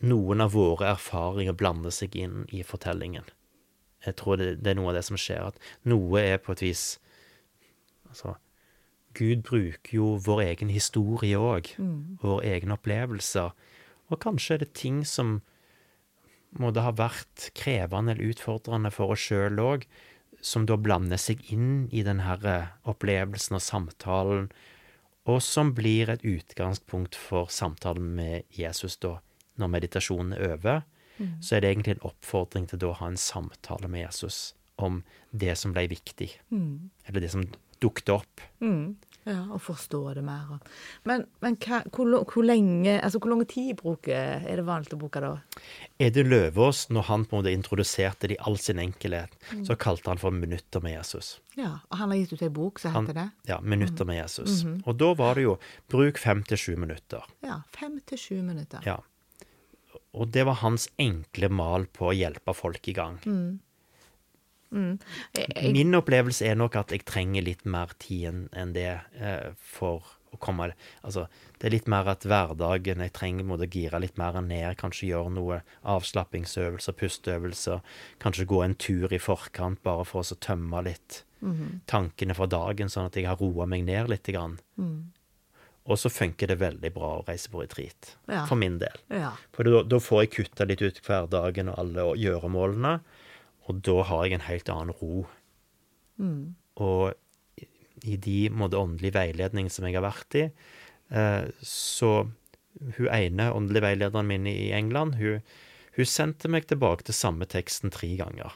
noen 0.02 0.42
av 0.42 0.54
våre 0.56 0.94
erfaringer 0.94 1.54
blander 1.54 1.92
seg 1.92 2.16
inn 2.16 2.46
i 2.52 2.64
fortellingen. 2.64 3.26
Jeg 4.06 4.16
tror 4.16 4.38
det, 4.40 4.62
det 4.64 4.72
er 4.72 4.76
noe 4.80 4.90
av 4.94 4.96
det 4.96 5.04
som 5.08 5.18
skjer, 5.20 5.48
at 5.52 5.60
noe 5.88 6.20
er 6.22 6.38
på 6.38 6.52
et 6.56 6.62
vis 6.62 7.00
Altså, 8.14 8.36
Gud 9.18 9.42
bruker 9.48 9.96
jo 9.98 10.18
vår 10.22 10.42
egen 10.44 10.70
historie 10.70 11.34
òg, 11.40 11.72
våre 12.22 12.44
egne 12.46 12.76
opplevelser. 12.78 13.52
Og 14.14 14.22
kanskje 14.22 14.56
er 14.56 14.64
det 14.64 14.74
ting 14.78 15.02
som 15.08 15.40
må 16.62 16.70
det 16.70 16.84
ha 16.86 16.94
vært 16.94 17.50
krevende 17.58 18.14
eller 18.14 18.30
utfordrende 18.34 18.92
for 18.94 19.16
oss 19.16 19.26
sjøl 19.26 19.58
òg, 19.62 19.88
som 20.44 20.68
da 20.70 20.78
blander 20.78 21.18
seg 21.18 21.42
inn 21.54 21.88
i 21.90 22.04
denne 22.06 22.36
eh, 22.46 22.72
opplevelsen 22.90 23.58
og 23.58 23.64
samtalen, 23.64 24.50
og 25.26 25.40
som 25.42 25.72
blir 25.74 26.12
et 26.12 26.26
utgangspunkt 26.28 27.16
for 27.16 27.50
samtalen 27.50 28.10
med 28.18 28.44
Jesus 28.52 28.98
da, 29.02 29.16
når 29.58 29.72
meditasjonen 29.78 30.36
er 30.36 30.58
over. 30.58 30.82
Så 31.40 31.56
er 31.56 31.62
det 31.64 31.70
egentlig 31.72 31.96
en 31.96 32.08
oppfordring 32.10 32.66
til 32.68 32.82
da 32.82 32.90
å 32.90 32.98
ha 33.00 33.08
en 33.08 33.20
samtale 33.22 33.88
med 33.88 34.04
Jesus 34.04 34.54
om 34.82 35.04
det 35.32 35.54
som 35.62 35.72
ble 35.72 35.86
viktig, 35.88 36.28
eller 37.08 37.22
det 37.24 37.30
som 37.32 37.46
dukket 37.80 38.10
opp. 38.10 38.42
Ja, 39.24 39.40
og 39.56 39.62
forstå 39.64 40.02
det 40.18 40.24
mer. 40.26 40.58
Men, 41.08 41.26
men 41.44 41.56
hva, 41.64 41.80
hvor, 41.96 42.12
hvor 42.28 42.44
lenge 42.46 42.98
Altså, 43.00 43.20
hvor 43.20 43.32
lang 43.32 43.44
tid 43.48 43.78
bruker, 43.80 44.44
er 44.44 44.60
det 44.60 44.66
vanlig 44.68 44.96
å 44.96 45.00
bruke 45.00 45.22
da? 45.24 45.32
Ede 46.02 46.26
Løvaas, 46.28 46.86
når 46.94 47.08
han 47.10 47.26
på 47.26 47.38
en 47.38 47.44
måte 47.44 47.54
introduserte 47.56 48.28
det 48.28 48.38
i 48.38 48.42
all 48.44 48.58
sin 48.60 48.82
enkelhet, 48.84 49.36
så 49.68 49.78
kalte 49.80 50.12
han 50.12 50.22
for 50.22 50.32
'Minutter 50.32 50.84
med 50.84 50.98
Jesus'. 50.98 51.38
Ja, 51.56 51.80
og 51.90 51.98
han 51.98 52.12
har 52.12 52.18
gitt 52.18 52.34
ut 52.34 52.42
ei 52.42 52.50
bok 52.50 52.80
som 52.80 52.96
heter 52.96 53.14
det? 53.14 53.30
ja, 53.48 53.60
'Minutter 53.62 54.06
med 54.06 54.24
Jesus'. 54.24 54.64
Og 54.86 54.98
da 54.98 55.14
var 55.14 55.36
det 55.36 55.44
jo 55.48 55.58
'bruk 55.90 56.18
fem 56.18 56.44
til 56.44 56.58
sju 56.58 56.76
minutter'. 56.76 57.24
Ja. 57.44 57.62
Fem 57.72 58.00
til 58.06 58.18
sju 58.18 58.42
minutter. 58.42 58.82
Ja. 58.86 58.98
Og 60.14 60.30
det 60.32 60.46
var 60.46 60.62
hans 60.62 60.90
enkle 61.02 61.50
mal 61.50 61.86
på 61.86 62.12
å 62.12 62.14
hjelpe 62.14 62.54
folk 62.54 62.88
i 62.88 62.94
gang. 62.94 63.20
Jeg, 64.74 65.48
jeg, 65.56 65.72
Min 65.76 65.94
opplevelse 65.96 66.46
er 66.50 66.56
nok 66.60 66.76
at 66.82 66.92
jeg 66.96 67.06
trenger 67.06 67.44
litt 67.46 67.64
mer 67.66 67.94
tid 68.00 68.50
enn- 68.52 68.74
det 68.74 69.00
eh, 69.20 69.52
for 69.58 70.02
å 70.34 70.40
komme 70.42 70.72
Altså, 71.06 71.28
det 71.60 71.68
er 71.68 71.76
litt 71.76 71.88
mer 71.88 72.08
at 72.10 72.24
hverdagen 72.26 73.04
Jeg 73.06 73.14
trenger 73.14 73.58
det 73.62 73.70
gire 73.76 74.00
litt 74.02 74.18
mer 74.18 74.40
ned, 74.42 74.76
kanskje 74.82 75.12
gjøre 75.12 75.30
noe 75.36 75.60
avslappingsøvelser, 75.86 76.94
pusteøvelser, 76.98 77.82
kanskje 78.20 78.46
gå 78.50 78.64
en 78.66 78.76
tur 78.76 79.14
i 79.14 79.20
forkant 79.22 79.82
bare 79.86 80.06
for 80.10 80.22
å 80.26 80.40
tømme 80.40 80.84
litt 80.90 81.24
tankene 81.92 82.34
fra 82.34 82.46
dagen, 82.48 82.88
sånn 82.88 83.10
at 83.10 83.16
jeg 83.20 83.26
har 83.28 83.36
roa 83.36 83.66
meg 83.68 83.84
ned 83.84 84.08
litt. 84.10 84.24
Grann. 84.32 84.58
Og 85.84 85.98
så 86.00 86.08
funker 86.10 86.48
det 86.48 86.56
veldig 86.62 86.94
bra 86.96 87.10
å 87.20 87.26
reise 87.28 87.50
på 87.52 87.60
retreat, 87.60 88.14
Ja. 88.32 88.46
for 88.48 88.56
min 88.56 88.78
del. 88.80 88.96
ja. 89.12 89.34
For 89.52 89.64
da, 89.68 89.82
da 89.84 89.98
får 90.00 90.22
jeg 90.24 90.32
kutta 90.38 90.66
litt 90.66 90.82
ut 90.82 91.02
hverdagen 91.04 91.68
og 91.70 91.78
alle 91.78 92.06
gjøremålene, 92.16 93.02
og 93.68 93.82
da 93.86 93.96
har 94.04 94.26
jeg 94.26 94.34
en 94.40 94.48
helt 94.50 94.70
annen 94.70 94.96
ro. 95.02 95.26
Og 96.78 97.14
i- 98.04 98.18
de 98.18 98.50
måte, 98.50 98.76
åndelige 98.80 99.14
veiledning 99.16 99.70
som 99.72 99.86
jeg 99.86 99.96
har 99.96 100.04
vært 100.12 100.36
i, 100.36 100.52
eh, 101.16 101.46
så 101.62 102.30
hun 102.98 103.08
ene 103.08 103.52
åndelige 103.54 103.82
veilederen 103.86 104.28
min 104.28 104.48
i 104.48 104.72
England, 104.72 105.16
hun, 105.16 105.42
hun 105.96 106.06
sendte 106.06 106.50
meg 106.50 106.68
tilbake 106.68 107.04
til 107.04 107.14
samme 107.14 107.46
teksten 107.46 107.92
tre 107.92 108.16
ganger. 108.18 108.52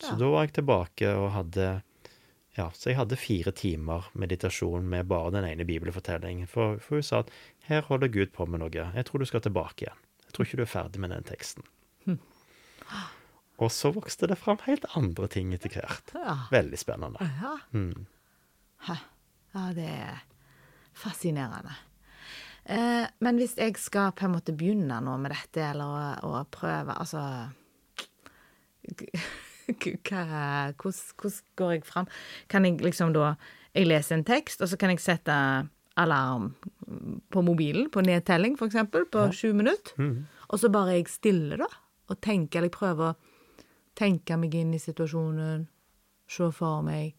Så 0.00 0.12
Ja. 0.12 0.16
da 0.18 0.30
var 0.30 0.46
jeg 0.46 0.54
tilbake 0.54 1.14
og 1.14 1.30
hadde 1.32 1.82
ja, 2.56 2.68
så 2.70 2.90
jeg 2.90 2.96
hadde 2.96 3.16
fire 3.16 3.50
timer 3.52 4.04
meditasjon 4.14 4.84
med 4.88 5.08
bare 5.08 5.30
den 5.32 5.44
ene 5.44 5.64
bibelfortellingen. 5.66 6.46
For, 6.48 6.78
for 6.78 6.96
hun 6.96 7.02
sa 7.02 7.18
at 7.24 7.30
her 7.66 7.80
holder 7.82 8.06
Gud 8.08 8.32
på 8.32 8.46
med 8.46 8.60
noe. 8.60 8.70
Jeg 8.94 9.04
tror 9.06 9.18
du 9.18 9.24
skal 9.26 9.40
tilbake 9.40 9.82
igjen. 9.82 9.98
Jeg 10.26 10.32
tror 10.32 10.44
ikke 10.46 10.56
du 10.56 10.62
er 10.62 10.70
ferdig 10.70 11.00
med 11.00 11.10
den 11.10 11.24
teksten. 11.24 11.64
Og 13.62 13.70
så 13.70 13.92
vokste 13.94 14.26
det 14.30 14.38
fram 14.40 14.58
helt 14.66 14.86
andre 14.98 15.28
ting 15.30 15.52
etter 15.54 15.70
hvert. 15.76 16.14
Ja. 16.16 16.38
Veldig 16.50 16.78
spennende. 16.80 17.30
ja. 17.42 17.56
Mm. 17.72 18.06
Ja, 19.54 19.68
det 19.72 19.86
er 19.86 20.24
fascinerende. 20.98 21.76
Eh, 22.64 23.06
men 23.22 23.38
hvis 23.38 23.54
jeg 23.56 23.76
skal 23.78 24.14
på 24.16 24.26
en 24.26 24.34
måte 24.34 24.54
begynne 24.56 24.98
nå 25.04 25.14
med 25.20 25.30
dette, 25.34 25.62
eller 25.70 25.84
å, 26.24 26.40
å 26.40 26.44
prøve 26.50 26.96
Altså 26.96 27.20
hvordan, 29.68 31.36
går 31.56 31.72
jeg 31.76 31.84
fram? 31.88 32.08
Kan 32.48 32.66
jeg 32.66 32.80
liksom 32.84 33.14
da 33.14 33.34
Jeg 33.74 33.88
leser 33.88 34.18
en 34.18 34.26
tekst, 34.26 34.60
og 34.62 34.68
så 34.70 34.76
kan 34.78 34.92
jeg 34.92 35.02
sette 35.02 35.34
alarm 35.98 36.52
på 37.30 37.42
mobilen, 37.42 37.88
på 37.90 38.02
nedtelling 38.06 38.54
eksempel, 38.60 39.06
på 39.10 39.24
sju 39.34 39.52
minutter. 39.54 39.94
Og 40.50 40.60
så 40.62 40.70
bare 40.70 40.92
er 40.92 41.00
jeg 41.00 41.10
stille, 41.10 41.56
da, 41.58 41.66
og 42.10 42.20
tenker, 42.22 42.60
eller 42.60 42.70
jeg 42.70 42.76
prøver 42.76 43.08
å 43.08 43.16
tenke 43.94 44.36
meg 44.40 44.54
inn 44.58 44.74
i 44.74 44.80
situasjonen, 44.82 45.68
se 46.30 46.48
for 46.56 46.82
meg 46.86 47.14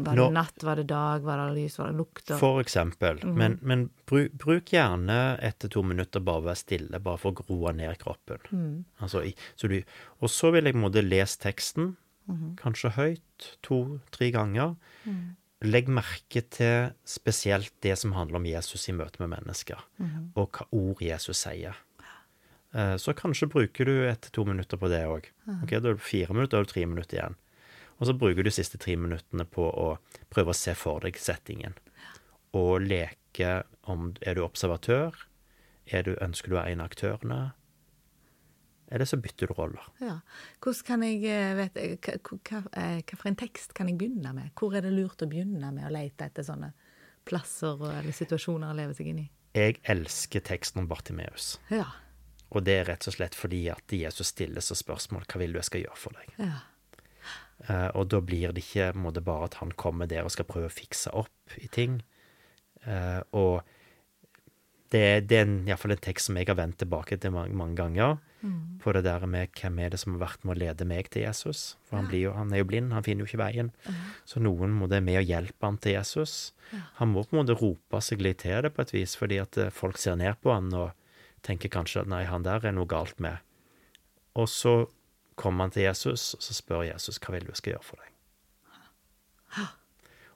Var 0.00 0.16
det 0.16 0.28
natt, 0.32 0.62
var 0.64 0.80
det 0.80 0.86
dag, 0.90 1.22
var 1.22 1.38
det 1.38 1.54
lys, 1.54 1.76
var 1.78 1.90
det 1.92 1.98
lukter? 1.98 2.38
For 2.40 2.58
eksempel. 2.62 3.20
Men, 3.28 3.58
men 3.62 3.82
bruk, 4.08 4.32
bruk 4.40 4.72
gjerne 4.72 5.18
etter 5.44 5.68
to 5.70 5.82
minutter 5.86 6.24
bare 6.24 6.40
å 6.40 6.46
være 6.48 6.56
stille, 6.62 6.98
bare 7.04 7.20
for 7.20 7.36
å 7.36 7.44
roe 7.50 7.74
ned 7.76 7.98
kroppen. 8.00 8.40
Altså, 8.98 9.22
i, 9.28 9.34
så 9.54 9.68
du, 9.70 9.76
og 10.18 10.32
så 10.32 10.50
vil 10.54 10.66
jeg 10.66 10.74
på 10.74 10.80
en 10.80 10.86
måte 10.86 11.04
lese 11.04 11.38
teksten, 11.44 11.92
kanskje 12.58 12.94
høyt, 12.96 13.46
to-tre 13.62 14.32
ganger. 14.34 14.74
Legg 15.62 15.86
merke 15.94 16.42
til 16.50 16.88
spesielt 17.06 17.70
det 17.84 17.94
som 18.00 18.16
handler 18.16 18.40
om 18.40 18.46
Jesus 18.48 18.88
i 18.90 18.96
møte 18.98 19.20
med 19.22 19.30
mennesker, 19.36 19.78
og 20.34 20.48
hva 20.58 20.66
ord 20.74 21.02
Jesus 21.04 21.44
sier. 21.44 21.76
Eh, 22.74 22.96
Så 22.96 23.12
kanskje 23.14 23.48
bruker 23.52 23.84
du 23.84 24.08
ett 24.08 24.20
til 24.26 24.32
to 24.32 24.44
minutter 24.48 24.76
på 24.80 24.88
det 24.88 25.02
òg. 25.06 25.26
Okay, 25.62 25.78
da 25.80 25.92
er 25.92 25.98
det 25.98 26.04
fire 26.06 26.32
minutter, 26.32 26.56
da 26.56 26.60
er 26.62 26.68
det 26.68 26.72
tre 26.74 26.86
minutter 26.86 27.18
igjen. 27.18 27.36
Og 28.00 28.06
så 28.08 28.14
bruker 28.18 28.42
du 28.42 28.48
de 28.48 28.54
siste 28.54 28.78
tre 28.80 28.96
minuttene 28.96 29.44
på 29.46 29.62
å 29.68 29.98
prøve 30.32 30.50
å 30.50 30.56
se 30.56 30.74
for 30.74 31.00
deg 31.04 31.18
settingen. 31.20 31.74
Og 32.56 32.80
leke 32.82 33.62
om 33.88 34.14
Er 34.20 34.34
du 34.34 34.42
observatør? 34.44 35.12
Er 35.86 36.02
du, 36.02 36.14
ønsker 36.20 36.48
du 36.48 36.54
å 36.56 36.60
være 36.62 36.72
en 36.72 36.80
av 36.80 36.90
aktørene? 36.90 37.52
Eller 38.92 39.04
så 39.08 39.16
bytter 39.16 39.48
du 39.48 39.54
roller. 39.56 39.84
Ja. 40.00 40.18
Hvordan 40.60 40.84
kan 40.84 41.02
jeg 41.06 41.24
eh, 41.24 41.54
vet, 41.56 41.78
hva, 42.04 42.36
hva, 42.44 42.62
eh, 42.76 43.14
for 43.16 43.30
en 43.30 43.38
tekst 43.40 43.72
kan 43.74 43.88
jeg 43.88 43.96
begynne 43.98 44.34
med? 44.36 44.50
Hvor 44.58 44.76
er 44.76 44.84
det 44.84 44.92
lurt 44.92 45.22
å 45.24 45.28
begynne 45.30 45.70
med 45.72 45.86
å 45.88 45.92
lete 45.94 46.28
etter 46.28 46.44
sånne 46.44 46.72
plasser 47.24 47.80
eller 47.88 48.12
situasjoner 48.12 48.68
å 48.72 48.76
leve 48.76 48.94
seg 48.98 49.08
inn 49.12 49.22
i? 49.24 49.30
Jeg 49.56 49.78
elsker 49.88 50.44
teksten 50.44 50.82
om 50.82 50.88
Bartimeus. 50.90 51.54
Ja. 51.72 51.86
Og 52.52 52.64
det 52.66 52.76
er 52.78 52.88
rett 52.90 53.08
og 53.08 53.16
slett 53.16 53.36
fordi 53.38 53.64
at 53.72 53.94
Jesus 53.96 54.32
stiller 54.34 54.64
seg 54.64 54.80
spørsmål 54.82 55.24
hva 55.24 55.40
vil 55.40 55.54
du 55.54 55.60
jeg 55.60 55.70
skal 55.70 55.84
gjøre 55.86 56.00
for 56.04 56.20
deg. 56.20 56.36
ja. 56.50 56.60
Uh, 57.62 57.92
og 57.94 58.08
da 58.10 58.18
blir 58.18 58.50
det 58.50 58.64
ikke 58.64 58.88
en 58.90 59.04
bare 59.22 59.46
at 59.46 59.60
han 59.60 59.70
kommer 59.78 60.08
der 60.10 60.26
og 60.26 60.32
skal 60.34 60.48
prøve 60.48 60.66
å 60.66 60.72
fikse 60.72 61.12
opp 61.14 61.54
i 61.62 61.68
ting. 61.70 62.00
Uh, 62.82 63.22
og 63.38 63.60
det, 64.90 65.28
det 65.30 65.38
er 65.38 65.52
iallfall 65.68 65.94
en 65.94 66.02
tekst 66.02 66.26
som 66.28 66.40
jeg 66.40 66.50
har 66.50 66.58
vendt 66.58 66.80
tilbake 66.82 67.20
til 67.22 67.30
mange, 67.34 67.54
mange 67.54 67.78
ganger. 67.78 68.18
På 68.82 68.90
det 68.90 69.04
der 69.06 69.22
med 69.30 69.52
hvem 69.54 69.78
er 69.78 69.92
det 69.92 70.00
som 70.02 70.16
har 70.16 70.24
vært 70.24 70.42
med 70.42 70.56
å 70.56 70.60
lede 70.64 70.86
meg 70.88 71.06
til 71.14 71.22
Jesus. 71.22 71.76
For 71.86 72.00
han, 72.00 72.08
blir 72.10 72.24
jo, 72.24 72.32
han 72.34 72.50
er 72.50 72.64
jo 72.64 72.66
blind, 72.72 72.90
han 72.90 73.04
finner 73.06 73.22
jo 73.22 73.30
ikke 73.30 73.44
veien. 73.44 73.70
Så 74.26 74.42
noen 74.42 74.74
må 74.74 74.88
det 74.90 74.98
med 75.06 75.20
å 75.20 75.22
hjelpe 75.22 75.68
han 75.68 75.78
til 75.78 75.94
Jesus. 75.94 76.50
Han 76.98 77.12
må 77.14 77.22
på 77.22 77.36
en 77.36 77.44
måte 77.44 77.56
rope 77.60 78.00
seg 78.02 78.24
litt 78.24 78.42
til 78.42 78.64
det 78.66 78.72
på 78.74 78.82
et 78.82 78.94
vis, 78.96 79.14
fordi 79.20 79.38
at 79.42 79.58
eh, 79.60 79.70
folk 79.70 80.00
ser 80.02 80.18
ned 80.18 80.40
på 80.42 80.50
han 80.50 80.72
og 80.74 80.90
tenker 81.42 81.72
kanskje 81.72 82.04
at 82.04 82.10
nei, 82.10 82.24
han 82.28 82.44
der 82.46 82.64
er 82.66 82.74
noe 82.74 82.88
galt 82.88 83.20
med. 83.20 83.42
Og 84.38 84.48
så 84.48 84.86
kommer 85.36 85.66
han 85.66 85.74
til 85.74 85.86
Jesus, 85.86 86.34
og 86.34 86.42
så 86.42 86.54
spør 86.54 86.86
Jesus 86.86 87.18
hva 87.18 87.34
vil 87.34 87.46
du 87.46 87.52
jeg 87.52 87.60
skal 87.60 87.74
gjøre 87.76 87.86
for 87.86 88.02
deg. 88.02 88.08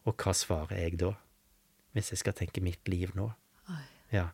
Og 0.07 0.15
hva 0.23 0.35
svarer 0.37 0.79
jeg 0.79 1.01
da? 1.01 1.15
Hvis 1.97 2.13
jeg 2.13 2.21
skal 2.21 2.37
tenke 2.37 2.61
mitt 2.61 2.89
liv 2.89 3.15
nå? 3.17 3.31
Ja. 4.13 4.29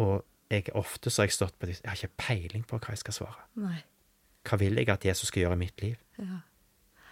Og 0.00 0.24
jeg, 0.50 0.68
ofte 0.78 1.10
så 1.10 1.22
har 1.22 1.26
jeg 1.26 1.34
stått 1.34 1.56
på 1.58 1.66
det 1.66 1.80
Jeg 1.80 1.90
har 1.90 1.98
ikke 1.98 2.22
peiling 2.22 2.64
på 2.68 2.78
hva 2.78 2.94
jeg 2.94 3.02
skal 3.02 3.16
svare. 3.16 3.46
Nei. 3.58 3.80
Hva 4.46 4.58
vil 4.62 4.78
jeg 4.78 4.88
at 4.92 5.04
Jesus 5.04 5.32
skal 5.32 5.42
gjøre 5.42 5.58
i 5.58 5.62
mitt 5.64 5.82
liv? 5.82 5.96
Ja. 6.20 6.40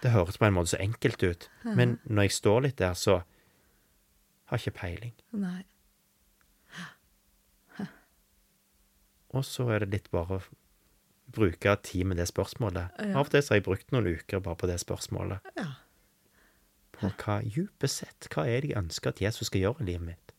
Det 0.03 0.11
høres 0.13 0.37
på 0.37 0.47
en 0.47 0.55
måte 0.55 0.73
så 0.73 0.79
enkelt 0.79 1.23
ut, 1.23 1.47
men 1.63 1.97
når 2.05 2.27
jeg 2.27 2.35
står 2.35 2.59
litt 2.67 2.77
der, 2.77 2.93
så 2.93 3.21
har 4.45 4.59
jeg 4.59 4.67
ikke 4.67 4.79
peiling. 4.79 5.13
Nei. 5.41 5.63
Og 9.35 9.43
så 9.45 9.67
er 9.75 9.83
det 9.83 9.91
litt 9.93 10.11
bare 10.13 10.39
å 10.39 10.43
bruke 11.35 11.75
tid 11.83 12.05
med 12.07 12.21
det 12.21 12.27
spørsmålet. 12.29 12.95
Ja. 13.01 13.17
Av 13.19 13.25
og 13.25 13.33
til 13.33 13.43
har 13.43 13.59
jeg 13.59 13.65
brukt 13.65 13.91
noen 13.91 14.07
uker 14.15 14.43
bare 14.45 14.59
på 14.61 14.69
det 14.69 14.79
spørsmålet. 14.83 15.51
Ja. 15.59 15.71
På 16.95 17.11
hva 17.11 17.41
djupest 17.43 18.05
sett 18.05 18.29
Hva 18.31 18.45
er 18.47 18.63
det 18.63 18.69
jeg 18.71 18.79
ønsker 18.79 19.11
at 19.11 19.19
Jesus 19.19 19.49
skal 19.49 19.65
gjøre 19.65 19.83
i 19.83 19.89
livet 19.91 20.09
mitt? 20.13 20.35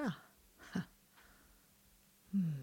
Ja. 0.00 0.12
Hmm. 2.32 2.62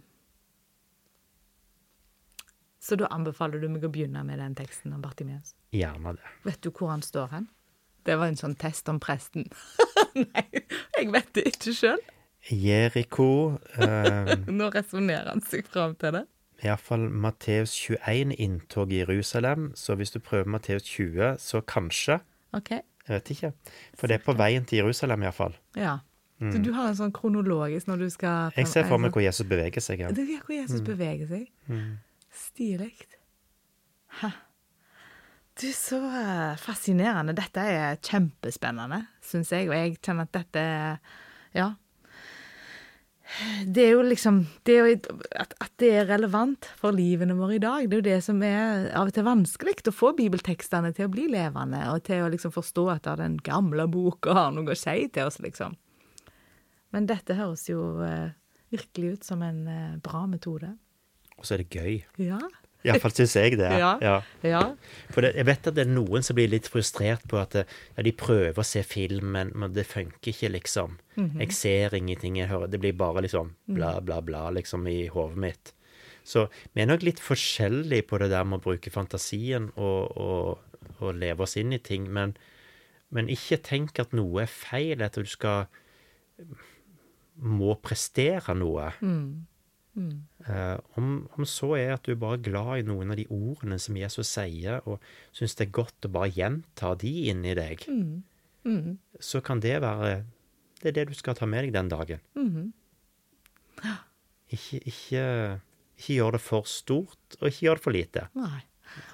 Så 2.81 2.95
da 2.97 3.05
anbefaler 3.13 3.61
du 3.61 3.67
meg 3.69 3.83
å 3.85 3.91
begynne 3.93 4.23
med 4.25 4.39
den 4.41 4.55
teksten 4.57 4.95
om 4.95 5.01
Bartimeus? 5.03 5.51
Gjerne 5.69 6.15
det. 6.17 6.31
Vet 6.41 6.63
du 6.65 6.71
hvor 6.73 6.89
han 6.89 7.03
står 7.05 7.27
hen? 7.35 7.45
Det 8.07 8.15
var 8.17 8.31
en 8.31 8.39
sånn 8.39 8.55
test 8.57 8.89
om 8.89 8.97
presten. 9.03 9.45
Nei, 10.17 10.63
jeg 10.97 11.11
vet 11.13 11.29
det 11.37 11.43
ikke 11.51 11.75
sjøl. 11.77 12.01
Jeriko, 12.51 13.57
eh, 13.77 14.35
Nå 14.59 14.69
resonnerer 14.73 15.29
han 15.33 15.41
seg 15.45 15.67
fram 15.69 15.95
til 16.01 16.15
det. 16.17 16.25
iallfall 16.63 17.05
Matteus 17.09 17.71
21, 17.77 18.33
inntog 18.41 18.91
i 18.91 19.03
Jerusalem. 19.03 19.69
Så 19.79 19.95
hvis 19.95 20.11
du 20.11 20.19
prøver 20.19 20.49
Matteus 20.49 20.83
20, 20.83 21.37
så 21.39 21.61
kanskje. 21.61 22.19
OK. 22.57 22.71
Jeg 23.09 23.15
vet 23.15 23.29
ikke. 23.33 23.51
For 23.97 24.07
det 24.11 24.19
er 24.19 24.25
på 24.25 24.35
veien 24.37 24.65
til 24.69 24.81
Jerusalem, 24.83 25.23
iallfall. 25.23 25.55
Ja. 25.77 25.99
Så 26.39 26.59
du 26.63 26.69
har 26.71 26.87
en 26.87 26.95
sånn 26.95 27.11
kronologisk 27.11 27.89
når 27.89 27.97
du 28.05 28.09
skal 28.13 28.51
Mm. 28.53 28.57
Jeg 28.61 28.67
ser 28.71 28.85
for 28.87 28.97
meg 28.97 29.11
hvor 29.11 29.21
Jesus 29.23 29.43
beveger 29.47 29.83
seg. 29.83 29.99
Ja. 29.99 30.11
Det 30.15 30.23
er 30.23 30.43
hvor 30.45 30.55
Jesus 30.55 30.81
beveger 30.87 31.27
seg. 31.27 31.49
Mm. 31.67 31.97
Stilig. 32.31 32.93
Du, 35.59 35.67
så 35.75 35.97
eh, 35.99 36.55
fascinerende. 36.61 37.35
Dette 37.35 37.59
er 37.59 37.97
kjempespennende, 37.99 39.01
syns 39.25 39.51
jeg, 39.51 39.67
og 39.67 39.75
jeg 39.75 39.97
kjenner 40.01 40.27
at 40.29 40.37
dette 40.37 40.63
Ja. 41.57 41.73
Det 43.65 43.83
er 43.85 43.91
jo 43.93 44.05
liksom 44.05 44.39
det 44.65 44.75
er 44.75 44.87
jo, 44.87 45.17
at, 45.37 45.53
at 45.61 45.73
det 45.81 45.89
er 45.95 46.07
relevant 46.09 46.65
for 46.79 46.95
livene 46.95 47.37
våre 47.37 47.57
i 47.57 47.61
dag, 47.63 47.85
det 47.85 47.97
er 47.97 48.01
jo 48.01 48.07
det 48.09 48.19
som 48.25 48.41
er 48.45 48.89
av 48.97 49.11
og 49.11 49.15
til 49.15 49.27
vanskelig. 49.27 49.75
Å 49.89 49.95
få 49.95 50.11
bibeltekstene 50.17 50.91
til 50.97 51.07
å 51.07 51.13
bli 51.13 51.27
levende, 51.31 51.83
og 51.93 52.03
til 52.07 52.25
å 52.25 52.31
liksom 52.33 52.53
forstå 52.55 52.87
at 52.95 53.11
den 53.21 53.37
gamle 53.45 53.85
boka 53.91 54.35
har 54.35 54.51
noe 54.55 54.73
å 54.73 54.77
si 54.77 55.07
til 55.13 55.29
oss, 55.29 55.39
liksom. 55.43 55.77
Men 56.95 57.05
dette 57.09 57.37
høres 57.37 57.67
jo 57.69 58.01
eh, 58.01 58.31
virkelig 58.73 59.13
ut 59.13 59.27
som 59.27 59.43
en 59.45 59.61
eh, 59.69 59.97
bra 60.03 60.25
metode. 60.29 60.73
Og 61.37 61.45
så 61.45 61.55
er 61.55 61.63
det 61.63 61.77
gøy. 61.77 61.99
Ja. 62.25 62.39
Iallfall 62.87 63.11
syns 63.11 63.33
jeg 63.35 63.57
det. 63.59 63.71
Ja. 63.75 63.91
ja. 63.99 64.15
Ja. 64.45 64.61
For 65.11 65.25
det, 65.25 65.33
jeg 65.35 65.47
vet 65.49 65.67
at 65.67 65.75
det 65.75 65.83
er 65.83 65.91
noen 65.91 66.23
som 66.23 66.37
blir 66.37 66.47
litt 66.51 66.69
frustrert 66.71 67.25
på 67.27 67.39
at 67.41 67.57
eh, 67.59 67.73
ja, 67.97 68.05
de 68.07 68.13
prøver 68.15 68.61
å 68.61 68.67
se 68.67 68.83
filmen, 68.87 69.51
men 69.51 69.73
det 69.75 69.83
funker 69.89 70.31
ikke, 70.31 70.53
liksom. 70.55 70.95
Jeg 71.41 71.51
ser 71.51 71.95
ingenting, 71.97 72.37
jeg 72.39 72.47
hører 72.47 72.71
Det 72.71 72.79
blir 72.79 72.93
bare 72.95 73.25
liksom 73.25 73.49
bla, 73.67 73.97
bla, 73.99 74.21
bla, 74.23 74.45
liksom, 74.55 74.87
i 74.87 75.09
hodet 75.11 75.41
mitt. 75.43 75.73
Så 76.23 76.45
vi 76.71 76.83
er 76.83 76.87
nok 76.87 77.03
litt 77.03 77.19
forskjellige 77.19 78.07
på 78.07 78.21
det 78.21 78.29
der 78.31 78.47
med 78.47 78.61
å 78.61 78.63
bruke 78.69 78.93
fantasien 78.93 79.71
og, 79.75 80.15
og, 80.15 80.93
og 80.99 81.15
leve 81.19 81.43
oss 81.43 81.57
inn 81.59 81.73
i 81.75 81.81
ting, 81.83 82.07
men, 82.13 82.37
men 83.11 83.27
ikke 83.33 83.59
tenk 83.65 83.99
at 83.99 84.15
noe 84.15 84.45
er 84.45 84.51
feil, 84.51 85.03
at 85.03 85.19
du 85.19 85.27
skal 85.27 85.67
må 87.39 87.75
prestere 87.83 88.55
noe. 88.55 88.91
Eh, 90.47 90.77
om, 90.99 91.27
om 91.37 91.45
så 91.45 91.73
er 91.77 91.93
at 91.97 92.07
du 92.07 92.15
bare 92.19 92.37
er 92.39 92.45
glad 92.47 92.71
i 92.79 92.87
noen 92.87 93.11
av 93.13 93.19
de 93.19 93.25
ordene 93.33 93.77
som 93.81 93.97
Jesus 93.99 94.31
sier, 94.31 94.79
og 94.87 95.03
syns 95.35 95.57
det 95.59 95.67
er 95.67 95.75
godt 95.79 96.07
å 96.07 96.11
bare 96.15 96.31
gjenta 96.35 96.93
de 97.01 97.13
inni 97.31 97.55
deg, 97.57 97.83
så 99.19 99.41
kan 99.41 99.61
det 99.63 99.79
være 99.81 100.25
Det 100.79 100.91
er 100.91 100.95
det 100.95 101.07
du 101.09 101.13
skal 101.17 101.35
ta 101.35 101.45
med 101.49 101.65
deg 101.65 101.73
den 101.75 101.89
dagen. 101.91 102.19
Ikke, 104.49 104.79
ikke, 104.87 105.23
ikke 105.99 106.13
gjør 106.15 106.37
det 106.37 106.41
for 106.41 106.67
stort, 106.69 107.35
og 107.41 107.49
ikke 107.49 107.65
gjør 107.65 107.79
det 107.79 107.83
for 107.83 107.95
lite. 107.97 108.27
Nei. 108.39 108.61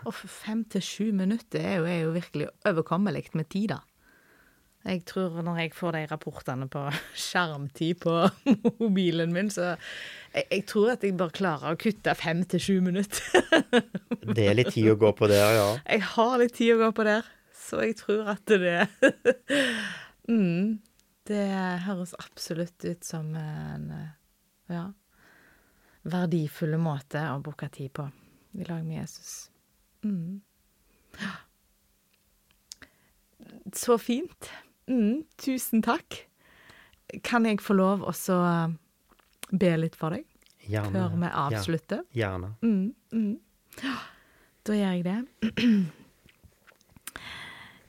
Og 0.07 0.13
fem 0.15 0.61
til 0.71 0.83
sju 0.85 1.07
minutter 1.11 1.59
er 1.59 1.79
jo, 1.79 1.87
er 1.89 1.99
jo 2.05 2.11
virkelig 2.15 2.47
overkommelig 2.69 3.25
med 3.33 3.49
tid, 3.49 3.73
da. 3.73 3.81
Jeg 4.85 5.01
tror 5.09 5.39
når 5.41 5.57
jeg 5.63 5.71
får 5.73 5.95
de 5.95 6.01
rapportene 6.11 6.67
på 6.69 6.81
skjermtid 7.25 7.97
på 8.03 8.13
mobilen 8.81 9.33
min, 9.33 9.49
så 9.53 9.71
jeg, 9.71 10.43
jeg 10.51 10.65
tror 10.69 10.91
at 10.93 11.05
jeg 11.05 11.15
bør 11.17 11.31
klare 11.33 11.73
å 11.73 11.79
kutte 11.81 12.13
fem 12.19 12.43
til 12.49 12.61
sju 12.61 12.75
minutter. 12.85 13.23
Det 14.35 14.45
er 14.45 14.57
litt 14.57 14.73
tid 14.75 14.91
å 14.93 14.99
gå 14.99 15.11
på 15.17 15.29
der, 15.31 15.47
ja. 15.57 15.69
Jeg 15.87 16.01
har 16.13 16.35
litt 16.41 16.55
tid 16.57 16.75
å 16.75 16.81
gå 16.83 16.89
på 16.97 17.03
der, 17.07 17.23
så 17.55 17.81
jeg 17.85 17.97
tror 18.01 18.21
at 18.35 18.45
det 18.49 18.87
mm, 20.29 20.77
Det 21.25 21.47
høres 21.85 22.13
absolutt 22.21 22.85
ut 22.85 23.03
som 23.05 23.33
en 23.39 23.89
ja, 24.69 24.85
verdifull 26.05 26.77
måte 26.81 27.21
å 27.31 27.41
bruke 27.41 27.69
tid 27.73 27.91
på 27.97 28.05
i 28.55 28.63
lag 28.69 28.85
med 28.85 29.01
Jesus. 29.01 29.49
Mm. 30.05 30.41
Så 33.73 33.97
fint. 33.97 34.51
Mm, 34.91 35.23
tusen 35.41 35.81
takk. 35.85 36.25
Kan 37.25 37.45
jeg 37.45 37.61
få 37.63 37.75
lov 37.77 38.03
å 38.05 38.13
be 39.51 39.71
litt 39.77 39.95
for 39.97 40.15
deg 40.15 40.25
Gjerne. 40.65 40.91
før 40.93 41.17
vi 41.21 41.29
avslutter? 41.29 42.03
Gjerne. 42.13 42.53
Mm, 42.61 42.93
mm. 43.13 43.39
Da 44.65 44.73
gjør 44.73 44.95
jeg 44.97 45.03
det. 45.05 45.19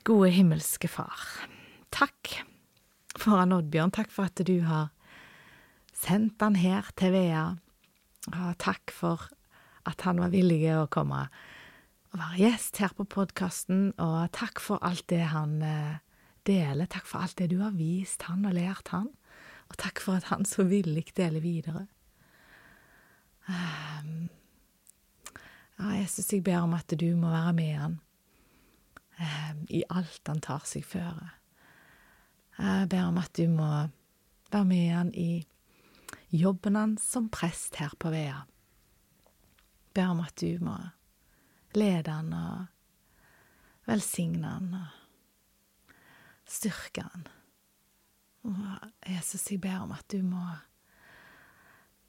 Gode 0.07 0.29
himmelske 0.31 0.87
Far. 0.87 1.23
Takk 1.91 2.37
for 3.17 3.41
han 3.41 3.55
Oddbjørn. 3.55 3.91
Takk 3.91 4.13
for 4.13 4.29
at 4.29 4.41
du 4.45 4.61
har 4.67 4.91
sendt 5.97 6.41
han 6.41 6.55
her 6.55 6.89
til 6.95 7.15
Vea. 7.15 7.45
Og 8.27 8.57
takk 8.61 8.93
for 8.93 9.29
at 9.87 10.03
han 10.05 10.19
var 10.21 10.33
villig 10.33 10.61
å 10.75 10.87
komme 10.91 11.25
og 12.07 12.19
være 12.19 12.39
gjest 12.45 12.79
her 12.83 12.93
på 12.95 13.07
podkasten. 13.09 13.89
Og 13.97 14.29
takk 14.35 14.61
for 14.63 14.83
alt 14.85 15.05
det 15.11 15.25
han 15.33 15.57
eh, 15.65 15.97
deler. 16.47 16.87
Takk 16.89 17.07
for 17.09 17.23
alt 17.25 17.37
det 17.39 17.51
du 17.51 17.59
har 17.61 17.75
vist 17.75 18.25
han 18.29 18.47
og 18.47 18.55
lært 18.57 18.91
han. 18.95 19.11
Og 19.67 19.77
takk 19.79 20.01
for 20.03 20.19
at 20.19 20.29
han 20.31 20.47
så 20.47 20.63
villig 20.67 21.09
deler 21.17 21.43
videre. 21.43 21.85
Ja, 25.77 25.91
Jesus, 25.93 26.31
jeg 26.33 26.43
ber 26.43 26.63
om 26.65 26.73
at 26.73 26.91
du 26.99 27.07
må 27.15 27.29
være 27.31 27.53
med 27.53 27.73
han 27.77 27.99
um, 29.19 29.59
i 29.69 29.83
alt 29.89 30.27
han 30.27 30.41
tar 30.43 30.65
seg 30.67 30.85
føre. 30.87 31.29
Jeg 32.57 32.89
ber 32.89 33.09
om 33.11 33.19
at 33.21 33.33
du 33.37 33.45
må 33.51 33.69
være 34.51 34.65
med 34.65 34.87
han 34.89 35.11
i 35.13 35.45
jobben 36.33 36.75
hans 36.75 37.05
som 37.13 37.29
prest 37.29 37.77
her 37.81 37.93
på 37.99 38.11
Vea. 38.11 38.41
Ber 39.93 40.13
om 40.13 40.23
at 40.25 40.35
du 40.41 40.57
må 40.63 40.77
lede 41.77 42.11
han 42.11 42.33
og 42.33 42.65
velsigne 43.87 44.47
han 44.57 44.73
og 44.81 45.06
styrke 46.47 47.03
han. 47.03 47.27
Og 48.47 48.91
Jesus, 49.07 49.51
jeg 49.51 49.61
ber 49.61 49.83
om 49.83 49.93
at 49.95 50.07
du 50.11 50.21
må 50.23 50.43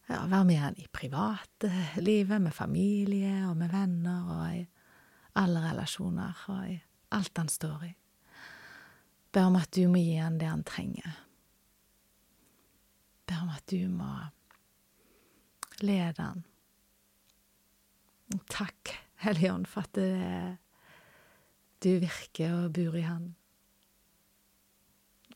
ja, 0.09 0.24
være 0.26 0.45
med 0.49 0.61
han 0.62 0.78
i 0.78 0.86
privatlivet, 0.93 2.41
med 2.43 2.55
familie 2.55 3.49
og 3.49 3.57
med 3.57 3.72
venner 3.74 4.28
og 4.34 4.45
i 4.57 4.66
alle 5.39 5.62
relasjoner 5.62 6.45
og 6.49 6.68
i 6.70 6.76
alt 7.14 7.39
han 7.39 7.51
står 7.51 7.89
i. 7.89 7.95
Ber 9.32 9.49
om 9.51 9.59
at 9.61 9.72
du 9.76 9.84
må 9.91 10.01
gi 10.01 10.16
han 10.16 10.39
det 10.41 10.49
han 10.49 10.64
trenger. 10.66 11.18
Ber 13.28 13.43
om 13.45 13.51
at 13.53 13.66
du 13.70 13.89
må 13.93 14.12
lede 15.84 16.22
han. 16.22 16.45
Takk, 18.51 18.93
Hellige 19.22 19.53
Ånd, 19.53 19.66
for 19.68 19.86
at 19.86 19.95
det, 19.97 20.59
du 21.84 21.99
virker 22.03 22.64
og 22.64 22.72
bor 22.76 22.97
i 22.99 23.05
han. 23.07 23.34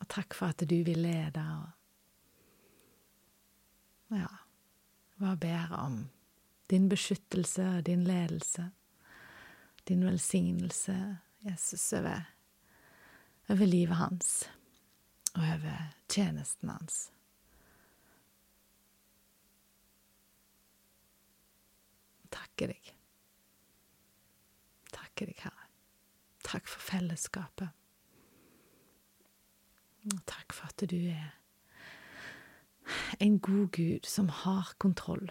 Og 0.03 0.09
takk 0.11 0.35
for 0.35 0.51
at 0.51 0.65
du 0.67 0.79
vil 0.83 0.99
lede 1.07 1.43
og 1.43 1.69
Ja 4.19 4.43
hva 5.23 5.37
ber 5.39 5.71
om 5.79 6.09
din 6.71 6.89
beskyttelse 6.91 7.63
og 7.77 7.85
din 7.87 8.05
ledelse, 8.05 8.71
din 9.89 10.05
velsignelse, 10.05 11.19
Jesus, 11.47 11.93
over, 11.93 12.25
over 13.49 13.67
livet 13.67 13.97
hans 13.97 14.51
og 15.35 15.43
over 15.43 15.93
tjenesten 16.09 16.73
hans. 16.73 17.05
Takker 22.33 22.73
deg. 22.73 22.95
Takker 24.93 25.31
deg, 25.31 25.39
Herre. 25.45 25.69
Takk 26.43 26.67
for 26.67 26.83
fellesskapet. 26.83 27.82
Og 30.11 30.19
takk 30.27 30.55
for 30.57 30.73
at 30.73 30.83
du 30.91 30.99
er 30.99 31.31
en 33.23 33.39
god 33.39 33.69
Gud 33.77 34.09
som 34.09 34.29
har 34.29 34.73
kontroll. 34.83 35.31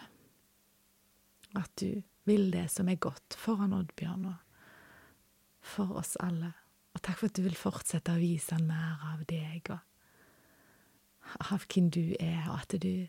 At 1.55 1.71
du 1.81 2.01
vil 2.23 2.51
det 2.53 2.69
som 2.71 2.87
er 2.89 2.95
godt 2.95 3.35
foran 3.35 3.73
Oddbjørn 3.75 4.25
og 4.31 4.35
for 5.61 5.97
oss 5.99 6.15
alle. 6.23 6.53
Og 6.95 7.01
takk 7.03 7.19
for 7.19 7.31
at 7.31 7.35
du 7.35 7.43
vil 7.43 7.57
fortsette 7.57 8.13
å 8.13 8.21
vise 8.21 8.55
han 8.55 8.67
mer 8.69 9.03
av 9.13 9.25
deg 9.27 9.73
og 9.73 9.79
av 11.51 11.65
hvem 11.69 11.89
du 11.93 12.15
er, 12.19 12.47
og 12.49 12.63
at 12.63 12.75
du 12.81 13.07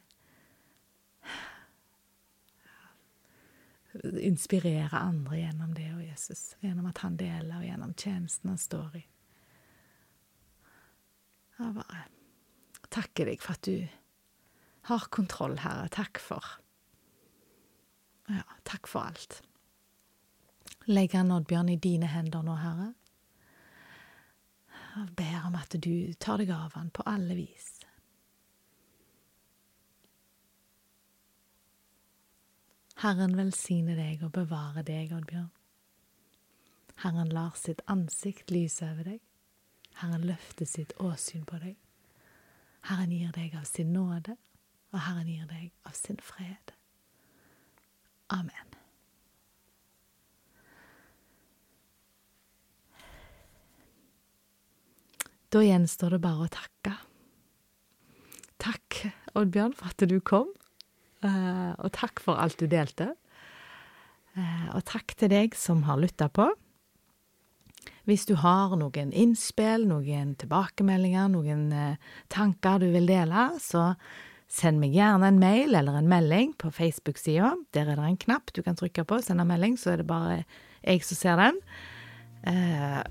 inspirerer 4.20 4.94
andre 4.94 5.40
gjennom 5.40 5.72
det 5.76 5.88
og 5.94 6.02
Jesus. 6.04 6.56
Gjennom 6.62 6.86
at 6.90 7.02
han 7.04 7.16
deler, 7.20 7.56
og 7.58 7.66
gjennom 7.66 7.94
tjenesten 7.98 8.52
han 8.52 8.60
står 8.60 9.00
i. 9.00 9.04
Jeg 11.58 11.74
bare 11.76 12.04
takker 12.92 13.28
deg 13.28 13.42
for 13.42 13.56
at 13.56 13.66
du 13.68 13.88
har 14.88 15.06
kontroll, 15.14 15.58
Herre. 15.62 15.88
Takk 15.92 16.20
for 16.22 16.58
Ja, 18.30 18.42
takk 18.64 18.86
for 18.88 19.10
alt. 19.10 19.42
legger 20.86 21.18
han 21.18 21.30
Oddbjørn 21.30 21.68
i 21.68 21.76
dine 21.76 22.08
hender 22.10 22.42
nå, 22.42 22.54
Herre. 22.58 22.92
Og 25.00 25.14
ber 25.16 25.46
om 25.46 25.54
at 25.54 25.74
du 25.78 26.12
tar 26.20 26.38
deg 26.42 26.50
av 26.50 26.74
han 26.74 26.90
på 26.90 27.04
alle 27.06 27.36
vis. 27.38 27.68
Herren 33.02 33.34
velsigne 33.36 33.96
deg 33.98 34.22
og 34.22 34.32
bevare 34.36 34.84
deg, 34.86 35.14
Oddbjørn. 35.16 35.50
Herren 37.02 37.32
lar 37.34 37.56
sitt 37.58 37.82
ansikt 37.90 38.52
lyse 38.54 38.84
over 38.86 39.14
deg. 39.14 39.22
Herren 40.00 40.26
løfter 40.26 40.68
sitt 40.68 40.94
åsyn 41.02 41.44
på 41.48 41.60
deg. 41.62 41.76
Herren 42.88 43.12
gir 43.14 43.32
deg 43.36 43.54
av 43.58 43.66
sin 43.68 43.92
nåde, 43.94 44.36
og 44.92 45.02
Herren 45.06 45.28
gir 45.30 45.46
deg 45.50 45.70
av 45.86 45.94
sin 45.96 46.18
fred. 46.22 46.74
Amen. 48.32 48.72
Da 55.52 55.60
gjenstår 55.60 56.16
det 56.16 56.22
bare 56.24 56.46
å 56.46 56.52
takke. 56.52 56.94
Takk, 58.62 59.02
Oddbjørn, 59.36 59.74
for 59.76 59.92
at 59.92 60.04
du 60.08 60.16
kom, 60.24 60.48
eh, 61.20 61.72
og 61.76 61.92
takk 61.92 62.22
for 62.24 62.40
alt 62.40 62.56
du 62.56 62.66
delte. 62.66 63.10
Eh, 64.32 64.68
og 64.72 64.84
takk 64.88 65.12
til 65.18 65.28
deg 65.28 65.54
som 65.58 65.82
har 65.84 66.00
lytta 66.00 66.30
på. 66.32 66.48
Hvis 68.08 68.26
du 68.28 68.34
har 68.40 68.74
noen 68.78 69.12
innspill, 69.14 69.86
noen 69.90 70.34
tilbakemeldinger, 70.40 71.30
noen 71.32 71.70
eh, 71.76 72.10
tanker 72.32 72.82
du 72.82 72.90
vil 72.94 73.08
dele, 73.10 73.50
så 73.62 73.92
send 74.52 74.82
meg 74.82 74.96
gjerne 74.96 75.30
en 75.30 75.40
mail 75.40 75.78
eller 75.78 75.96
en 76.00 76.10
melding 76.10 76.52
på 76.60 76.72
Facebook-sida. 76.74 77.54
Der 77.72 77.88
er 77.88 77.96
det 77.96 78.10
en 78.10 78.20
knapp 78.26 78.52
du 78.52 78.60
kan 78.66 78.76
trykke 78.76 79.06
på, 79.08 79.22
sende 79.24 79.46
melding, 79.48 79.78
så 79.80 79.94
er 79.94 80.02
det 80.02 80.10
bare 80.10 80.42
jeg 80.82 81.06
som 81.06 81.16
ser 81.16 81.40
den. 81.40 81.62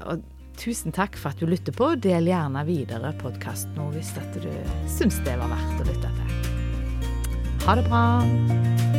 og 0.06 0.22
Tusen 0.62 0.92
takk 0.94 1.16
for 1.18 1.32
at 1.32 1.40
du 1.42 1.48
lytter 1.50 1.74
på. 1.74 1.94
Del 1.96 2.30
gjerne 2.30 2.66
videre 2.68 3.14
podkasten 3.22 3.80
hvis 3.96 4.14
du 4.38 4.52
syns 4.92 5.22
det 5.26 5.38
var 5.40 5.52
verdt 5.56 5.82
å 5.82 5.90
lytte 5.90 6.14
til. 6.20 6.40
Ha 7.66 7.78
det 7.80 7.90
bra. 7.90 8.91